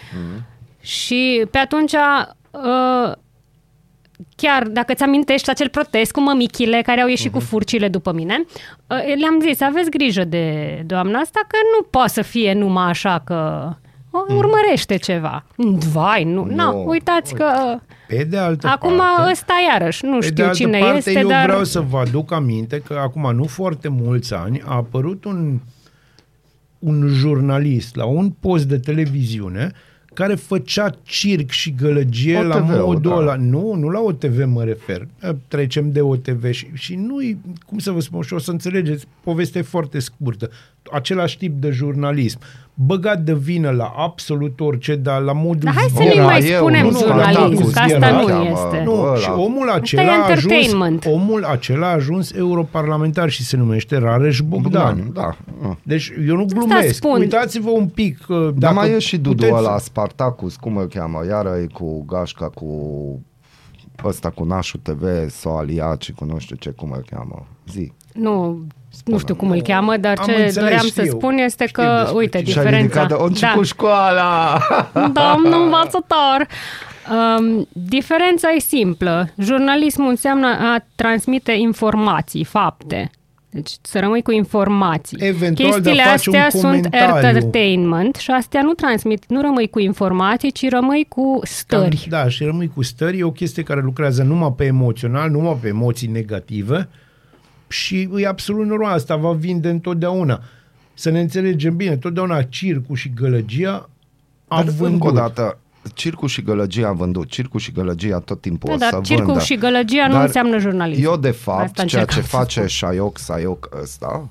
Și 0.81 1.45
pe 1.51 1.57
atunci 1.57 1.93
uh, 1.93 3.11
chiar 4.35 4.67
dacă 4.67 4.93
ți 4.93 5.03
amintești 5.03 5.49
acel 5.49 5.69
protest 5.69 6.11
cu 6.11 6.21
mămichile 6.21 6.81
care 6.81 7.01
au 7.01 7.07
ieșit 7.07 7.29
uh-huh. 7.29 7.33
cu 7.33 7.39
furcile 7.39 7.87
după 7.87 8.11
mine, 8.11 8.43
uh, 8.87 8.97
le-am 9.19 9.39
zis, 9.41 9.61
aveți 9.61 9.89
grijă 9.89 10.23
de 10.23 10.81
doamna 10.85 11.19
asta 11.19 11.39
că 11.47 11.57
nu 11.77 11.87
poate 11.89 12.09
să 12.09 12.21
fie 12.21 12.53
numai 12.53 12.89
așa 12.89 13.21
că 13.25 13.69
o 13.71 13.84
urmărește 14.27 14.95
ceva. 14.95 15.45
Vai, 15.91 16.23
nu, 16.23 16.45
Nu. 16.45 16.55
nu. 16.55 16.85
uitați 16.87 17.33
că 17.33 17.45
Pe 18.07 18.23
de 18.23 18.37
altă 18.37 18.67
acum 18.67 18.97
parte, 18.97 19.31
ăsta 19.31 19.53
iarăși, 19.71 20.05
nu 20.05 20.17
Pe 20.17 20.19
de 20.19 20.25
știu 20.25 20.43
altă 20.43 20.55
cine 20.55 20.79
parte, 20.79 20.97
este, 20.97 21.19
eu 21.19 21.27
dar 21.27 21.45
vreau 21.45 21.63
să 21.63 21.79
vă 21.81 21.97
aduc 21.97 22.31
aminte 22.31 22.81
că 22.85 22.93
acum 22.93 23.35
nu 23.35 23.43
foarte 23.43 23.87
mulți 23.87 24.33
ani 24.33 24.61
a 24.65 24.75
apărut 24.75 25.25
un, 25.25 25.59
un 26.79 27.07
jurnalist 27.07 27.95
la 27.95 28.05
un 28.05 28.29
post 28.29 28.65
de 28.65 28.77
televiziune 28.77 29.71
care 30.15 30.35
făcea 30.35 30.89
circ 31.03 31.49
și 31.49 31.73
gălăgie 31.73 32.41
la 32.41 32.55
OTV-ul, 32.55 32.85
modul 32.85 33.11
da. 33.11 33.17
ăla. 33.17 33.35
Nu, 33.35 33.73
nu 33.73 33.89
la 33.89 33.99
OTV 33.99 34.43
mă 34.43 34.63
refer. 34.63 35.07
Trecem 35.47 35.91
de 35.91 36.01
OTV 36.01 36.51
și, 36.51 36.67
și 36.73 36.95
nu 36.95 37.15
cum 37.65 37.77
să 37.77 37.91
vă 37.91 37.99
spun, 37.99 38.21
și 38.21 38.33
o 38.33 38.37
să 38.39 38.51
înțelegeți, 38.51 39.05
povestea 39.23 39.61
e 39.61 39.63
foarte 39.63 39.99
scurtă. 39.99 40.49
Același 40.91 41.37
tip 41.37 41.61
de 41.61 41.69
jurnalism. 41.69 42.39
Băgat 42.77 43.19
de 43.21 43.33
vină 43.33 43.69
la 43.69 43.93
absolut 43.97 44.59
orice, 44.59 44.95
dar 44.95 45.21
la 45.21 45.33
modul... 45.33 45.59
Dar 45.63 45.73
hai 45.73 45.87
să 45.87 45.93
zilei. 45.95 46.07
nu 46.07 46.13
Era 46.21 46.25
mai 46.25 46.45
eu, 46.49 46.57
spunem 46.57 46.85
nu 46.85 46.97
jurnalist, 46.97 47.31
Spartacus, 47.37 47.73
că 47.73 47.79
asta 47.79 47.95
era, 48.07 48.19
nu 48.19 48.25
cheamă, 48.25 48.49
este. 48.49 48.81
Nu, 48.85 49.01
Ăla. 49.01 49.15
și 49.17 49.29
omul 49.29 49.67
Asta 49.67 49.73
acela 49.75 50.01
e 50.01 50.09
a 50.09 50.23
ajuns, 50.31 50.43
entertainment. 50.43 51.05
omul 51.05 51.43
acela 51.43 51.87
a 51.87 51.91
ajuns 51.93 52.31
europarlamentar 52.33 53.29
și 53.29 53.43
se 53.43 53.57
numește 53.57 53.97
Rareș 53.97 54.39
Bogdan. 54.41 55.09
Da. 55.13 55.37
da. 55.61 55.77
Deci 55.83 56.11
eu 56.27 56.35
nu 56.35 56.43
Asta 56.43 56.57
glumesc. 56.57 56.93
spun. 56.95 57.19
Uitați-vă 57.19 57.69
un 57.69 57.87
pic. 57.87 58.17
uh, 58.27 58.37
Dar 58.37 58.51
Dacă 58.55 58.73
mai 58.73 58.91
e 58.91 58.99
și 58.99 59.17
Dudu 59.17 59.35
puteți- 59.35 59.53
ăla, 59.57 59.77
Spartacus, 59.77 60.55
cum 60.55 60.77
îl 60.77 60.85
cheamă? 60.87 61.19
Iară 61.27 61.57
e 61.63 61.67
cu 61.73 62.03
Gașca, 62.05 62.49
cu 62.49 62.69
ăsta 64.03 64.29
cu 64.29 64.43
Nașul 64.43 64.79
TV, 64.83 65.03
Soaliaci, 65.29 66.11
cu 66.11 66.25
nu 66.25 66.37
știu 66.37 66.55
ce, 66.55 66.69
cum 66.69 66.91
îl 66.91 67.05
cheamă. 67.11 67.47
Zi. 67.71 67.91
Nu, 68.13 68.65
nu 69.05 69.17
știu 69.17 69.35
cum 69.35 69.49
îl 69.49 69.61
cheamă, 69.61 69.97
dar 69.97 70.17
Am 70.19 70.25
ce 70.25 70.31
înțeles, 70.31 70.55
doream 70.55 70.87
să 70.87 71.01
știu. 71.01 71.17
spun 71.17 71.37
este 71.37 71.65
Știu 71.67 71.81
că, 71.83 71.95
despre 71.99 72.17
uite, 72.17 72.41
ce- 72.41 72.51
Și-a 72.51 72.61
diferența... 72.63 73.01
ridicat, 73.01 73.19
a 73.19 73.23
început 73.23 73.55
da. 73.55 73.63
școala! 73.63 74.57
Domnul 75.43 75.61
învățător! 75.63 76.47
Um, 77.39 77.67
diferența 77.71 78.47
e 78.55 78.59
simplă. 78.59 79.27
Jurnalismul 79.37 80.09
înseamnă 80.09 80.47
a 80.47 80.85
transmite 80.95 81.51
informații, 81.51 82.43
fapte. 82.43 83.09
Deci 83.49 83.71
să 83.81 83.99
rămâi 83.99 84.21
cu 84.21 84.31
informații. 84.31 85.17
Eventual 85.21 85.81
de 85.81 85.89
a 85.89 85.93
Chestiile 85.93 86.01
face 86.03 86.29
un 86.29 86.35
astea 86.35 86.59
sunt 86.59 86.63
comentariu. 86.89 87.27
entertainment 87.27 88.15
și 88.15 88.31
astea 88.31 88.61
nu 88.61 88.73
transmit, 88.73 89.23
nu 89.27 89.41
rămâi 89.41 89.69
cu 89.69 89.79
informații, 89.79 90.51
ci 90.51 90.69
rămâi 90.69 91.05
cu 91.09 91.39
stări. 91.43 92.05
Da, 92.09 92.27
și 92.29 92.43
rămâi 92.43 92.71
cu 92.75 92.83
stări. 92.83 93.17
E 93.19 93.23
o 93.23 93.31
chestie 93.31 93.63
care 93.63 93.81
lucrează 93.81 94.23
numai 94.23 94.53
pe 94.57 94.65
emoțional, 94.65 95.29
numai 95.29 95.57
pe 95.61 95.67
emoții 95.67 96.07
negative 96.07 96.89
și 97.67 98.09
e 98.17 98.27
absolut 98.27 98.65
normal. 98.67 98.93
Asta 98.93 99.15
va 99.15 99.31
vinde 99.31 99.69
întotdeauna. 99.69 100.41
Să 100.93 101.09
ne 101.09 101.19
înțelegem 101.19 101.75
bine, 101.75 101.97
totdeauna 101.97 102.41
circul 102.41 102.95
și 102.95 103.09
gălăgia 103.15 103.89
a 104.47 104.55
Dar 104.63 104.73
vândut. 104.73 104.91
încă 104.93 105.07
o 105.07 105.11
dată, 105.11 105.57
circul 105.93 106.27
și 106.27 106.41
gălăgia 106.41 106.87
a 106.87 106.91
vândut. 106.91 107.27
Circul 107.29 107.59
și 107.59 107.71
gălăgia 107.71 108.19
tot 108.19 108.41
timpul 108.41 108.69
Da, 108.69 108.75
o 108.75 108.77
să 108.77 108.87
dar 108.91 109.01
circul 109.01 109.25
vândă. 109.25 109.39
și 109.39 109.55
gălăgia 109.55 110.07
nu 110.07 110.13
Dar 110.13 110.25
înseamnă 110.25 110.57
jurnalism. 110.57 111.03
Eu, 111.03 111.17
de 111.17 111.31
fapt, 111.31 111.63
Asta 111.63 111.85
ceea 111.85 112.05
ce 112.05 112.17
încercam 112.17 112.23
să 112.29 112.35
face 112.37 112.53
spun. 112.59 112.67
Șaioc 112.67 113.17
Saioc 113.17 113.69
ăsta, 113.81 114.29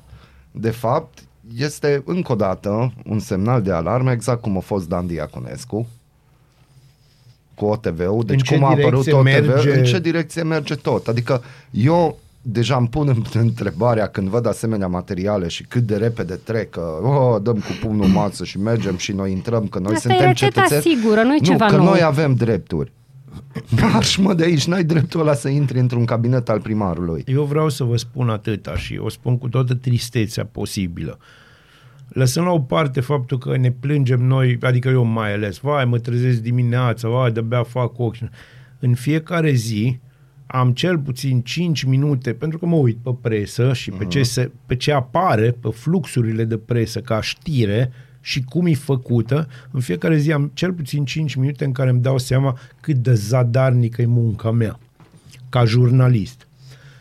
de 0.50 0.70
fapt, 0.70 1.18
este 1.56 2.02
încă 2.06 2.32
o 2.32 2.34
dată 2.34 2.92
un 3.04 3.18
semnal 3.18 3.62
de 3.62 3.72
alarmă, 3.72 4.12
exact 4.12 4.40
cum 4.42 4.56
a 4.56 4.60
fost 4.60 4.88
Dan 4.88 5.06
Diaconescu 5.06 5.88
cu 7.54 7.64
OTV-ul, 7.64 8.24
deci 8.26 8.42
ce 8.42 8.54
cum 8.54 8.64
a 8.64 8.68
apărut 8.68 9.04
direcție 9.04 9.12
OTV, 9.12 9.24
merge- 9.24 9.78
în 9.78 9.84
ce 9.84 9.98
direcție 10.00 10.42
merge 10.42 10.74
tot. 10.74 11.08
Adică 11.08 11.42
eu 11.70 12.18
deja 12.46 12.76
îmi 12.76 12.88
pun 12.88 13.08
în- 13.08 13.40
întrebarea 13.42 14.06
când 14.06 14.28
văd 14.28 14.46
asemenea 14.46 14.86
materiale 14.86 15.48
și 15.48 15.62
cât 15.62 15.82
de 15.82 15.96
repede 15.96 16.34
trec, 16.34 16.70
că 16.70 16.80
oh, 17.02 17.42
dăm 17.42 17.54
cu 17.54 17.78
pumnul 17.80 18.04
în 18.04 18.12
masă 18.12 18.44
și 18.44 18.58
mergem 18.58 18.96
și 18.96 19.12
noi 19.12 19.32
intrăm, 19.32 19.66
că 19.66 19.78
noi 19.78 19.94
Asta 19.94 20.08
suntem 20.08 20.26
e 20.26 20.28
rețeta 20.28 20.62
cetățeni. 20.62 20.96
sigură, 20.96 21.22
nu 21.22 21.34
e 21.34 21.38
nu, 21.38 21.44
ceva 21.44 21.66
că 21.66 21.76
nou. 21.76 21.84
noi 21.84 22.02
avem 22.02 22.34
drepturi. 22.34 22.92
Marș 23.80 24.16
mă 24.16 24.34
de 24.34 24.44
aici, 24.44 24.66
n-ai 24.66 24.84
dreptul 24.84 25.20
ăla 25.20 25.34
să 25.34 25.48
intri 25.48 25.78
într-un 25.78 26.04
cabinet 26.04 26.48
al 26.48 26.60
primarului. 26.60 27.24
Eu 27.26 27.42
vreau 27.42 27.68
să 27.68 27.84
vă 27.84 27.96
spun 27.96 28.28
atâta 28.28 28.76
și 28.76 28.98
o 29.02 29.08
spun 29.08 29.38
cu 29.38 29.48
toată 29.48 29.74
tristețea 29.74 30.44
posibilă. 30.44 31.18
Lăsăm 32.08 32.44
la 32.44 32.50
o 32.50 32.60
parte 32.60 33.00
faptul 33.00 33.38
că 33.38 33.56
ne 33.56 33.70
plângem 33.70 34.20
noi, 34.22 34.58
adică 34.60 34.88
eu 34.88 35.04
mai 35.04 35.32
ales, 35.32 35.58
vai, 35.58 35.84
mă 35.84 35.98
trezesc 35.98 36.40
dimineața, 36.40 37.08
vai, 37.08 37.32
de-abia 37.32 37.62
fac 37.62 37.98
ochi. 37.98 38.16
În 38.78 38.94
fiecare 38.94 39.52
zi 39.52 39.98
am 40.54 40.72
cel 40.72 40.98
puțin 40.98 41.40
5 41.40 41.82
minute, 41.82 42.32
pentru 42.32 42.58
că 42.58 42.66
mă 42.66 42.76
uit 42.76 42.96
pe 43.02 43.10
presă 43.20 43.72
și 43.72 43.90
pe, 43.90 44.04
ce, 44.04 44.22
se, 44.22 44.50
pe 44.66 44.76
ce 44.76 44.92
apare, 44.92 45.50
pe 45.50 45.68
fluxurile 45.68 46.44
de 46.44 46.56
presă 46.56 47.00
ca 47.00 47.20
știre 47.20 47.92
și 48.20 48.42
cum 48.42 48.66
e 48.66 48.74
făcută, 48.74 49.48
în 49.70 49.80
fiecare 49.80 50.16
zi 50.16 50.32
am 50.32 50.50
cel 50.54 50.72
puțin 50.72 51.04
5 51.04 51.34
minute 51.34 51.64
în 51.64 51.72
care 51.72 51.90
îmi 51.90 52.00
dau 52.00 52.18
seama 52.18 52.58
cât 52.80 52.96
de 52.96 53.14
zadarnică 53.14 54.02
e 54.02 54.06
munca 54.06 54.50
mea 54.50 54.78
ca 55.48 55.64
jurnalist. 55.64 56.46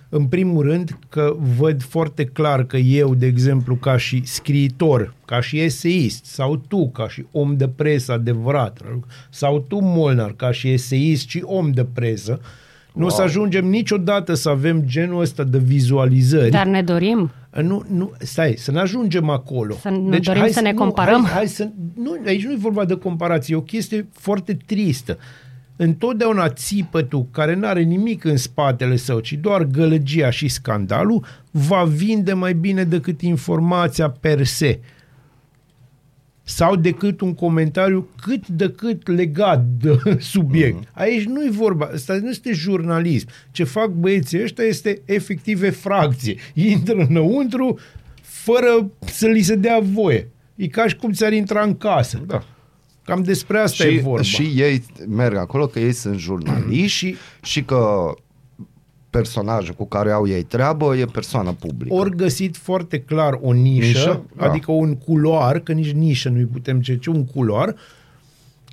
În 0.09 0.25
primul 0.25 0.63
rând 0.63 0.99
că 1.09 1.35
văd 1.57 1.83
foarte 1.83 2.25
clar 2.25 2.65
că 2.65 2.77
eu, 2.77 3.15
de 3.15 3.25
exemplu, 3.25 3.75
ca 3.75 3.97
și 3.97 4.21
scriitor, 4.25 5.13
ca 5.25 5.41
și 5.41 5.59
eseist, 5.59 6.25
sau 6.25 6.55
tu, 6.55 6.89
ca 6.89 7.09
și 7.09 7.25
om 7.31 7.57
de 7.57 7.67
presă 7.67 8.11
adevărat, 8.11 8.81
sau 9.29 9.59
tu, 9.59 9.79
Molnar, 9.79 10.31
ca 10.31 10.51
și 10.51 10.69
eseist 10.69 11.27
și 11.27 11.41
om 11.45 11.71
de 11.71 11.83
presă, 11.83 12.41
nu 12.93 13.05
o 13.05 13.09
să 13.09 13.21
ajungem 13.21 13.65
niciodată 13.65 14.33
să 14.33 14.49
avem 14.49 14.81
genul 14.85 15.21
ăsta 15.21 15.43
de 15.43 15.57
vizualizări. 15.57 16.51
Dar 16.51 16.65
ne 16.65 16.81
dorim. 16.81 17.31
Nu, 17.61 17.83
nu, 17.89 18.11
stai, 18.19 18.53
să 18.57 18.71
ne 18.71 18.79
ajungem 18.79 19.29
acolo. 19.29 19.73
Să 19.73 19.89
ne 19.89 20.19
dorim 20.19 20.47
să 20.47 20.61
ne 20.61 20.71
nu, 20.71 20.77
comparăm? 20.77 21.23
Hai, 21.23 21.33
hai 21.33 21.47
să, 21.47 21.67
nu, 21.95 22.17
aici 22.25 22.45
nu 22.45 22.51
e 22.51 22.57
vorba 22.59 22.85
de 22.85 22.95
comparație, 22.95 23.55
e 23.55 23.57
o 23.57 23.61
chestie 23.61 24.07
foarte 24.11 24.57
tristă. 24.65 25.17
Întotdeauna 25.75 26.49
țipătul, 26.49 27.27
care 27.31 27.55
nu 27.55 27.67
are 27.67 27.81
nimic 27.81 28.23
în 28.23 28.37
spatele 28.37 28.95
său, 28.95 29.19
ci 29.19 29.33
doar 29.33 29.63
gălăgia 29.63 30.29
și 30.29 30.47
scandalul, 30.47 31.25
va 31.51 31.83
vinde 31.83 32.33
mai 32.33 32.53
bine 32.53 32.83
decât 32.83 33.21
informația 33.21 34.09
per 34.09 34.45
se 34.45 34.79
sau 36.43 36.75
decât 36.75 37.21
un 37.21 37.33
comentariu 37.33 38.07
cât 38.21 38.47
de 38.47 38.69
cât 38.69 39.07
legat 39.07 39.65
de 39.81 39.99
subiect. 40.33 40.77
Mhm. 40.77 40.87
Aici 40.93 41.23
nu 41.23 41.45
e 41.45 41.49
vorba, 41.49 41.89
asta 41.93 42.13
nu 42.21 42.29
este 42.29 42.53
jurnalism. 42.53 43.27
Ce 43.51 43.63
fac 43.63 43.89
băieții 43.89 44.41
ăștia 44.41 44.63
este 44.63 45.01
efectiv 45.05 45.63
efracție. 45.63 46.35
Intră 46.53 47.05
înăuntru 47.09 47.79
fără 48.21 48.91
să 48.99 49.27
li 49.27 49.41
se 49.41 49.55
dea 49.55 49.79
voie. 49.81 50.29
E 50.55 50.67
ca 50.67 50.87
și 50.87 50.95
cum 50.95 51.11
ți-ar 51.11 51.33
intra 51.33 51.61
în 51.61 51.77
casă. 51.77 52.23
Da. 52.27 52.43
Cam 53.05 53.23
despre 53.23 53.59
asta 53.59 53.83
și, 53.83 53.95
e 53.95 53.99
vorba. 53.99 54.21
și 54.21 54.51
ei 54.55 54.83
merg 55.07 55.35
acolo 55.35 55.67
că 55.67 55.79
ei 55.79 55.91
sunt 55.93 56.17
jurnaliști 56.17 56.97
și, 56.97 57.15
și 57.41 57.63
că 57.63 58.13
personajul 59.17 59.73
cu 59.73 59.85
care 59.85 60.11
au 60.11 60.27
ei 60.27 60.43
treabă 60.43 60.95
e 60.95 61.05
persoană 61.05 61.51
publică. 61.59 61.93
ori 61.93 62.15
găsit 62.15 62.57
foarte 62.57 62.99
clar 62.99 63.39
o 63.41 63.51
nișă, 63.51 63.85
Nișă? 63.87 64.23
Da. 64.35 64.45
adică 64.49 64.71
un 64.71 64.95
culoar, 64.95 65.59
că 65.59 65.71
nici 65.71 65.91
nișă 65.91 66.29
nu-i 66.29 66.45
putem 66.45 66.83
zice, 66.83 67.09
un 67.09 67.25
culoar, 67.25 67.75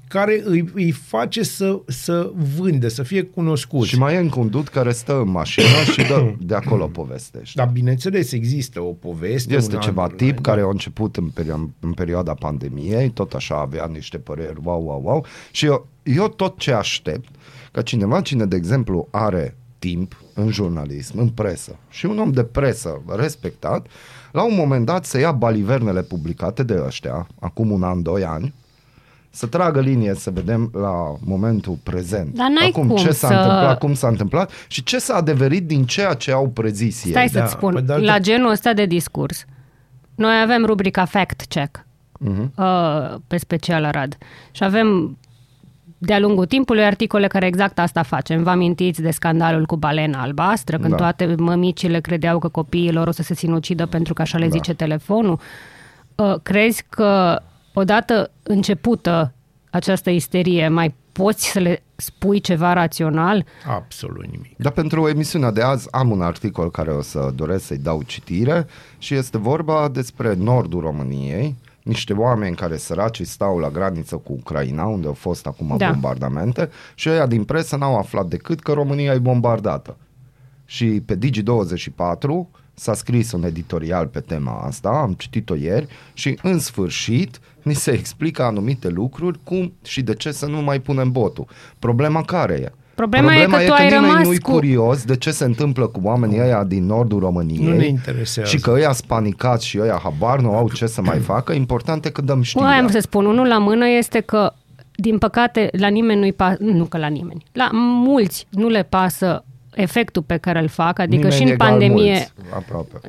care 0.09 0.43
îi, 0.45 0.71
îi 0.75 0.91
face 0.91 1.43
să, 1.43 1.81
să 1.87 2.33
vândă, 2.57 2.89
să 2.89 3.03
fie 3.03 3.23
cunoscut. 3.23 3.87
Și 3.87 3.99
mai 3.99 4.15
e 4.15 4.19
încă 4.19 4.39
un 4.39 4.51
dud 4.51 4.69
care 4.69 4.93
stă 4.93 5.21
în 5.21 5.31
mașină 5.31 5.67
și 5.93 6.03
dă, 6.09 6.33
de 6.39 6.55
acolo 6.55 6.87
povestește. 6.87 7.53
Dar 7.55 7.69
bineînțeles, 7.73 8.33
există 8.33 8.81
o 8.81 8.93
poveste. 8.93 9.55
Este 9.55 9.75
un 9.75 9.81
ceva 9.81 10.03
underline, 10.03 10.33
tip 10.33 10.43
care 10.43 10.61
a 10.61 10.69
început 10.69 11.17
în, 11.17 11.31
perio- 11.31 11.71
în 11.81 11.93
perioada 11.93 12.35
pandemiei, 12.35 13.11
tot 13.11 13.33
așa 13.33 13.55
avea 13.61 13.87
niște 13.93 14.19
păreri, 14.19 14.61
wow, 14.63 14.83
wow, 14.83 15.01
wow. 15.05 15.25
Și 15.51 15.65
eu, 15.67 15.87
eu 16.03 16.29
tot 16.29 16.59
ce 16.59 16.73
aștept, 16.73 17.29
ca 17.73 17.83
cineva 17.83 18.21
cine, 18.21 18.45
de 18.47 18.57
exemplu, 18.57 19.09
are 19.11 19.55
timp 19.81 20.21
în 20.35 20.51
jurnalism, 20.51 21.19
în 21.19 21.29
presă, 21.29 21.77
și 21.89 22.07
un 22.07 22.19
om 22.19 22.31
de 22.31 22.43
presă 22.45 23.03
respectat, 23.17 23.87
la 24.33 24.43
un 24.45 24.55
moment 24.55 24.87
dat 24.87 25.05
să 25.05 25.19
ia 25.19 25.33
balivernele 25.33 26.03
publicate 26.03 26.63
de 26.63 26.83
ăștia, 26.87 27.27
acum 27.41 27.71
un 27.71 27.83
an, 27.83 28.03
doi 28.03 28.25
ani, 28.25 28.55
să 29.31 29.47
tragă 29.47 29.81
linie 29.81 30.15
să 30.15 30.31
vedem 30.31 30.71
la 30.75 31.15
momentul 31.25 31.79
prezent. 31.83 32.35
Dar 32.35 32.49
n-ai 32.49 32.69
acum 32.69 32.87
cum 32.87 32.97
ce 32.97 33.11
s-a 33.11 33.27
să- 33.27 33.33
întâmplat, 33.35 33.79
cum 33.79 33.95
s-a 33.95 34.09
întâmplat 34.09 34.51
și 34.69 34.83
ce 34.83 34.99
s-a 34.99 35.15
adeverit 35.15 35.67
din 35.67 35.85
ceea 35.85 36.15
ce 36.15 36.33
au 36.33 36.49
prezis 36.49 37.05
ei. 37.05 37.11
Stai 37.11 37.27
Da, 37.33 37.41
să-ți 37.41 37.53
spun, 37.53 37.75
pe 37.75 37.81
de 37.81 37.93
altă- 37.93 38.05
la 38.05 38.19
genul 38.19 38.51
ăsta 38.51 38.73
de 38.73 38.87
discurs, 38.87 39.45
noi 40.15 40.41
avem 40.43 40.65
rubrica 40.65 41.05
Fact 41.05 41.41
Check 41.49 41.85
Mhm. 42.23 42.53
uh, 42.57 43.15
pe 43.27 43.37
special 43.37 43.85
Arad 43.85 44.17
și 44.51 44.65
avem 44.65 45.19
de-a 46.03 46.19
lungul 46.19 46.47
timpului 46.47 46.85
articole 46.85 47.27
care 47.27 47.47
exact 47.47 47.79
asta 47.79 48.03
facem. 48.03 48.43
Vă 48.43 48.51
amintiți 48.51 49.03
de 49.03 49.11
scandalul 49.11 49.67
cu 49.67 49.77
balena 49.77 50.23
albastră, 50.23 50.77
când 50.79 50.91
Da. 50.91 50.97
toate 50.97 51.35
mămicile 51.39 52.01
credeau 52.01 52.39
că 52.39 52.49
copiilor 52.49 53.09
o 53.09 53.11
să 53.11 53.23
se 53.23 53.35
sinucidă 53.35 53.87
pentru 53.87 54.15
că 54.15 54.23
așa 54.23 54.39
le 54.39 54.45
Da. 54.45 54.51
zice 54.51 54.75
telefonul? 54.75 55.41
Uh, 56.15 56.35
crezi 56.43 56.85
că 56.89 57.41
odată 57.75 58.31
începută 58.43 59.33
această 59.71 60.11
isterie, 60.11 60.69
mai 60.69 60.95
poți 61.13 61.51
să 61.51 61.59
le 61.59 61.83
spui 61.97 62.41
ceva 62.41 62.73
rațional? 62.73 63.45
Absolut 63.69 64.25
nimic. 64.31 64.57
Dar 64.57 64.73
pentru 64.73 65.09
emisiunea 65.09 65.51
de 65.51 65.63
azi 65.63 65.89
am 65.91 66.11
un 66.11 66.21
articol 66.23 66.71
care 66.71 66.91
o 66.91 67.03
să 67.03 67.33
doresc 67.35 67.65
să-i 67.65 67.79
dau 67.79 68.03
citire 68.03 68.67
și 68.99 69.15
este 69.15 69.39
vorba 69.39 69.89
despre 69.93 70.35
nordul 70.35 70.81
României, 70.81 71.57
niște 71.83 72.13
oameni 72.13 72.57
care 72.57 72.77
săraci 72.77 73.27
stau 73.27 73.59
la 73.59 73.71
graniță 73.71 74.17
cu 74.17 74.33
Ucraina, 74.33 74.85
unde 74.85 75.07
au 75.07 75.13
fost 75.13 75.47
acum 75.47 75.75
Da. 75.79 75.91
bombardamente 75.91 76.69
și 76.95 77.09
ăia 77.09 77.27
din 77.27 77.45
presă 77.45 77.77
n-au 77.77 77.97
aflat 77.97 78.27
decât 78.27 78.61
că 78.61 78.73
România 78.73 79.13
e 79.13 79.19
bombardată. 79.19 79.97
Și 80.65 80.87
pe 80.87 81.19
Digi24 81.19 82.61
s-a 82.75 82.95
scris 82.95 83.33
un 83.33 83.45
editorial 83.45 84.07
pe 84.07 84.21
tema 84.21 84.61
asta, 84.61 84.89
am 84.89 85.13
citit-o 85.13 85.55
ieri 85.55 85.89
și 86.13 86.39
în 86.43 86.59
sfârșit 86.59 87.41
ni 87.63 87.75
se 87.75 87.91
explică 87.91 88.43
anumite 88.43 88.89
lucruri 88.89 89.39
cum 89.45 89.73
și 89.85 90.03
de 90.03 90.15
ce 90.15 90.33
să 90.33 90.47
nu 90.47 90.63
mai 90.63 90.81
punem 90.81 91.13
botul. 91.13 91.47
Problema 91.79 92.23
care 92.23 92.55
e? 92.55 92.73
Problema 93.09 93.35
e 93.35 93.45
că 93.45 93.65
tu 93.67 93.73
ai 93.73 93.85
nimeni 93.89 94.07
rămas 94.07 94.27
nu-i 94.27 94.39
cu- 94.39 94.51
curios 94.51 95.05
de 95.05 95.17
ce 95.17 95.31
se 95.31 95.45
întâmplă 95.45 95.87
cu 95.87 96.01
oamenii 96.03 96.41
ăia 96.41 96.65
din 96.65 96.87
nordul 96.87 97.19
României. 97.19 97.65
Nu 97.65 97.77
ne 97.77 97.87
interesează. 97.87 98.51
Și 98.51 98.59
că 98.61 98.71
ăia 98.71 98.93
spanicați 98.93 99.67
și 99.67 99.79
ăia 99.81 100.01
habar 100.03 100.41
nu 100.41 100.57
au 100.57 100.71
ce 100.75 100.87
să 100.87 101.03
mai 101.03 101.19
facă. 101.19 101.53
Important 101.53 102.05
e 102.05 102.11
că 102.11 102.21
dăm 102.23 102.35
Aia 102.37 102.43
știrea. 102.45 102.77
am 102.79 102.89
să 102.89 102.99
spun, 102.99 103.25
unul 103.27 103.47
la 103.47 103.59
mână 103.59 103.89
este 103.89 104.21
că, 104.21 104.53
din 104.95 105.19
păcate, 105.19 105.69
la 105.79 105.89
nimeni 105.89 106.21
nu-i 106.21 106.33
pasă, 106.33 106.57
nu 106.61 106.85
că 106.85 106.99
la 106.99 107.07
nimeni, 107.07 107.45
la 107.53 107.69
mulți 107.73 108.47
nu 108.51 108.69
le 108.69 108.83
pasă 108.89 109.45
efectul 109.75 110.23
pe 110.23 110.37
care 110.37 110.59
îl 110.61 110.69
fac, 110.69 110.99
adică 110.99 111.17
Nimeni 111.17 111.35
și 111.35 111.43
în 111.43 111.49
egal 111.49 111.69
pandemie, 111.69 112.13
mulți, 112.13 112.33
aproape. 112.55 113.01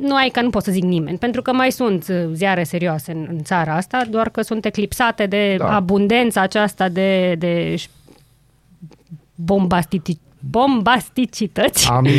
nu 0.00 0.14
ai 0.14 0.28
că 0.28 0.40
nu 0.40 0.50
pot 0.50 0.62
să 0.62 0.70
zic 0.72 0.82
nimeni, 0.82 1.18
pentru 1.18 1.42
că 1.42 1.52
mai 1.52 1.70
sunt 1.72 2.06
uh, 2.10 2.16
ziare 2.32 2.62
serioase 2.62 3.12
în, 3.12 3.26
în 3.30 3.42
țara 3.42 3.74
asta, 3.74 4.02
doar 4.10 4.28
că 4.28 4.42
sunt 4.42 4.64
eclipsate 4.64 5.26
de 5.26 5.54
Da. 5.58 5.64
da. 5.66 5.74
abundența 5.74 6.40
aceasta 6.40 6.88
de, 6.88 7.34
de 7.38 7.74
ș- 7.78 7.88
bombastici, 9.44 10.16
bombasticități. 10.50 11.88
Amin. 11.90 12.12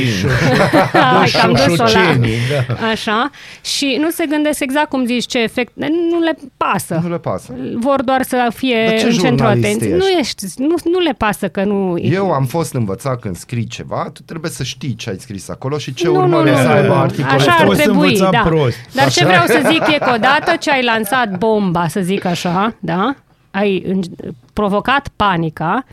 Hai 0.91 1.29
că 1.31 1.37
am 1.43 1.51
dus-o 1.65 1.83
la... 1.83 1.87
șoșocenii, 1.87 2.37
da. 2.67 2.87
Așa. 2.87 3.29
Și 3.61 3.97
nu 4.01 4.09
se 4.09 4.25
gândesc 4.29 4.59
exact 4.59 4.89
cum 4.89 5.05
zici 5.05 5.25
ce 5.25 5.39
efect. 5.39 5.71
Nu 6.11 6.19
le 6.19 6.37
pasă. 6.57 6.99
nu 7.03 7.09
le 7.09 7.17
pasă. 7.17 7.53
Vor 7.75 8.01
doar 8.01 8.21
să 8.23 8.35
Dar 8.35 8.51
fie 8.51 8.95
ce 8.99 9.05
în 9.05 9.11
centru 9.11 9.27
jurnalist 9.45 9.65
atenției. 9.65 9.91
ești? 9.91 10.03
Nu 10.13 10.19
ești, 10.19 10.43
nu, 10.57 10.73
nu 10.91 10.99
le 10.99 11.13
pasă 11.17 11.47
că 11.47 11.63
nu... 11.63 11.97
Eu 12.01 12.31
am 12.31 12.45
fost 12.45 12.73
învățat 12.73 13.19
când 13.19 13.35
scrii 13.35 13.67
ceva, 13.67 14.09
tu 14.13 14.21
trebuie 14.21 14.51
să 14.51 14.63
știi 14.63 14.95
ce 14.95 15.09
ai 15.09 15.17
scris 15.19 15.49
acolo 15.49 15.77
și 15.77 15.93
ce 15.93 16.07
nu, 16.07 16.13
nu, 16.13 16.19
urmări 16.19 16.49
nu, 16.49 16.55
să 16.55 16.63
nu, 16.63 16.69
aibă 16.73 16.87
nu. 16.93 16.99
articolul. 16.99 17.37
Așa 17.39 17.51
ar 17.51 17.65
Fost 17.65 17.81
trebui, 17.81 18.07
învățat 18.07 18.31
da. 18.31 18.39
prost. 18.49 18.77
Dar 18.93 19.09
ce 19.11 19.25
vreau 19.25 19.45
să 19.45 19.61
zic 19.71 19.81
e 19.87 19.97
că 19.97 20.11
odată 20.15 20.55
ce 20.59 20.71
ai 20.71 20.83
lansat 20.83 21.37
bomba, 21.37 21.87
să 21.87 21.99
zic 22.01 22.25
așa, 22.25 22.75
da? 22.79 23.15
Ai 23.51 23.83
în- 23.87 24.01
provocat 24.53 25.07
panica, 25.15 25.83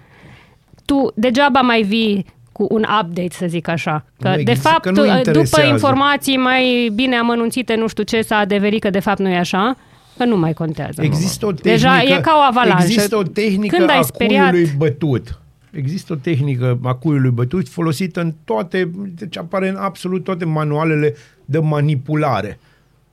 tu 0.87 1.12
degeaba 1.14 1.61
mai 1.61 1.82
vii 1.82 2.26
cu 2.53 2.66
un 2.70 2.84
update, 3.03 3.28
să 3.30 3.47
zic 3.49 3.68
așa. 3.68 4.05
Că, 4.20 4.28
Nu 4.28 4.34
de 4.34 4.41
există- 4.41 4.68
fapt, 4.68 4.82
că 4.82 4.91
nu 4.91 5.03
după 5.03 5.16
interesează. 5.16 5.68
informații 5.72 6.37
mai 6.37 6.91
bine 6.95 7.16
amănunțite, 7.16 7.74
nu 7.74 7.87
știu 7.87 8.03
ce, 8.03 8.20
s-a 8.22 8.37
adeverit 8.37 8.80
că 8.80 8.91
de 8.91 9.01
fapt 9.01 9.18
nu 9.18 9.28
e 9.28 9.37
așa, 9.37 9.76
că 10.16 10.24
nu 10.24 10.37
mai 10.37 10.53
contează. 10.53 11.03
Există 11.03 11.47
o 11.47 11.53
tehnică, 11.53 11.68
Deja 11.70 12.03
e 12.03 12.20
ca 12.20 12.32
o 12.37 12.41
avalanșă. 12.49 12.84
Există 12.87 13.16
o 13.16 13.22
tehnică 13.22 13.76
Când 13.76 13.91
ai 13.91 13.99
a 13.99 14.03
speriat- 14.03 14.51
cuiului 14.51 14.72
bătut. 14.76 15.41
Există 15.70 16.12
o 16.12 16.16
tehnică 16.16 16.78
a 16.84 16.95
cuiului 16.95 17.30
bătut 17.30 17.68
folosită 17.68 18.20
în 18.20 18.34
toate, 18.45 18.91
deci 19.18 19.39
apare 19.39 19.68
în 19.68 19.76
absolut 19.76 20.24
toate 20.24 20.45
manualele 20.45 21.14
de 21.45 21.59
manipulare 21.59 22.59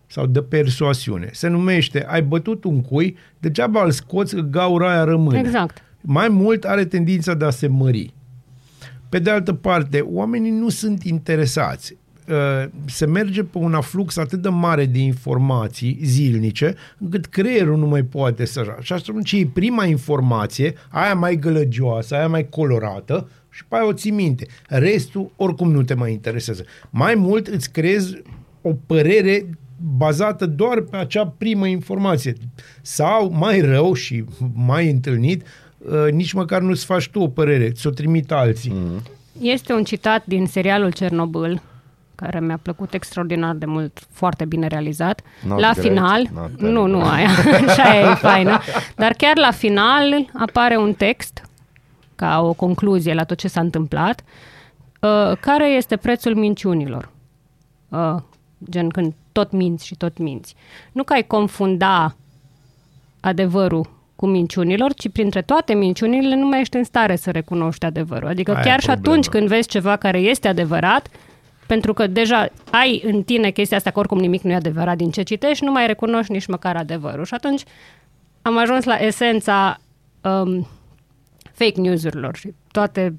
sau 0.07 0.25
de 0.25 0.41
persoasiune. 0.41 1.29
Se 1.31 1.47
numește, 1.47 2.05
ai 2.09 2.21
bătut 2.21 2.63
un 2.63 2.81
cui, 2.81 3.17
degeaba 3.39 3.83
îl 3.83 3.91
scoți, 3.91 4.35
că 4.35 4.41
gaura 4.41 4.89
aia 4.91 5.03
rămâne. 5.03 5.39
Exact. 5.39 5.83
Mai 6.05 6.27
mult 6.27 6.63
are 6.63 6.85
tendința 6.85 7.33
de 7.33 7.45
a 7.45 7.49
se 7.49 7.67
mări. 7.67 8.13
Pe 9.09 9.19
de 9.19 9.29
altă 9.29 9.53
parte, 9.53 9.99
oamenii 9.99 10.51
nu 10.51 10.69
sunt 10.69 11.03
interesați. 11.03 11.97
Uh, 12.29 12.69
Se 12.85 13.05
merge 13.05 13.43
pe 13.43 13.57
un 13.57 13.73
aflux 13.73 14.17
atât 14.17 14.41
de 14.41 14.49
mare 14.49 14.85
de 14.85 14.99
informații 14.99 15.99
zilnice, 16.03 16.75
încât 16.97 17.25
creierul 17.25 17.77
nu 17.77 17.87
mai 17.87 18.03
poate 18.03 18.45
să... 18.45 18.75
Și 18.81 18.93
atunci 18.93 19.31
e 19.31 19.49
prima 19.53 19.85
informație, 19.85 20.73
aia 20.89 21.13
mai 21.13 21.35
gălăgioasă, 21.35 22.15
aia 22.15 22.27
mai 22.27 22.49
colorată, 22.49 23.29
și 23.49 23.65
pe 23.65 23.75
aia 23.75 23.87
o 23.87 23.93
ții 23.93 24.11
minte. 24.11 24.47
Restul, 24.67 25.31
oricum, 25.35 25.71
nu 25.71 25.83
te 25.83 25.93
mai 25.93 26.11
interesează. 26.11 26.65
Mai 26.89 27.15
mult 27.15 27.47
îți 27.47 27.71
creezi 27.71 28.21
o 28.61 28.73
părere 28.85 29.45
bazată 29.97 30.45
doar 30.45 30.81
pe 30.81 30.97
acea 30.97 31.27
primă 31.27 31.67
informație. 31.67 32.33
Sau, 32.81 33.31
mai 33.31 33.61
rău 33.61 33.93
și 33.93 34.25
mai 34.53 34.89
întâlnit, 34.89 35.41
uh, 35.41 35.47
nici 36.11 36.33
măcar 36.33 36.61
nu-ți 36.61 36.85
faci 36.85 37.09
tu 37.09 37.19
o 37.19 37.27
părere, 37.27 37.71
ți-o 37.71 37.89
trimit 37.89 38.31
alții. 38.31 38.71
Mm. 38.75 39.01
Este 39.41 39.73
un 39.73 39.83
citat 39.83 40.25
din 40.25 40.45
serialul 40.45 40.91
Cernobâl, 40.91 41.61
care 42.15 42.39
mi-a 42.39 42.59
plăcut 42.61 42.93
extraordinar 42.93 43.55
de 43.55 43.65
mult, 43.65 43.99
foarte 44.11 44.45
bine 44.45 44.67
realizat. 44.67 45.21
Not 45.47 45.59
la 45.59 45.71
great, 45.71 45.85
final, 45.85 46.29
not 46.33 46.59
nu, 46.59 46.85
nu 46.85 46.99
terrible. 46.99 47.09
aia, 47.09 47.29
așa 47.67 47.99
e 47.99 48.13
faină, 48.13 48.59
dar 48.95 49.13
chiar 49.13 49.37
la 49.37 49.51
final 49.51 50.29
apare 50.33 50.77
un 50.77 50.93
text, 50.93 51.41
ca 52.15 52.41
o 52.41 52.53
concluzie 52.53 53.13
la 53.13 53.23
tot 53.23 53.37
ce 53.37 53.47
s-a 53.47 53.59
întâmplat, 53.61 54.23
uh, 54.99 55.37
care 55.39 55.69
este 55.69 55.97
prețul 55.97 56.35
minciunilor. 56.35 57.09
Uh, 57.89 58.15
gen 58.69 58.89
când 58.89 59.13
tot 59.31 59.51
minți 59.51 59.85
și 59.85 59.95
tot 59.95 60.17
minți. 60.17 60.55
Nu 60.91 61.03
că 61.03 61.13
ai 61.13 61.27
confunda 61.27 62.15
adevărul 63.19 63.89
cu 64.23 64.29
minciunilor, 64.29 64.93
ci 64.93 65.09
printre 65.09 65.41
toate 65.41 65.73
minciunile 65.73 66.35
nu 66.35 66.45
mai 66.45 66.59
ești 66.59 66.75
în 66.75 66.83
stare 66.83 67.15
să 67.15 67.31
recunoști 67.31 67.85
adevărul. 67.85 68.27
Adică 68.27 68.51
Aia 68.51 68.59
e 68.61 68.63
chiar 68.63 68.79
și 68.79 68.85
problema. 68.85 69.11
atunci 69.11 69.27
când 69.27 69.47
vezi 69.47 69.67
ceva 69.67 69.95
care 69.95 70.17
este 70.17 70.47
adevărat, 70.47 71.07
pentru 71.67 71.93
că 71.93 72.07
deja 72.07 72.49
ai 72.71 73.01
în 73.05 73.23
tine 73.23 73.49
chestia 73.49 73.77
asta 73.77 73.91
că 73.91 73.99
oricum 73.99 74.17
nimic 74.17 74.41
nu 74.41 74.51
e 74.51 74.55
adevărat 74.55 74.97
din 74.97 75.11
ce 75.11 75.21
citești, 75.21 75.63
nu 75.63 75.71
mai 75.71 75.87
recunoști 75.87 76.31
nici 76.31 76.45
măcar 76.45 76.75
adevărul. 76.75 77.25
Și 77.25 77.33
atunci 77.33 77.63
am 78.41 78.57
ajuns 78.57 78.83
la 78.83 78.95
esența 78.95 79.79
um, 80.21 80.67
fake 81.53 81.79
news-urilor 81.79 82.35
și 82.35 82.53
toate 82.71 83.17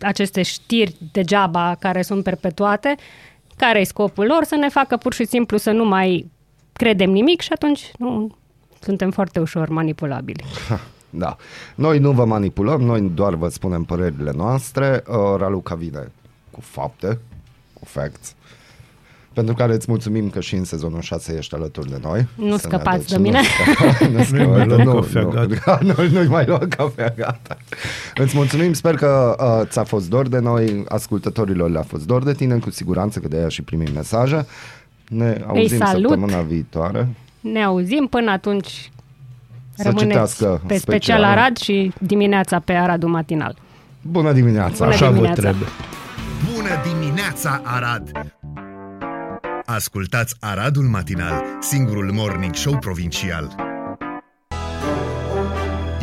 aceste 0.00 0.42
știri 0.42 0.96
degeaba 1.12 1.76
care 1.78 2.02
sunt 2.02 2.22
perpetuate, 2.22 2.94
care 3.56 3.80
e 3.80 3.84
scopul 3.84 4.26
lor? 4.26 4.44
Să 4.44 4.54
ne 4.54 4.68
facă 4.68 4.96
pur 4.96 5.14
și 5.14 5.24
simplu 5.24 5.56
să 5.56 5.70
nu 5.70 5.84
mai 5.84 6.30
credem 6.72 7.10
nimic 7.10 7.40
și 7.40 7.52
atunci 7.52 7.90
nu, 7.98 8.36
suntem 8.86 9.10
foarte 9.10 9.40
ușor 9.40 9.68
manipulabili. 9.68 10.44
Da. 11.10 11.36
Noi 11.74 11.98
nu 11.98 12.10
vă 12.12 12.24
manipulăm, 12.24 12.80
noi 12.80 13.10
doar 13.14 13.34
vă 13.34 13.48
spunem 13.48 13.82
părerile 13.82 14.32
noastre. 14.36 15.02
Uh, 15.08 15.14
Raluca 15.38 15.74
vine 15.74 16.12
cu 16.50 16.60
fapte, 16.60 17.18
cu 17.72 17.84
facts, 17.84 18.34
pentru 19.32 19.54
care 19.54 19.74
îți 19.74 19.86
mulțumim 19.88 20.30
că 20.30 20.40
și 20.40 20.54
în 20.54 20.64
sezonul 20.64 21.00
6 21.00 21.34
ești 21.36 21.54
alături 21.54 21.88
de 21.90 21.98
noi. 22.02 22.26
Nu 22.34 22.56
Să 22.56 22.66
ne 22.68 22.72
scăpați 22.74 23.04
aduci- 23.04 23.08
de 23.10 23.18
mine. 23.18 23.40
Nu, 24.12 24.22
scăpați, 24.22 24.32
Nu-i 24.32 24.46
mai 24.46 24.66
luăm 24.66 24.80
nu, 24.80 24.94
cafea 24.94 25.22
nu, 25.22 25.28
gata. 25.30 25.78
nu, 25.96 26.08
nu-i 26.10 26.26
mai 26.28 26.46
luăm 26.46 26.68
cafea 26.68 27.12
gata. 27.16 27.56
Îți 28.14 28.36
mulțumim, 28.36 28.72
sper 28.72 28.94
că 28.94 29.36
uh, 29.60 29.68
ți-a 29.68 29.84
fost 29.84 30.08
dor 30.08 30.28
de 30.28 30.38
noi, 30.38 30.84
ascultătorilor 30.88 31.70
le-a 31.70 31.82
fost 31.82 32.06
dor 32.06 32.22
de 32.24 32.32
tine, 32.34 32.58
cu 32.58 32.70
siguranță 32.70 33.18
că 33.18 33.28
de 33.28 33.36
aia 33.36 33.48
și 33.48 33.62
primim 33.62 33.92
mesaje. 33.94 34.46
Ne 35.08 35.44
auzim 35.46 35.78
salut. 35.78 36.10
săptămâna 36.10 36.40
viitoare. 36.40 37.08
Ne 37.52 37.62
auzim 37.64 38.06
până 38.06 38.30
atunci. 38.30 38.90
Să 39.74 39.82
Rămâneți 39.82 40.06
citească 40.06 40.60
pe 40.66 40.76
special 40.76 40.98
special. 41.00 41.24
Arad 41.24 41.56
și 41.56 41.92
dimineața 41.98 42.58
pe 42.58 42.72
Aradul 42.72 43.08
Matinal. 43.08 43.56
Bună 44.02 44.32
dimineața! 44.32 44.84
Bună 44.84 44.88
Așa 44.88 45.06
vă 45.06 45.12
dimineața. 45.12 45.40
trebuie. 45.40 45.68
Bună 46.54 46.68
dimineața, 46.92 47.60
Arad! 47.64 48.10
Ascultați 49.64 50.36
Aradul 50.40 50.82
Matinal, 50.84 51.44
singurul 51.60 52.10
morning 52.12 52.54
show 52.54 52.76
provincial. 52.78 53.54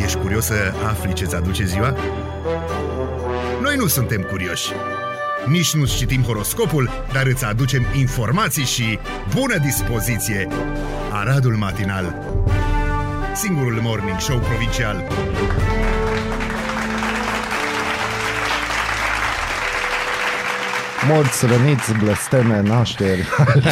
Ești 0.03 0.17
curios 0.17 0.45
să 0.45 0.73
afli 0.89 1.13
ce-ți 1.13 1.35
aduce 1.35 1.65
ziua? 1.65 1.95
Noi 3.61 3.75
nu 3.75 3.87
suntem 3.87 4.21
curioși. 4.21 4.71
Nici 5.49 5.73
nu 5.73 5.85
citim 5.85 6.21
horoscopul, 6.21 6.89
dar 7.13 7.25
îți 7.25 7.45
aducem 7.45 7.85
informații 7.97 8.63
și 8.63 8.99
bună 9.35 9.57
dispoziție. 9.57 10.47
Aradul 11.11 11.55
Matinal, 11.55 12.15
singurul 13.35 13.79
morning 13.81 14.19
show 14.19 14.39
provincial. 14.39 15.03
Morți, 21.07 21.45
răniți, 21.45 21.97
blesteme, 21.97 22.61
nașteri. 22.61 23.27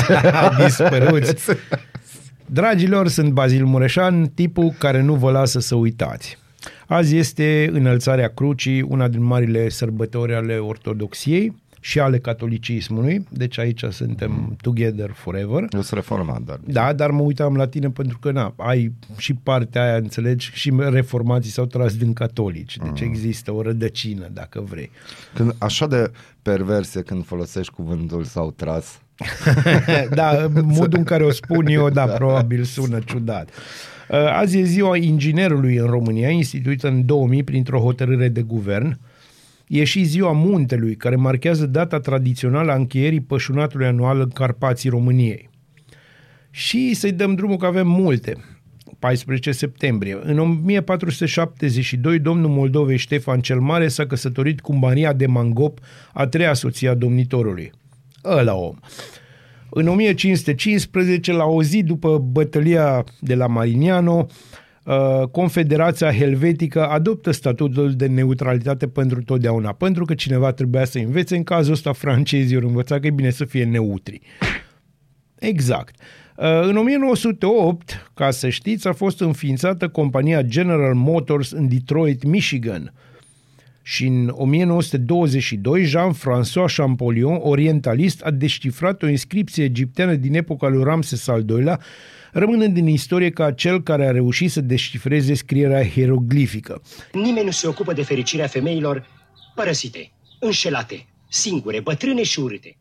dispăruți. 0.65 1.45
Dragilor, 2.45 3.07
sunt 3.07 3.29
Bazil 3.31 3.65
Mureșan, 3.65 4.27
tipul 4.27 4.73
care 4.77 5.01
nu 5.01 5.15
vă 5.15 5.31
lasă 5.31 5.59
să 5.59 5.75
uitați. 5.75 6.37
Azi 6.87 7.17
este 7.17 7.69
înălțarea 7.71 8.27
crucii, 8.27 8.81
una 8.81 9.07
din 9.07 9.23
marile 9.23 9.69
sărbători 9.69 10.33
ale 10.33 10.57
ortodoxiei. 10.57 11.60
Și 11.83 11.99
ale 11.99 12.19
catolicismului, 12.19 13.25
deci 13.29 13.57
aici 13.57 13.83
suntem 13.89 14.55
together 14.61 15.11
forever. 15.13 15.59
Eu 15.59 15.81
sunt 15.81 15.89
reformat, 15.89 16.41
dar... 16.41 16.59
Da, 16.65 16.93
dar 16.93 17.11
mă 17.11 17.21
uitam 17.21 17.55
la 17.55 17.67
tine 17.67 17.89
pentru 17.89 18.19
că 18.19 18.31
na, 18.31 18.53
ai 18.57 18.91
și 19.17 19.33
partea 19.33 19.83
aia, 19.83 19.95
înțelegi, 19.95 20.51
și 20.53 20.73
reformații 20.77 21.51
s-au 21.51 21.65
tras 21.65 21.95
din 21.95 22.13
catolici, 22.13 22.77
deci 22.77 23.01
există 23.01 23.53
o 23.53 23.61
rădăcină, 23.61 24.29
dacă 24.33 24.63
vrei. 24.69 24.91
Când, 25.33 25.55
așa 25.57 25.87
de 25.87 26.11
perverse 26.41 27.01
când 27.01 27.25
folosești 27.25 27.73
cuvântul 27.73 28.23
s-au 28.23 28.51
tras. 28.51 29.01
da, 30.13 30.47
modul 30.63 30.97
în 30.97 31.03
care 31.03 31.23
o 31.23 31.31
spun 31.31 31.67
eu, 31.67 31.89
da, 31.89 32.05
probabil 32.05 32.63
sună 32.63 32.99
ciudat. 32.99 33.49
Uh, 34.09 34.17
Azi 34.17 34.57
e 34.57 34.63
ziua 34.63 34.97
inginerului 34.97 35.75
în 35.75 35.85
România, 35.85 36.29
instituită 36.29 36.87
în 36.87 37.05
2000 37.05 37.43
printr-o 37.43 37.79
hotărâre 37.79 38.27
de 38.27 38.41
guvern. 38.41 38.99
E 39.73 39.83
și 39.83 40.03
ziua 40.03 40.31
muntelui, 40.31 40.95
care 40.95 41.15
marchează 41.15 41.65
data 41.65 41.99
tradițională 41.99 42.71
a 42.71 42.75
încheierii 42.75 43.21
pășunatului 43.21 43.85
anual 43.85 44.19
în 44.19 44.29
Carpații 44.29 44.89
României. 44.89 45.49
Și 46.49 46.93
să-i 46.93 47.11
dăm 47.11 47.35
drumul 47.35 47.57
că 47.57 47.65
avem 47.65 47.87
multe. 47.87 48.35
14 48.99 49.51
septembrie. 49.51 50.19
În 50.23 50.39
1472, 50.39 52.19
domnul 52.19 52.49
Moldovei 52.49 52.97
Ștefan 52.97 53.39
cel 53.39 53.59
Mare 53.59 53.87
s-a 53.87 54.05
căsătorit 54.05 54.61
cu 54.61 54.75
Maria 54.75 55.13
de 55.13 55.25
Mangop, 55.25 55.79
a 56.13 56.27
treia 56.27 56.53
soție 56.53 56.89
a 56.89 56.93
domnitorului. 56.93 57.71
Ăla 58.23 58.55
om. 58.55 58.75
În 59.69 59.87
1515, 59.87 61.31
la 61.31 61.45
o 61.45 61.63
zi 61.63 61.83
după 61.83 62.17
bătălia 62.17 63.03
de 63.19 63.35
la 63.35 63.47
Marignano, 63.47 64.17
uh, 64.17 64.60
Confederația 65.31 66.13
Helvetică 66.13 66.87
adoptă 66.87 67.31
statutul 67.31 67.93
de 67.93 68.07
neutralitate 68.07 68.87
pentru 68.87 69.23
totdeauna, 69.23 69.73
pentru 69.73 70.05
că 70.05 70.13
cineva 70.13 70.51
trebuia 70.51 70.85
să 70.85 70.97
învețe, 70.97 71.35
în 71.35 71.43
cazul 71.43 71.73
ăsta 71.73 71.91
francezii 71.91 72.55
au 72.55 72.67
învățat 72.67 72.99
că 72.99 73.07
e 73.07 73.11
bine 73.11 73.29
să 73.29 73.45
fie 73.45 73.63
neutri. 73.63 74.21
Exact. 75.39 75.95
Uh, 76.37 76.61
În 76.61 76.77
1908, 76.77 78.11
ca 78.13 78.31
să 78.31 78.49
știți, 78.49 78.87
a 78.87 78.93
fost 78.93 79.19
înființată 79.21 79.87
compania 79.89 80.41
General 80.41 80.93
Motors 80.93 81.51
în 81.51 81.67
Detroit, 81.67 82.23
Michigan. 82.23 82.93
Și 83.83 84.05
în 84.05 84.31
1922, 84.35 85.83
Jean-François 85.83 86.75
Champollion, 86.75 87.39
orientalist, 87.41 88.21
a 88.21 88.31
descifrat 88.31 89.03
o 89.03 89.07
inscripție 89.07 89.63
egipteană 89.63 90.15
din 90.15 90.35
epoca 90.35 90.67
lui 90.67 90.83
Ramses 90.83 91.27
al 91.27 91.45
II-lea, 91.49 91.79
rămânând 92.31 92.77
în 92.77 92.87
istorie 92.87 93.29
ca 93.29 93.51
cel 93.51 93.83
care 93.83 94.07
a 94.07 94.11
reușit 94.11 94.51
să 94.51 94.61
descifreze 94.61 95.33
scrierea 95.33 95.87
hieroglifică. 95.87 96.81
Nimeni 97.13 97.45
nu 97.45 97.51
se 97.51 97.67
ocupă 97.67 97.93
de 97.93 98.03
fericirea 98.03 98.47
femeilor 98.47 99.07
părăsite, 99.55 100.11
înșelate, 100.39 101.05
singure, 101.29 101.79
bătrâne 101.79 102.23
și 102.23 102.39
urâte. 102.39 102.77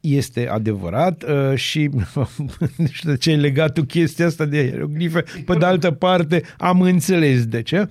este 0.00 0.48
adevărat 0.48 1.22
uh, 1.22 1.56
și 1.56 1.90
nu 2.76 2.86
știu 2.92 3.10
de 3.10 3.16
ce 3.16 3.30
e 3.30 3.36
legat 3.36 3.78
cu 3.78 3.84
chestia 3.84 4.26
asta 4.26 4.44
de 4.44 4.68
hieroglife. 4.68 5.24
Pe 5.46 5.54
de 5.54 5.64
altă 5.64 5.90
parte, 5.90 6.42
am 6.58 6.80
înțeles 6.80 7.46
de 7.46 7.62
ce. 7.62 7.88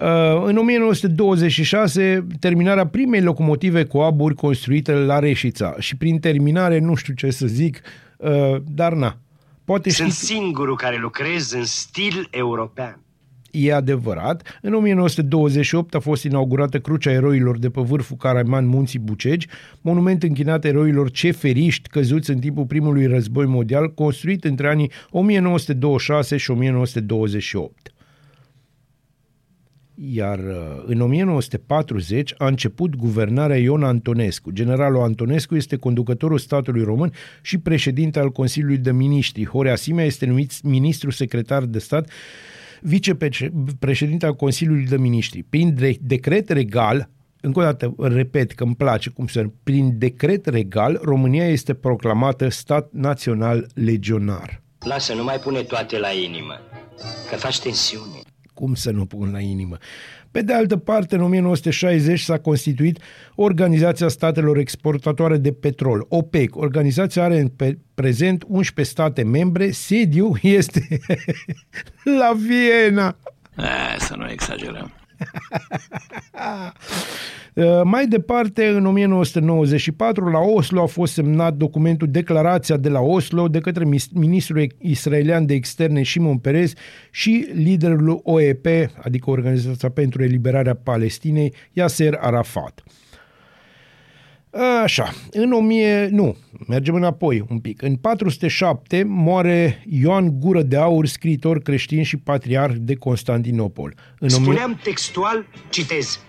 Uh, 0.00 0.42
În 0.44 0.56
1926, 0.56 2.26
terminarea 2.40 2.86
primei 2.86 3.20
locomotive 3.22 3.84
cu 3.84 3.98
aburi 3.98 4.34
construite 4.34 4.92
la 4.92 5.18
Reșița 5.18 5.74
și 5.78 5.96
prin 5.96 6.18
terminare, 6.18 6.78
nu 6.78 6.94
știu 6.94 7.14
ce 7.14 7.30
să 7.30 7.46
zic, 7.46 7.80
uh, 8.16 8.56
dar 8.66 8.92
na. 8.92 9.16
Poate 9.64 9.90
Sunt 9.90 10.10
știți, 10.12 10.26
singurul 10.26 10.76
care 10.76 10.96
lucrez 11.00 11.52
în 11.52 11.64
stil 11.64 12.28
european. 12.30 13.00
e 13.50 13.74
adevărat. 13.74 14.58
În 14.62 14.74
1928 14.74 15.94
a 15.94 15.98
fost 16.00 16.24
inaugurată 16.24 16.78
Crucea 16.78 17.10
Eroilor 17.10 17.58
de 17.58 17.70
pe 17.70 17.80
vârful 17.80 18.16
Caraman 18.16 18.66
Munții 18.66 18.98
Bucegi, 18.98 19.46
monument 19.80 20.22
închinat 20.22 20.64
eroilor 20.64 21.10
ceferiști 21.10 21.88
căzuți 21.88 22.30
în 22.30 22.38
timpul 22.38 22.64
primului 22.64 23.06
război 23.06 23.46
mondial, 23.46 23.94
construit 23.94 24.44
între 24.44 24.68
anii 24.68 24.90
1926 25.10 26.36
și 26.36 26.50
1928. 26.50 27.92
Iar 30.04 30.38
uh, 30.38 30.82
în 30.84 31.00
1940 31.00 32.34
a 32.38 32.46
început 32.46 32.96
guvernarea 32.96 33.56
Ion 33.56 33.82
Antonescu. 33.82 34.50
Generalul 34.50 35.02
Antonescu 35.02 35.56
este 35.56 35.76
conducătorul 35.76 36.38
statului 36.38 36.84
român 36.84 37.12
și 37.42 37.58
președinte 37.58 38.18
al 38.18 38.30
Consiliului 38.30 38.78
de 38.78 38.92
Ministri. 38.92 39.46
Horea 39.46 39.76
Simea 39.76 40.04
este 40.04 40.26
numit 40.26 40.62
ministru 40.62 41.10
secretar 41.10 41.64
de 41.64 41.78
stat 41.78 42.10
vicepreședinte 42.80 44.26
al 44.26 44.34
Consiliului 44.34 44.86
de 44.86 44.96
Ministri. 44.96 45.42
Prin 45.42 45.74
de- 45.74 45.96
decret 46.00 46.48
regal, 46.48 47.08
încă 47.40 47.58
o 47.58 47.62
dată 47.62 47.94
repet 47.98 48.52
că 48.52 48.64
îmi 48.64 48.74
place 48.74 49.10
cum 49.10 49.26
se 49.26 49.50
prin 49.62 49.98
decret 49.98 50.46
regal, 50.46 51.00
România 51.02 51.48
este 51.48 51.74
proclamată 51.74 52.48
stat 52.48 52.88
național 52.92 53.66
legionar. 53.74 54.62
Lasă, 54.78 55.14
nu 55.14 55.24
mai 55.24 55.36
pune 55.36 55.60
toate 55.60 55.98
la 55.98 56.10
inimă, 56.10 56.54
că 57.30 57.36
faci 57.36 57.60
tensiune. 57.60 58.31
Cum 58.62 58.74
să 58.74 58.90
nu 58.90 59.06
pun 59.06 59.30
la 59.32 59.40
inimă? 59.40 59.76
Pe 60.30 60.42
de 60.42 60.52
altă 60.52 60.76
parte, 60.76 61.14
în 61.14 61.22
1960 61.22 62.20
s-a 62.20 62.38
constituit 62.38 62.98
Organizația 63.34 64.08
Statelor 64.08 64.56
Exportatoare 64.56 65.36
de 65.36 65.52
Petrol, 65.52 66.06
OPEC. 66.08 66.56
Organizația 66.56 67.22
are 67.22 67.40
în 67.40 67.48
pe 67.48 67.78
prezent 67.94 68.44
11 68.46 68.94
state 68.94 69.22
membre, 69.22 69.70
sediu 69.70 70.32
este 70.42 70.88
la 72.20 72.32
Viena. 72.36 73.16
Eh, 73.56 73.96
să 73.98 74.14
nu 74.16 74.30
exagerăm. 74.30 75.01
Uh, 77.54 77.80
Mai 77.84 78.06
departe, 78.06 78.66
în 78.68 78.86
1994, 78.86 80.30
la 80.30 80.38
Oslo 80.38 80.82
a 80.82 80.86
fost 80.86 81.12
semnat 81.12 81.54
documentul 81.54 82.08
Declarația 82.10 82.76
de 82.76 82.88
la 82.88 83.00
Oslo 83.00 83.48
de 83.48 83.60
către 83.60 83.84
mis- 83.84 84.08
ministrul 84.12 84.74
israelian 84.78 85.46
de 85.46 85.54
externe 85.54 86.02
Shimon 86.02 86.38
Peres 86.38 86.72
și 87.10 87.48
liderul 87.52 88.20
OEP, 88.22 88.66
adică 89.02 89.30
Organizația 89.30 89.88
pentru 89.88 90.22
Eliberarea 90.22 90.74
Palestinei, 90.74 91.54
Yasser 91.72 92.18
Arafat. 92.20 92.82
Așa, 94.82 95.12
în 95.30 95.52
1000, 95.52 96.08
nu, 96.10 96.36
mergem 96.68 96.94
înapoi 96.94 97.44
un 97.50 97.58
pic. 97.58 97.82
În 97.82 97.96
407 97.96 99.02
moare 99.02 99.84
Ioan 99.88 100.38
Gură 100.38 100.62
de 100.62 100.76
Aur, 100.76 101.06
scriitor 101.06 101.58
creștin 101.58 102.02
și 102.02 102.16
patriarh 102.16 102.74
de 102.78 102.94
Constantinopol. 102.94 103.94
În 104.18 104.28
1000 104.32 104.44
Spuneam 104.44 104.80
textual, 104.82 105.46
citez, 105.70 106.20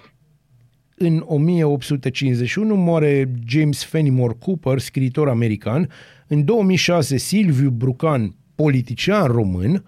în 0.96 1.24
1851 1.28 2.76
moare 2.76 3.32
James 3.48 3.84
Fenimore 3.84 4.36
Cooper, 4.40 4.80
scriitor 4.80 5.30
american. 5.30 5.90
În 6.28 6.46
2006 6.46 7.18
Silviu 7.18 7.70
Brucan, 7.70 8.36
politician 8.56 9.26
român. 9.26 9.86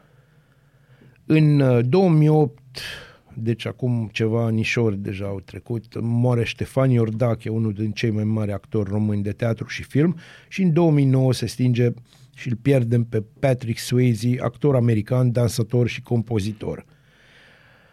În 1.25 1.59
uh, 1.59 1.85
2008, 1.85 2.59
deci 3.37 3.65
acum 3.65 4.09
ceva 4.11 4.45
anișori 4.45 4.97
deja 4.97 5.25
au 5.25 5.39
trecut, 5.39 6.01
moare 6.01 6.43
Ștefan 6.43 6.89
Iordache, 6.89 7.49
unul 7.49 7.73
din 7.73 7.91
cei 7.91 8.09
mai 8.11 8.23
mari 8.23 8.51
actori 8.51 8.89
români 8.89 9.23
de 9.23 9.31
teatru 9.31 9.67
și 9.67 9.83
film. 9.83 10.15
Și 10.47 10.61
în 10.61 10.73
2009 10.73 11.33
se 11.33 11.45
stinge 11.45 11.89
și 12.35 12.47
îl 12.47 12.55
pierdem 12.55 13.03
pe 13.03 13.23
Patrick 13.39 13.79
Swayze, 13.79 14.35
actor 14.39 14.75
american, 14.75 15.31
dansator 15.31 15.87
și 15.87 16.01
compozitor. 16.01 16.85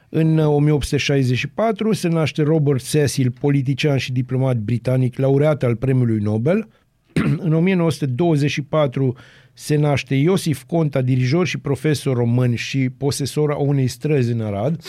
În 0.08 0.38
1864 0.38 1.92
se 1.92 2.08
naște 2.08 2.42
Robert 2.42 2.82
Cecil, 2.88 3.30
politician 3.30 3.96
și 3.96 4.12
diplomat 4.12 4.56
britanic, 4.56 5.18
laureat 5.18 5.62
al 5.62 5.76
premiului 5.76 6.18
Nobel. 6.18 6.68
în 7.46 7.52
1924 7.52 9.16
se 9.52 9.76
naște 9.76 10.14
Iosif 10.14 10.62
Conta, 10.62 11.02
dirijor 11.02 11.46
și 11.46 11.58
profesor 11.58 12.16
român 12.16 12.54
și 12.54 12.90
posesor 12.90 13.50
a 13.50 13.56
unei 13.56 13.86
străzi 13.86 14.32
în 14.32 14.40
Arad. 14.40 14.80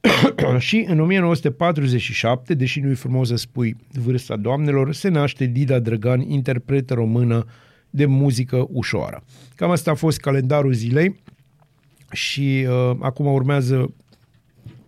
și 0.58 0.84
în 0.88 1.00
1947, 1.00 2.54
deși 2.54 2.80
nu 2.80 2.90
e 2.90 2.94
frumos 2.94 3.28
să 3.28 3.36
spui 3.36 3.76
vârsta 3.92 4.36
doamnelor, 4.36 4.94
se 4.94 5.08
naște 5.08 5.44
Dida 5.44 5.78
Drăgan, 5.78 6.20
interpretă 6.20 6.94
română 6.94 7.44
de 7.90 8.06
muzică 8.06 8.66
ușoară. 8.70 9.22
Cam 9.54 9.70
asta 9.70 9.90
a 9.90 9.94
fost 9.94 10.20
calendarul 10.20 10.72
zilei 10.72 11.22
și 12.12 12.66
uh, 12.68 12.96
acum 13.00 13.26
urmează 13.26 13.94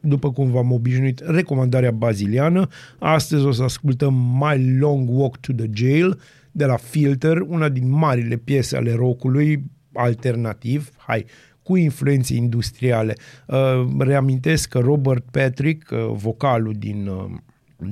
după 0.00 0.32
cum 0.32 0.50
v-am 0.50 0.72
obișnuit, 0.72 1.22
recomandarea 1.24 1.90
baziliană. 1.90 2.68
Astăzi 2.98 3.44
o 3.44 3.52
să 3.52 3.62
ascultăm 3.62 4.14
My 4.40 4.76
Long 4.78 5.08
Walk 5.10 5.36
to 5.36 5.52
the 5.52 5.66
Jail 5.72 6.20
de 6.50 6.64
la 6.64 6.76
Filter, 6.76 7.40
una 7.40 7.68
din 7.68 7.90
marile 7.90 8.36
piese 8.36 8.76
ale 8.76 8.94
rockului 8.94 9.62
alternativ, 9.92 10.90
hai, 10.96 11.24
cu 11.62 11.76
influențe 11.76 12.34
industriale. 12.34 13.14
Uh, 13.46 13.56
reamintesc 13.98 14.68
că 14.68 14.78
Robert 14.78 15.24
Patrick, 15.30 15.90
uh, 15.90 15.98
vocalul 16.12 16.74
din 16.78 17.06
uh, 17.06 17.30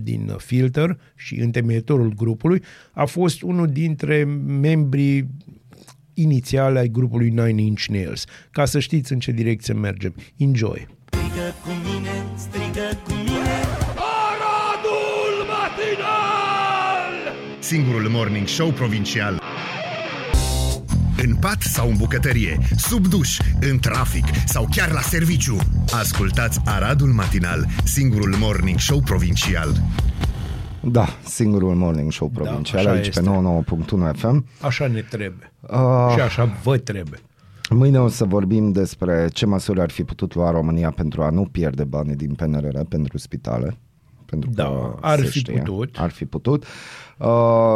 din 0.02 0.34
Filter 0.38 0.98
și 1.16 1.34
întemeietorul 1.40 2.12
grupului, 2.16 2.62
a 2.92 3.04
fost 3.04 3.42
unul 3.42 3.66
dintre 3.66 4.24
membrii 4.46 5.28
inițiale 6.14 6.78
ai 6.78 6.88
grupului 6.88 7.28
Nine 7.28 7.62
Inch 7.62 7.84
Nails. 7.84 8.24
Ca 8.50 8.64
să 8.64 8.78
știți 8.78 9.12
în 9.12 9.18
ce 9.18 9.32
direcție 9.32 9.74
mergem. 9.74 10.14
Enjoy! 10.36 10.88
Strigă 11.10 11.54
cu 11.64 11.70
mine, 11.84 12.24
strigă 12.36 12.98
cu 13.04 13.12
mine 13.12 13.56
Aradul 14.24 15.34
matinal 15.52 17.34
singurul 17.58 18.08
morning 18.08 18.46
show 18.46 18.70
provincial. 18.70 19.42
În 21.24 21.34
pat 21.34 21.62
sau 21.62 21.88
în 21.88 21.96
bucătărie, 21.96 22.58
sub 22.76 23.06
duș, 23.06 23.38
în 23.70 23.78
trafic 23.78 24.24
sau 24.46 24.68
chiar 24.70 24.92
la 24.92 25.00
serviciu. 25.00 25.56
Ascultați 25.92 26.60
Aradul 26.64 27.08
Matinal, 27.08 27.66
singurul 27.84 28.34
morning 28.38 28.78
show 28.78 29.00
provincial. 29.00 29.82
Da, 30.82 31.06
singurul 31.24 31.74
morning 31.74 32.12
show 32.12 32.28
provincial 32.28 32.86
așa 32.86 32.90
aici 32.90 33.06
este. 33.06 33.20
pe 33.20 33.26
99.1 34.12 34.16
FM. 34.16 34.46
Așa 34.60 34.86
ne 34.86 35.00
trebuie. 35.00 35.52
Uh, 35.60 36.12
Și 36.14 36.20
așa 36.20 36.44
vă 36.62 36.76
trebuie. 36.76 37.18
Mâine 37.70 37.98
o 37.98 38.08
să 38.08 38.24
vorbim 38.24 38.72
despre 38.72 39.28
ce 39.32 39.46
măsuri 39.46 39.80
ar 39.80 39.90
fi 39.90 40.04
putut 40.04 40.34
lua 40.34 40.50
România 40.50 40.90
pentru 40.90 41.22
a 41.22 41.30
nu 41.30 41.42
pierde 41.52 41.84
banii 41.84 42.16
din 42.16 42.34
PNRR 42.34 42.80
pentru 42.88 43.18
spitale. 43.18 43.76
Pentru 44.30 44.50
Da, 44.54 44.64
că 44.64 44.96
ar 45.00 45.18
se 45.18 45.24
fi 45.26 45.38
știe, 45.38 45.58
putut. 45.58 45.96
Ar 45.98 46.10
fi 46.10 46.24
putut. 46.24 46.64
Uh, 47.18 47.26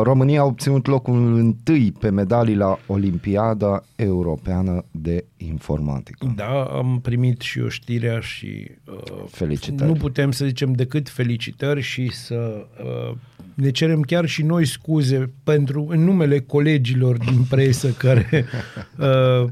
România 0.03 0.41
a 0.41 0.45
obținut 0.45 0.87
locul 0.87 1.37
întâi 1.37 1.93
pe 2.01 2.11
medalii 2.11 2.55
la 2.55 2.79
Olimpiada 2.87 3.85
Europeană 3.97 4.85
de 4.91 5.25
Informatică. 5.37 6.33
Da, 6.37 6.63
am 6.63 7.01
primit 7.03 7.41
și 7.41 7.59
eu 7.59 7.69
știrea 7.69 8.21
și 8.21 8.71
uh, 8.85 9.25
Felicitări. 9.31 9.91
nu 9.91 9.97
putem 9.97 10.33
să 10.33 10.45
zicem 10.45 10.73
decât 10.73 11.09
felicitări 11.09 11.81
și 11.81 12.13
să 12.13 12.67
uh, 13.11 13.17
ne 13.55 13.71
cerem 13.71 14.01
chiar 14.01 14.27
și 14.27 14.43
noi 14.43 14.65
scuze 14.67 15.33
pentru 15.45 15.87
în 15.89 16.05
numele 16.05 16.41
colegilor 16.41 17.17
din 17.19 17.45
presă 17.49 17.89
care 17.89 18.45
uh, 18.99 19.49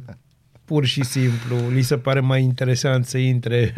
pur 0.65 0.85
și 0.85 1.05
simplu 1.05 1.57
li 1.73 1.83
se 1.83 1.97
pare 1.97 2.21
mai 2.21 2.43
interesant 2.43 3.05
să 3.07 3.19
intre 3.19 3.75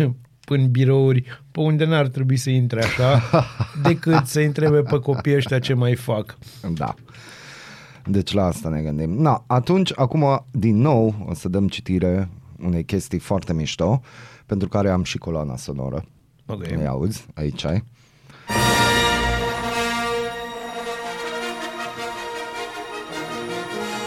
în 0.53 0.71
birouri 0.71 1.43
pe 1.51 1.61
unde 1.61 1.85
n-ar 1.85 2.09
trebui 2.09 2.37
să 2.37 2.51
intre 2.51 2.83
așa 2.83 3.23
decât 3.89 4.27
să 4.27 4.41
întrebe 4.41 4.83
pe 4.83 4.99
copiii 4.99 5.37
ăștia 5.37 5.59
ce 5.59 5.75
mai 5.75 5.95
fac. 5.95 6.37
Da. 6.73 6.95
Deci 8.07 8.33
la 8.33 8.45
asta 8.45 8.69
ne 8.69 8.81
gândim. 8.81 9.11
Na, 9.11 9.45
atunci, 9.47 9.93
acum, 9.95 10.47
din 10.51 10.77
nou, 10.77 11.27
o 11.29 11.35
să 11.35 11.49
dăm 11.49 11.69
citire 11.69 12.29
unei 12.59 12.85
chestii 12.85 13.19
foarte 13.19 13.53
mișto, 13.53 14.01
pentru 14.47 14.69
care 14.69 14.91
am 14.91 15.03
și 15.03 15.19
coloana 15.19 15.57
sonoră. 15.57 16.05
Ok. 16.47 16.67
Îi 16.77 16.87
auzi? 16.87 17.27
Aici 17.35 17.65
ai. 17.65 17.85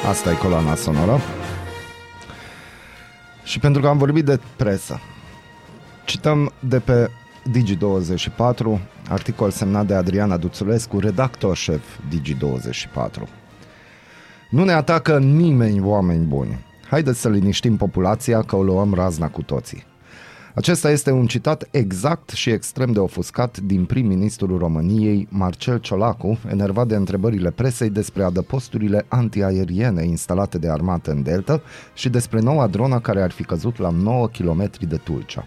Asta 0.07 0.31
e 0.31 0.35
coloana 0.35 0.75
sonoră. 0.75 1.19
Și 3.43 3.59
pentru 3.59 3.81
că 3.81 3.87
am 3.87 3.97
vorbit 3.97 4.25
de 4.25 4.39
presă, 4.55 4.99
cităm 6.07 6.51
de 6.59 6.79
pe 6.79 7.09
Digi24, 7.51 8.79
articol 9.09 9.51
semnat 9.51 9.85
de 9.85 9.93
Adriana 9.93 10.37
Duțulescu, 10.37 10.99
redactor 10.99 11.55
șef 11.55 11.83
Digi24. 12.09 13.27
Nu 14.49 14.63
ne 14.63 14.71
atacă 14.71 15.19
nimeni 15.19 15.81
oameni 15.81 16.25
buni. 16.25 16.65
Haideți 16.89 17.19
să 17.19 17.29
liniștim 17.29 17.77
populația 17.77 18.41
că 18.41 18.55
o 18.55 18.63
luăm 18.63 18.93
razna 18.93 19.27
cu 19.29 19.41
toții. 19.41 19.85
Acesta 20.55 20.91
este 20.91 21.11
un 21.11 21.27
citat 21.27 21.67
exact 21.71 22.29
și 22.29 22.49
extrem 22.49 22.91
de 22.91 22.99
ofuscat 22.99 23.57
din 23.57 23.85
prim-ministrul 23.85 24.57
României, 24.57 25.27
Marcel 25.29 25.77
Ciolacu, 25.77 26.37
enervat 26.49 26.87
de 26.87 26.95
întrebările 26.95 27.51
presei 27.51 27.89
despre 27.89 28.23
adăposturile 28.23 29.05
antiaeriene 29.07 30.03
instalate 30.05 30.57
de 30.57 30.69
armată 30.69 31.11
în 31.11 31.23
Delta 31.23 31.61
și 31.93 32.09
despre 32.09 32.39
noua 32.39 32.67
dronă 32.67 32.99
care 32.99 33.21
ar 33.21 33.31
fi 33.31 33.43
căzut 33.43 33.77
la 33.77 33.89
9 33.89 34.27
km 34.27 34.69
de 34.87 34.97
Tulcea. 34.97 35.45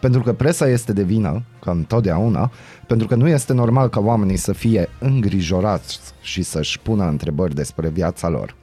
Pentru 0.00 0.22
că 0.22 0.32
presa 0.32 0.68
este 0.68 0.92
de 0.92 1.02
vină, 1.02 1.42
ca 1.60 1.70
întotdeauna, 1.70 2.50
pentru 2.86 3.06
că 3.06 3.14
nu 3.14 3.28
este 3.28 3.52
normal 3.52 3.88
ca 3.88 4.00
oamenii 4.00 4.36
să 4.36 4.52
fie 4.52 4.88
îngrijorați 4.98 6.00
și 6.20 6.42
să-și 6.42 6.80
pună 6.80 7.04
întrebări 7.04 7.54
despre 7.54 7.88
viața 7.88 8.28
lor. 8.28 8.56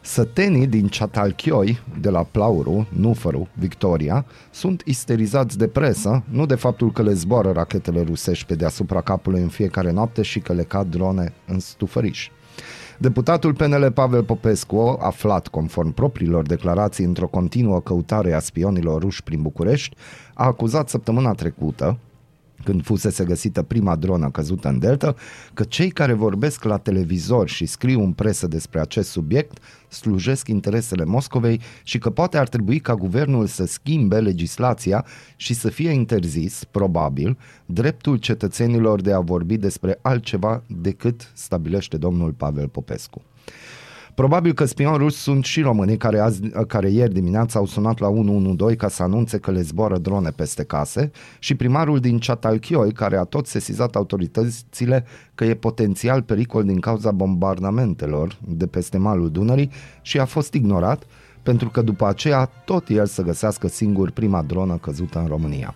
Sătenii 0.00 0.66
din 0.66 0.86
Ceatalchioi, 0.86 1.80
de 2.00 2.10
la 2.10 2.22
Plauru, 2.22 2.86
Nufăru, 2.88 3.48
Victoria, 3.52 4.24
sunt 4.50 4.82
isterizați 4.84 5.58
de 5.58 5.66
presă, 5.66 6.22
nu 6.30 6.46
de 6.46 6.54
faptul 6.54 6.92
că 6.92 7.02
le 7.02 7.12
zboară 7.12 7.52
rachetele 7.52 8.02
rusești 8.02 8.46
pe 8.46 8.54
deasupra 8.54 9.00
capului 9.00 9.40
în 9.40 9.48
fiecare 9.48 9.90
noapte 9.90 10.22
și 10.22 10.40
că 10.40 10.52
le 10.52 10.62
cad 10.62 10.90
drone 10.90 11.32
în 11.46 11.58
stufăriș. 11.58 12.30
Deputatul 12.98 13.54
PNL 13.54 13.90
Pavel 13.90 14.22
Popescu, 14.22 14.98
aflat 15.00 15.48
conform 15.48 15.92
propriilor 15.92 16.46
declarații 16.46 17.04
într-o 17.04 17.26
continuă 17.26 17.80
căutare 17.80 18.32
a 18.32 18.38
spionilor 18.38 19.00
ruși 19.00 19.22
prin 19.22 19.42
București, 19.42 19.96
a 20.34 20.44
acuzat 20.44 20.88
săptămâna 20.88 21.32
trecută, 21.32 21.98
când 22.66 22.84
fusese 22.84 23.24
găsită 23.24 23.62
prima 23.62 23.96
dronă 23.96 24.30
căzută 24.30 24.68
în 24.68 24.78
Delta, 24.78 25.14
că 25.54 25.64
cei 25.64 25.90
care 25.90 26.12
vorbesc 26.12 26.64
la 26.64 26.76
televizor 26.76 27.48
și 27.48 27.66
scriu 27.66 28.00
în 28.02 28.12
presă 28.12 28.46
despre 28.46 28.80
acest 28.80 29.10
subiect 29.10 29.58
slujesc 29.88 30.48
interesele 30.48 31.04
Moscovei 31.04 31.60
și 31.82 31.98
că 31.98 32.10
poate 32.10 32.38
ar 32.38 32.48
trebui 32.48 32.78
ca 32.78 32.94
guvernul 32.94 33.46
să 33.46 33.66
schimbe 33.66 34.20
legislația 34.20 35.06
și 35.36 35.54
să 35.54 35.68
fie 35.68 35.90
interzis, 35.90 36.64
probabil, 36.70 37.38
dreptul 37.66 38.16
cetățenilor 38.16 39.00
de 39.00 39.12
a 39.12 39.20
vorbi 39.20 39.56
despre 39.56 39.98
altceva 40.02 40.62
decât 40.66 41.30
stabilește 41.34 41.96
domnul 41.96 42.32
Pavel 42.32 42.68
Popescu. 42.68 43.22
Probabil 44.16 44.52
că 44.52 44.64
spioni 44.64 44.96
ruși 44.96 45.16
sunt 45.16 45.44
și 45.44 45.60
românii 45.60 45.96
care, 45.96 46.18
azi, 46.18 46.40
care 46.66 46.90
ieri 46.90 47.12
dimineața 47.12 47.58
au 47.58 47.66
sunat 47.66 47.98
la 47.98 48.08
112 48.08 48.76
ca 48.76 48.88
să 48.88 49.02
anunțe 49.02 49.38
că 49.38 49.50
le 49.50 49.60
zboară 49.60 49.98
drone 49.98 50.30
peste 50.30 50.64
case 50.64 51.10
și 51.38 51.54
primarul 51.54 51.98
din 51.98 52.18
Ceatalchioi 52.18 52.92
care 52.92 53.16
a 53.16 53.22
tot 53.22 53.46
sesizat 53.46 53.96
autoritățile 53.96 55.04
că 55.34 55.44
e 55.44 55.54
potențial 55.54 56.22
pericol 56.22 56.64
din 56.64 56.80
cauza 56.80 57.10
bombardamentelor 57.10 58.38
de 58.48 58.66
peste 58.66 58.98
malul 58.98 59.30
Dunării 59.30 59.70
și 60.02 60.18
a 60.18 60.24
fost 60.24 60.54
ignorat 60.54 61.02
pentru 61.42 61.68
că 61.68 61.82
după 61.82 62.06
aceea 62.06 62.44
tot 62.44 62.88
el 62.88 63.06
să 63.06 63.22
găsească 63.22 63.68
singur 63.68 64.10
prima 64.10 64.42
dronă 64.42 64.76
căzută 64.76 65.18
în 65.18 65.26
România. 65.26 65.74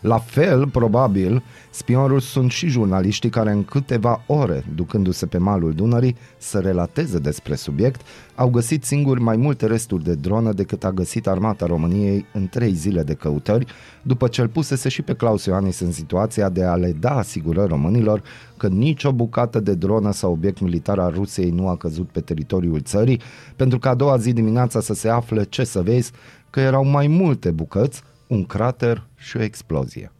La 0.00 0.18
fel, 0.18 0.68
probabil, 0.68 1.42
spionul 1.70 2.20
sunt 2.20 2.50
și 2.50 2.68
jurnaliștii 2.68 3.30
care 3.30 3.50
în 3.50 3.64
câteva 3.64 4.22
ore, 4.26 4.64
ducându-se 4.74 5.26
pe 5.26 5.38
malul 5.38 5.72
Dunării, 5.72 6.16
să 6.38 6.58
relateze 6.58 7.18
despre 7.18 7.54
subiect, 7.54 8.00
au 8.34 8.50
găsit 8.50 8.84
singuri 8.84 9.20
mai 9.20 9.36
multe 9.36 9.66
resturi 9.66 10.04
de 10.04 10.14
dronă 10.14 10.52
decât 10.52 10.84
a 10.84 10.90
găsit 10.90 11.26
armata 11.26 11.66
României 11.66 12.26
în 12.32 12.48
trei 12.48 12.72
zile 12.72 13.02
de 13.02 13.14
căutări, 13.14 13.66
după 14.02 14.28
ce 14.28 14.40
îl 14.40 14.48
pusese 14.48 14.88
și 14.88 15.02
pe 15.02 15.14
Claus 15.14 15.44
Ioanis 15.44 15.80
în 15.80 15.92
situația 15.92 16.48
de 16.48 16.64
a 16.64 16.74
le 16.74 16.96
da 17.00 17.16
asigurări 17.16 17.68
românilor 17.68 18.22
că 18.56 18.68
nicio 18.68 19.12
bucată 19.12 19.60
de 19.60 19.74
dronă 19.74 20.12
sau 20.12 20.32
obiect 20.32 20.60
militar 20.60 20.98
al 20.98 21.12
Rusiei 21.12 21.50
nu 21.50 21.68
a 21.68 21.76
căzut 21.76 22.08
pe 22.08 22.20
teritoriul 22.20 22.80
țării, 22.80 23.20
pentru 23.56 23.78
că 23.78 23.88
a 23.88 23.94
doua 23.94 24.16
zi 24.16 24.32
dimineața 24.32 24.80
să 24.80 24.94
se 24.94 25.08
afle, 25.08 25.44
ce 25.44 25.64
să 25.64 25.82
vezi, 25.82 26.12
că 26.50 26.60
erau 26.60 26.84
mai 26.84 27.06
multe 27.06 27.50
bucăți, 27.50 28.02
un 28.30 28.44
crater 28.44 29.06
și 29.16 29.36
o 29.36 29.42
explozie. 29.42 30.12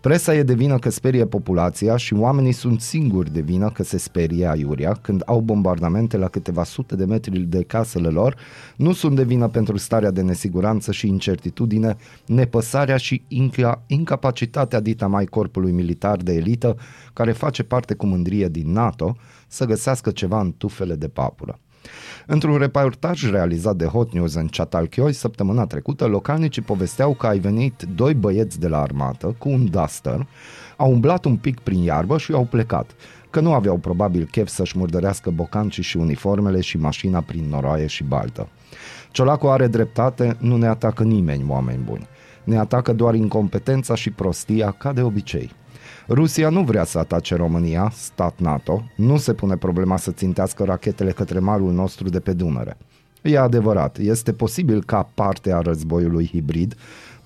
Presa 0.00 0.34
e 0.34 0.42
de 0.42 0.54
vină 0.54 0.78
că 0.78 0.90
sperie 0.90 1.26
populația 1.26 1.96
și 1.96 2.14
oamenii 2.14 2.52
sunt 2.52 2.80
singuri 2.80 3.32
de 3.32 3.40
vină 3.40 3.70
că 3.70 3.82
se 3.82 3.98
sperie 3.98 4.46
aiurea 4.46 4.92
când 4.92 5.22
au 5.24 5.40
bombardamente 5.40 6.16
la 6.16 6.28
câteva 6.28 6.64
sute 6.64 6.96
de 6.96 7.04
metri 7.04 7.38
de 7.38 7.62
casele 7.62 8.08
lor, 8.08 8.36
nu 8.76 8.92
sunt 8.92 9.16
de 9.16 9.24
vină 9.24 9.48
pentru 9.48 9.76
starea 9.76 10.10
de 10.10 10.22
nesiguranță 10.22 10.92
și 10.92 11.06
incertitudine, 11.06 11.96
nepăsarea 12.26 12.96
și 12.96 13.22
inca- 13.22 13.86
incapacitatea 13.86 14.80
dita 14.80 15.06
mai 15.06 15.24
corpului 15.24 15.72
militar 15.72 16.16
de 16.16 16.34
elită, 16.34 16.76
care 17.12 17.32
face 17.32 17.62
parte 17.62 17.94
cu 17.94 18.06
mândrie 18.06 18.48
din 18.48 18.72
NATO, 18.72 19.16
să 19.48 19.64
găsească 19.64 20.10
ceva 20.10 20.40
în 20.40 20.52
tufele 20.52 20.94
de 20.94 21.08
papură. 21.08 21.60
Într-un 22.26 22.56
reportaj 22.56 23.30
realizat 23.30 23.76
de 23.76 23.84
Hot 23.84 24.12
News 24.12 24.34
în 24.34 24.46
Ceatalchioi 24.46 25.12
săptămâna 25.12 25.66
trecută, 25.66 26.06
localnicii 26.06 26.62
povesteau 26.62 27.14
că 27.14 27.26
ai 27.26 27.38
venit 27.38 27.82
doi 27.94 28.14
băieți 28.14 28.60
de 28.60 28.68
la 28.68 28.80
armată 28.80 29.34
cu 29.38 29.48
un 29.48 29.70
duster, 29.70 30.26
au 30.76 30.90
umblat 30.90 31.24
un 31.24 31.36
pic 31.36 31.60
prin 31.60 31.82
iarbă 31.82 32.18
și 32.18 32.32
au 32.32 32.44
plecat, 32.44 32.90
că 33.30 33.40
nu 33.40 33.52
aveau 33.52 33.76
probabil 33.76 34.28
chef 34.30 34.48
să-și 34.48 34.78
murdărească 34.78 35.30
bocancii 35.30 35.82
și 35.82 35.96
uniformele 35.96 36.60
și 36.60 36.76
mașina 36.76 37.20
prin 37.20 37.44
noroaie 37.48 37.86
și 37.86 38.04
baltă. 38.04 38.48
Ciolacu 39.10 39.46
are 39.46 39.66
dreptate, 39.66 40.36
nu 40.40 40.56
ne 40.56 40.66
atacă 40.66 41.02
nimeni, 41.02 41.44
oameni 41.48 41.82
buni. 41.84 42.06
Ne 42.44 42.58
atacă 42.58 42.92
doar 42.92 43.14
incompetența 43.14 43.94
și 43.94 44.10
prostia, 44.10 44.70
ca 44.70 44.92
de 44.92 45.02
obicei. 45.02 45.50
Rusia 46.08 46.48
nu 46.48 46.62
vrea 46.62 46.84
să 46.84 46.98
atace 46.98 47.34
România, 47.34 47.90
stat 47.94 48.40
NATO, 48.40 48.84
nu 48.96 49.16
se 49.16 49.32
pune 49.32 49.56
problema 49.56 49.96
să 49.96 50.10
țintească 50.10 50.64
rachetele 50.64 51.10
către 51.10 51.38
malul 51.38 51.72
nostru 51.72 52.08
de 52.08 52.20
pe 52.20 52.32
Dunăre. 52.32 52.76
E 53.22 53.38
adevărat, 53.38 53.98
este 53.98 54.32
posibil 54.32 54.82
ca 54.84 55.10
parte 55.14 55.52
a 55.52 55.60
războiului 55.60 56.28
hibrid 56.32 56.76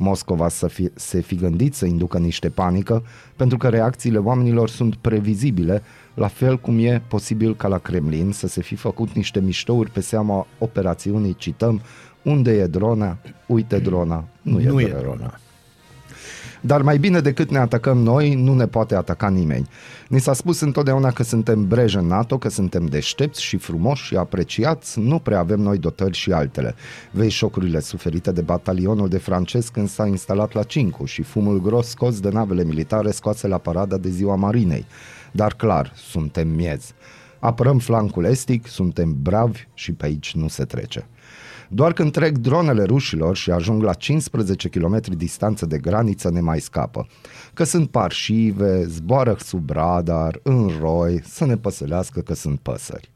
Moscova 0.02 0.48
să 0.48 0.66
fi, 0.66 0.90
se 0.94 1.20
fi 1.20 1.34
gândit 1.34 1.74
să 1.74 1.86
inducă 1.86 2.18
niște 2.18 2.48
panică, 2.48 3.02
pentru 3.36 3.58
că 3.58 3.68
reacțiile 3.68 4.18
oamenilor 4.18 4.68
sunt 4.68 4.94
previzibile, 4.94 5.82
la 6.14 6.26
fel 6.26 6.58
cum 6.58 6.78
e 6.78 7.02
posibil 7.08 7.56
ca 7.56 7.68
la 7.68 7.78
Kremlin 7.78 8.32
să 8.32 8.46
se 8.46 8.62
fi 8.62 8.74
făcut 8.74 9.12
niște 9.12 9.40
miștouri 9.40 9.90
pe 9.90 10.00
seama 10.00 10.46
operațiunii, 10.58 11.34
cităm, 11.34 11.80
unde 12.22 12.50
e 12.50 12.66
drona, 12.66 13.18
uite 13.46 13.78
drona, 13.78 14.28
nu, 14.42 14.58
Nu 14.58 14.80
e 14.80 14.84
e 14.84 15.00
drona. 15.00 15.38
Drona. 16.60 16.74
Dar 16.74 16.82
mai 16.82 16.98
bine 16.98 17.20
decât 17.20 17.50
ne 17.50 17.58
atacăm 17.58 17.98
noi, 17.98 18.34
nu 18.34 18.54
ne 18.54 18.66
poate 18.66 18.94
ataca 18.94 19.28
nimeni. 19.28 19.68
Ni 20.08 20.20
s-a 20.20 20.32
spus 20.32 20.60
întotdeauna 20.60 21.10
că 21.10 21.22
suntem 21.22 21.66
breje 21.66 21.98
în 21.98 22.06
NATO, 22.06 22.38
că 22.38 22.48
suntem 22.48 22.86
deștepți 22.86 23.42
și 23.42 23.56
frumoși 23.56 24.04
și 24.04 24.16
apreciați, 24.16 24.98
nu 24.98 25.18
prea 25.18 25.38
avem 25.38 25.60
noi 25.60 25.78
dotări 25.78 26.16
și 26.16 26.32
altele. 26.32 26.74
Vei 27.10 27.28
șocurile 27.28 27.80
suferite 27.80 28.32
de 28.32 28.40
batalionul 28.40 29.08
de 29.08 29.18
francez 29.18 29.68
când 29.68 29.88
s-a 29.88 30.06
instalat 30.06 30.52
la 30.52 30.62
Cincu 30.62 31.04
și 31.04 31.22
fumul 31.22 31.60
gros 31.60 31.88
scos 31.88 32.20
de 32.20 32.28
navele 32.28 32.64
militare 32.64 33.10
scoase 33.10 33.48
la 33.48 33.58
parada 33.58 33.96
de 33.96 34.08
ziua 34.08 34.34
marinei. 34.34 34.86
Dar 35.32 35.54
clar, 35.54 35.92
suntem 35.96 36.48
miezi. 36.48 36.94
Apărăm 37.38 37.78
flancul 37.78 38.24
estic, 38.24 38.66
suntem 38.66 39.16
bravi 39.22 39.66
și 39.74 39.92
pe 39.92 40.04
aici 40.04 40.34
nu 40.34 40.48
se 40.48 40.64
trece. 40.64 41.06
Doar 41.72 41.92
când 41.92 42.12
trec 42.12 42.38
dronele 42.38 42.82
rușilor 42.82 43.36
și 43.36 43.50
ajung 43.50 43.82
la 43.82 43.92
15 43.92 44.68
km 44.68 45.00
distanță 45.16 45.66
de 45.66 45.78
graniță 45.78 46.30
ne 46.30 46.40
mai 46.40 46.60
scapă. 46.60 47.06
Că 47.54 47.64
sunt 47.64 47.90
parșive, 47.90 48.84
zboară 48.84 49.36
sub 49.38 49.70
radar, 49.70 50.40
în 50.42 50.70
roi, 50.80 51.22
să 51.24 51.44
ne 51.44 51.56
păsălească 51.56 52.20
că 52.20 52.34
sunt 52.34 52.58
păsări. 52.58 53.10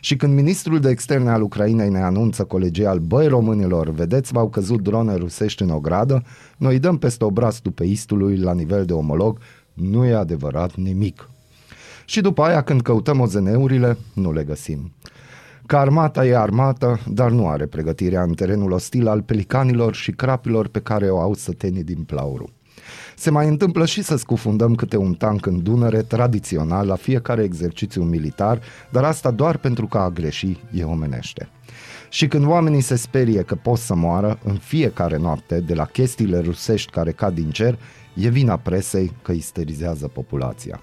Și 0.00 0.16
când 0.16 0.34
ministrul 0.34 0.80
de 0.80 0.90
externe 0.90 1.30
al 1.30 1.42
Ucrainei 1.42 1.88
ne 1.88 2.02
anunță 2.02 2.44
colegial, 2.44 2.98
băi 2.98 3.26
românilor, 3.26 3.90
vedeți, 3.90 4.32
v-au 4.32 4.48
căzut 4.48 4.80
drone 4.80 5.14
rusești 5.14 5.62
în 5.62 5.70
ogradă, 5.70 6.22
noi 6.56 6.78
dăm 6.78 6.98
peste 6.98 7.24
obraz 7.24 7.60
istului 7.82 8.36
la 8.36 8.54
nivel 8.54 8.84
de 8.84 8.92
omolog, 8.92 9.38
nu 9.72 10.04
e 10.04 10.14
adevărat 10.14 10.74
nimic. 10.74 11.30
Și 12.04 12.20
după 12.20 12.42
aia, 12.42 12.62
când 12.62 12.80
căutăm 12.80 13.20
OZN-urile, 13.20 13.98
nu 14.14 14.32
le 14.32 14.44
găsim. 14.44 14.92
Că 15.66 15.76
armata 15.76 16.26
e 16.26 16.36
armată, 16.36 17.00
dar 17.06 17.30
nu 17.30 17.48
are 17.48 17.66
pregătirea 17.66 18.22
în 18.22 18.34
terenul 18.34 18.72
ostil 18.72 19.08
al 19.08 19.22
pelicanilor 19.22 19.94
și 19.94 20.10
crapilor 20.10 20.68
pe 20.68 20.80
care 20.80 21.10
o 21.10 21.20
au 21.20 21.34
sătenii 21.34 21.84
din 21.84 22.02
Plauru. 22.02 22.52
Se 23.16 23.30
mai 23.30 23.48
întâmplă 23.48 23.86
și 23.86 24.02
să 24.02 24.16
scufundăm 24.16 24.74
câte 24.74 24.96
un 24.96 25.14
tank 25.14 25.46
în 25.46 25.62
Dunăre 25.62 26.02
tradițional 26.02 26.86
la 26.86 26.94
fiecare 26.94 27.42
exercițiu 27.42 28.02
militar, 28.02 28.60
dar 28.90 29.04
asta 29.04 29.30
doar 29.30 29.56
pentru 29.56 29.86
că 29.86 29.98
a 29.98 30.10
greși 30.10 30.60
e 30.72 30.84
omenește. 30.84 31.48
Și 32.08 32.28
când 32.28 32.46
oamenii 32.46 32.80
se 32.80 32.96
sperie 32.96 33.42
că 33.42 33.54
pot 33.54 33.78
să 33.78 33.94
moară 33.94 34.38
în 34.44 34.54
fiecare 34.54 35.16
noapte 35.16 35.60
de 35.60 35.74
la 35.74 35.84
chestiile 35.84 36.38
rusești 36.38 36.90
care 36.90 37.10
cad 37.10 37.34
din 37.34 37.50
cer, 37.50 37.78
e 38.14 38.28
vina 38.28 38.56
presei 38.56 39.12
că 39.22 39.32
isterizează 39.32 40.08
populația. 40.08 40.80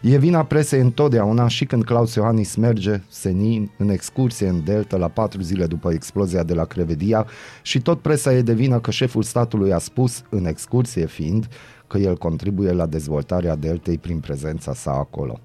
E 0.00 0.18
vina 0.18 0.44
presei 0.44 0.80
întotdeauna 0.80 1.48
și 1.48 1.64
când 1.64 1.84
Claus 1.84 2.14
Iohannis 2.14 2.54
merge 2.54 3.00
senin 3.08 3.70
în 3.76 3.88
excursie 3.88 4.48
în 4.48 4.64
Delta 4.64 4.96
la 4.96 5.08
patru 5.08 5.40
zile 5.40 5.66
după 5.66 5.92
explozia 5.92 6.42
de 6.42 6.54
la 6.54 6.64
Crevedia 6.64 7.26
și 7.62 7.80
tot 7.80 8.00
presa 8.00 8.32
e 8.34 8.42
de 8.42 8.54
vină 8.54 8.80
că 8.80 8.90
șeful 8.90 9.22
statului 9.22 9.72
a 9.72 9.78
spus, 9.78 10.22
în 10.28 10.46
excursie 10.46 11.06
fiind, 11.06 11.48
că 11.86 11.98
el 11.98 12.16
contribuie 12.16 12.72
la 12.72 12.86
dezvoltarea 12.86 13.56
Deltei 13.56 13.98
prin 13.98 14.20
prezența 14.20 14.74
sa 14.74 14.90
acolo. 14.90 15.40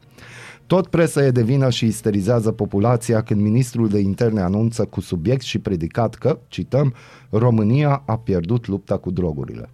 Tot 0.68 0.88
presa 0.88 1.26
e 1.26 1.32
de 1.32 1.44
vină 1.44 1.70
și 1.70 1.86
isterizează 1.86 2.52
populația 2.52 3.22
când 3.22 3.42
ministrul 3.42 3.90
de 3.90 4.00
interne 4.00 4.42
anunță 4.42 4.86
cu 4.86 5.02
subiect 5.02 5.42
și 5.42 5.60
predicat 5.60 6.16
că, 6.16 6.40
cităm, 6.48 6.94
România 7.30 8.04
a 8.06 8.18
pierdut 8.18 8.68
lupta 8.68 8.98
cu 8.98 9.12
drogurile. 9.12 9.70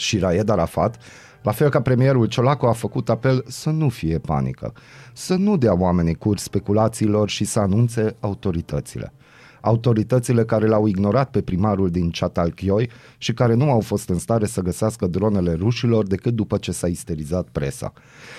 Și 0.00 0.18
Raed 0.18 0.48
Arafat, 0.48 0.96
la 1.42 1.52
fel 1.52 1.68
ca 1.68 1.80
premierul 1.80 2.26
Ciolacu 2.26 2.66
a 2.66 2.72
făcut 2.72 3.08
apel 3.08 3.44
să 3.46 3.70
nu 3.70 3.88
fie 3.88 4.18
panică, 4.18 4.72
să 5.12 5.34
nu 5.34 5.56
dea 5.56 5.74
oamenii 5.78 6.14
curs 6.14 6.42
speculațiilor 6.42 7.28
și 7.28 7.44
să 7.44 7.58
anunțe 7.58 8.16
autoritățile. 8.20 9.12
Autoritățile 9.60 10.44
care 10.44 10.66
l-au 10.66 10.86
ignorat 10.86 11.30
pe 11.30 11.40
primarul 11.40 11.90
din 11.90 12.10
Chatalchioi 12.10 12.90
și 13.18 13.32
care 13.32 13.54
nu 13.54 13.70
au 13.70 13.80
fost 13.80 14.08
în 14.08 14.18
stare 14.18 14.46
să 14.46 14.60
găsească 14.60 15.06
dronele 15.06 15.52
rușilor 15.52 16.06
decât 16.06 16.34
după 16.34 16.56
ce 16.56 16.72
s-a 16.72 16.86
isterizat 16.86 17.48
presa. 17.52 17.92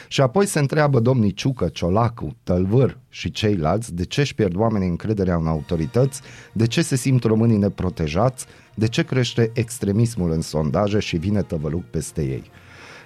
Și 0.07 0.22
apoi 0.22 0.45
se 0.45 0.59
întreabă 0.59 0.99
domnii 0.99 1.34
Ciucă, 1.34 1.67
Ciolacu, 1.67 2.36
Tălvâr 2.43 2.97
și 3.09 3.32
ceilalți 3.32 3.93
de 3.93 4.05
ce 4.05 4.22
își 4.22 4.36
pierd 4.36 4.55
oamenii 4.55 4.88
încrederea 4.88 5.36
în 5.36 5.47
autorități, 5.47 6.22
de 6.53 6.67
ce 6.67 6.82
se 6.82 6.95
simt 6.95 7.24
românii 7.24 7.57
neprotejați, 7.57 8.45
de 8.76 8.88
ce 8.88 9.03
crește 9.03 9.51
extremismul 9.53 10.32
în 10.32 10.41
sondaje 10.41 10.99
și 10.99 11.17
vine 11.17 11.41
tăvăluc 11.41 11.84
peste 11.84 12.22
ei 12.22 12.43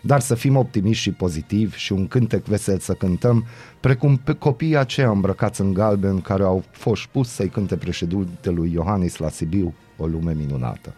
dar 0.06 0.20
să 0.20 0.36
fim 0.36 0.56
optimiști 0.56 1.03
și 1.03 1.12
pozitivi 1.12 1.78
și 1.78 1.91
un 1.91 2.08
cântec 2.08 2.45
vesel 2.45 2.80
să 2.80 2.93
cântăm, 2.93 3.45
precum 3.80 4.16
pe 4.16 4.34
copiii 4.34 4.78
aceia 4.78 5.10
îmbrăcați 5.10 5.62
în 5.62 5.74
galben 5.74 6.22
care 6.22 6.43
au 6.43 6.64
fost 6.72 7.06
pus 7.06 7.30
să-i 7.30 7.49
cânte 7.49 7.78
președintelui 7.78 8.72
Iohannis 8.74 9.18
la 9.18 9.30
Sibiu, 9.30 9.74
o 9.97 10.06
lume 10.06 10.34
minunată. 10.34 10.93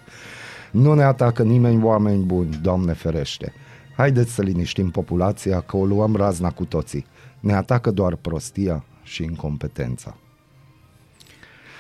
Nu 0.71 0.93
ne 0.93 1.03
atacă 1.03 1.43
nimeni 1.43 1.83
oameni 1.83 2.23
buni, 2.23 2.59
Doamne 2.61 2.93
ferește. 2.93 3.53
Haideți 3.95 4.33
să 4.33 4.41
liniștim 4.41 4.89
populația 4.89 5.61
că 5.61 5.77
o 5.77 5.85
luăm 5.85 6.15
razna 6.15 6.51
cu 6.51 6.65
toții. 6.65 7.05
Ne 7.39 7.53
atacă 7.53 7.91
doar 7.91 8.15
prostia 8.15 8.83
și 9.03 9.23
incompetența. 9.23 10.17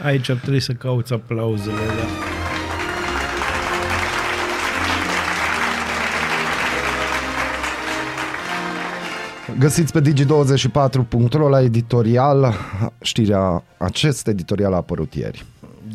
Aici 0.03 0.29
ar 0.29 0.37
trebui 0.37 0.59
să 0.59 0.73
cauți 0.73 1.13
aplauzele, 1.13 1.75
da. 1.75 2.46
Găsiți 9.59 9.91
pe 9.91 10.01
digi24.ro 10.01 11.49
la 11.49 11.61
editorial 11.61 12.53
știrea, 13.01 13.63
acest 13.77 14.27
editorial 14.27 14.73
a 14.73 14.75
apărut 14.75 15.13
ieri. 15.13 15.45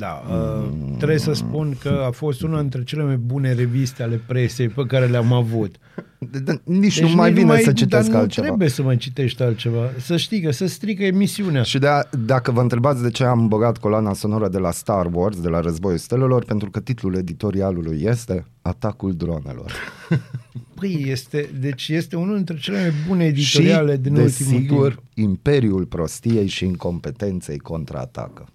Da, 0.03 0.23
uh, 0.35 0.69
trebuie 0.97 1.19
să 1.19 1.33
spun 1.33 1.77
că 1.81 2.05
a 2.07 2.11
fost 2.11 2.43
una 2.43 2.61
dintre 2.61 2.83
cele 2.83 3.03
mai 3.03 3.17
bune 3.17 3.53
reviste 3.53 4.03
ale 4.03 4.21
presei 4.27 4.69
pe 4.69 4.87
care 4.87 5.07
le-am 5.07 5.33
avut. 5.33 5.77
De, 6.19 6.39
de, 6.39 6.61
nici 6.65 6.99
deci 6.99 7.09
nu 7.09 7.15
mai 7.15 7.33
vine 7.33 7.59
să 7.61 7.73
citesc 7.73 8.11
dar 8.11 8.21
altceva. 8.21 8.47
nu 8.47 8.53
trebuie 8.53 8.69
să 8.69 8.83
mai 8.83 8.97
citești 8.97 9.43
altceva. 9.43 9.91
Să 9.99 10.17
știi 10.17 10.41
că 10.41 10.51
să 10.51 10.67
strică 10.67 11.05
emisiunea. 11.05 11.63
Și 11.63 11.79
de 11.79 11.87
a, 11.87 12.03
dacă 12.27 12.51
vă 12.51 12.61
întrebați 12.61 13.03
de 13.03 13.11
ce 13.11 13.25
am 13.25 13.49
băgat 13.49 13.79
coloana 13.79 14.13
sonoră 14.13 14.49
de 14.49 14.59
la 14.59 14.71
Star 14.71 15.11
Wars, 15.13 15.41
de 15.41 15.49
la 15.49 15.61
Războiul 15.61 15.99
Stelelor, 15.99 16.45
pentru 16.45 16.71
că 16.71 16.81
titlul 16.81 17.15
editorialului 17.15 18.03
este 18.03 18.47
Atacul 18.63 19.15
dronelor. 19.15 19.73
Păi, 20.81 21.05
este, 21.09 21.51
deci 21.61 21.89
este 21.89 22.17
unul 22.17 22.37
dintre 22.37 22.57
cele 22.57 22.81
mai 22.81 22.93
bune 23.09 23.25
editoriale 23.25 23.93
și, 23.93 23.99
din 23.99 24.17
ultimul 24.17 24.53
desigur, 24.53 24.89
timp. 25.15 25.29
Imperiul 25.29 25.85
prostiei 25.85 26.47
și 26.47 26.65
incompetenței 26.65 27.59
contraatacă. 27.59 28.47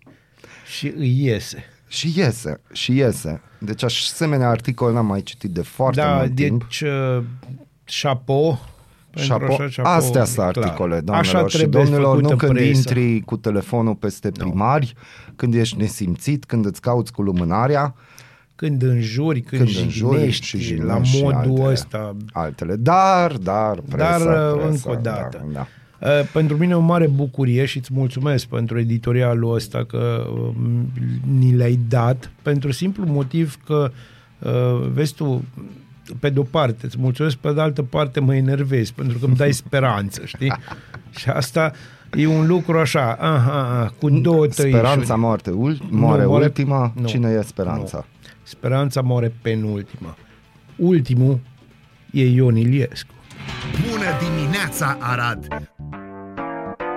Și 0.70 0.94
îi 0.98 1.24
iese. 1.24 1.64
Și 1.88 2.14
iese, 2.16 2.62
și 2.72 2.96
iese. 2.96 3.42
Deci 3.60 3.84
asemenea 3.84 4.50
articol 4.50 4.94
n-am 4.94 5.06
mai 5.06 5.22
citit 5.22 5.52
de 5.52 5.62
foarte 5.62 6.00
da, 6.02 6.16
mult 6.16 6.36
timp. 6.36 6.62
deci 6.62 6.82
uh, 6.82 7.24
chapeau. 8.02 8.60
pentru 9.12 9.34
Șapo, 9.34 9.54
așa, 9.54 9.68
chapeau, 9.76 9.94
astea 9.96 10.24
sunt 10.24 10.36
clar. 10.36 10.48
articole, 10.66 11.00
doamnelor 11.00 11.36
Așa 11.44 11.48
și 11.48 11.58
trebuie 11.58 11.84
domnilor, 11.84 12.16
făcută 12.16 12.32
nu 12.34 12.38
când 12.40 12.52
presa. 12.52 12.78
intri 12.78 13.22
cu 13.22 13.38
telefonul 13.38 13.96
peste 13.96 14.32
primari, 14.32 14.94
când 15.36 15.54
ești 15.54 15.78
nesimțit, 15.78 16.46
când 16.46 16.66
îți 16.66 16.82
cauți 16.82 17.12
cu 17.12 17.22
lumânarea, 17.22 17.96
Când 18.56 18.82
înjuri, 18.82 19.42
când, 19.42 19.62
când 19.62 19.74
când 19.74 19.84
înjuri 19.86 20.16
jignești, 20.18 20.46
și 20.46 20.56
la 20.76 20.94
jignești 20.94 21.16
și 21.18 21.24
modul 21.24 21.38
altele. 21.40 21.72
ăsta. 21.72 22.16
altele. 22.34 22.76
Dar, 22.76 23.32
dar, 23.38 23.80
presa, 23.90 24.18
Dar, 24.26 24.52
uh, 24.52 24.54
presa, 24.54 24.70
încă 24.70 24.90
o 24.90 24.96
dată. 25.02 25.46
Da, 25.46 25.52
da. 25.54 25.68
Uh, 26.02 26.08
Pentru 26.34 26.58
mine 26.58 26.72
e 26.72 26.76
o 26.76 26.80
mare 26.80 27.08
bucurie 27.08 27.66
și 27.66 27.78
îți 27.78 27.94
mulțumesc 27.94 28.46
pentru 28.46 28.80
editorialul 28.80 29.54
ăsta 29.56 29.84
că 29.86 30.28
um, 30.34 30.92
ni 31.40 31.56
l-ai 31.56 31.80
dat, 31.88 32.32
pentru 32.42 32.72
simplu 32.72 33.06
motiv 33.06 33.58
că, 33.66 33.92
uh, 34.40 34.88
vezi 34.94 35.14
tu, 35.14 35.44
pe 36.20 36.30
de-o 36.30 36.44
parte 36.44 36.86
îți 36.86 36.98
mulțumesc, 37.00 37.36
pe 37.38 37.52
de 37.54 37.62
altă 37.62 37.84
parte 37.84 38.20
mă 38.20 38.36
enervezi, 38.36 38.94
pentru 38.94 39.18
că 39.18 39.26
îmi 39.26 39.36
dai 39.36 39.52
speranță, 39.52 40.22
știi? 40.26 40.54
Și 41.20 41.30
asta 41.30 41.72
e 42.18 42.28
un 42.28 42.48
lucru 42.48 42.78
așa, 42.80 43.12
aha, 43.20 43.60
aha, 43.62 43.94
cu 44.00 44.10
două 44.10 44.48
tăișuri. 44.48 44.70
Speranța 44.84 45.16
moarte, 45.16 45.50
ul- 45.50 45.78
moare 45.90 46.24
Nu, 46.24 46.30
moare- 46.30 46.46
ultima, 46.46 46.94
nu. 46.96 47.08
cine 47.08 47.30
e 47.30 47.42
speranța? 47.42 48.06
Speranța 48.44 49.02
moare 49.02 49.34
penultima. 49.42 50.18
Ultimul 50.76 51.40
e 52.12 52.26
Ion 52.30 52.56
Iliescu. 52.56 53.14
Bună 53.90 54.06
dimineața, 54.36 54.98
Arad! 55.00 55.48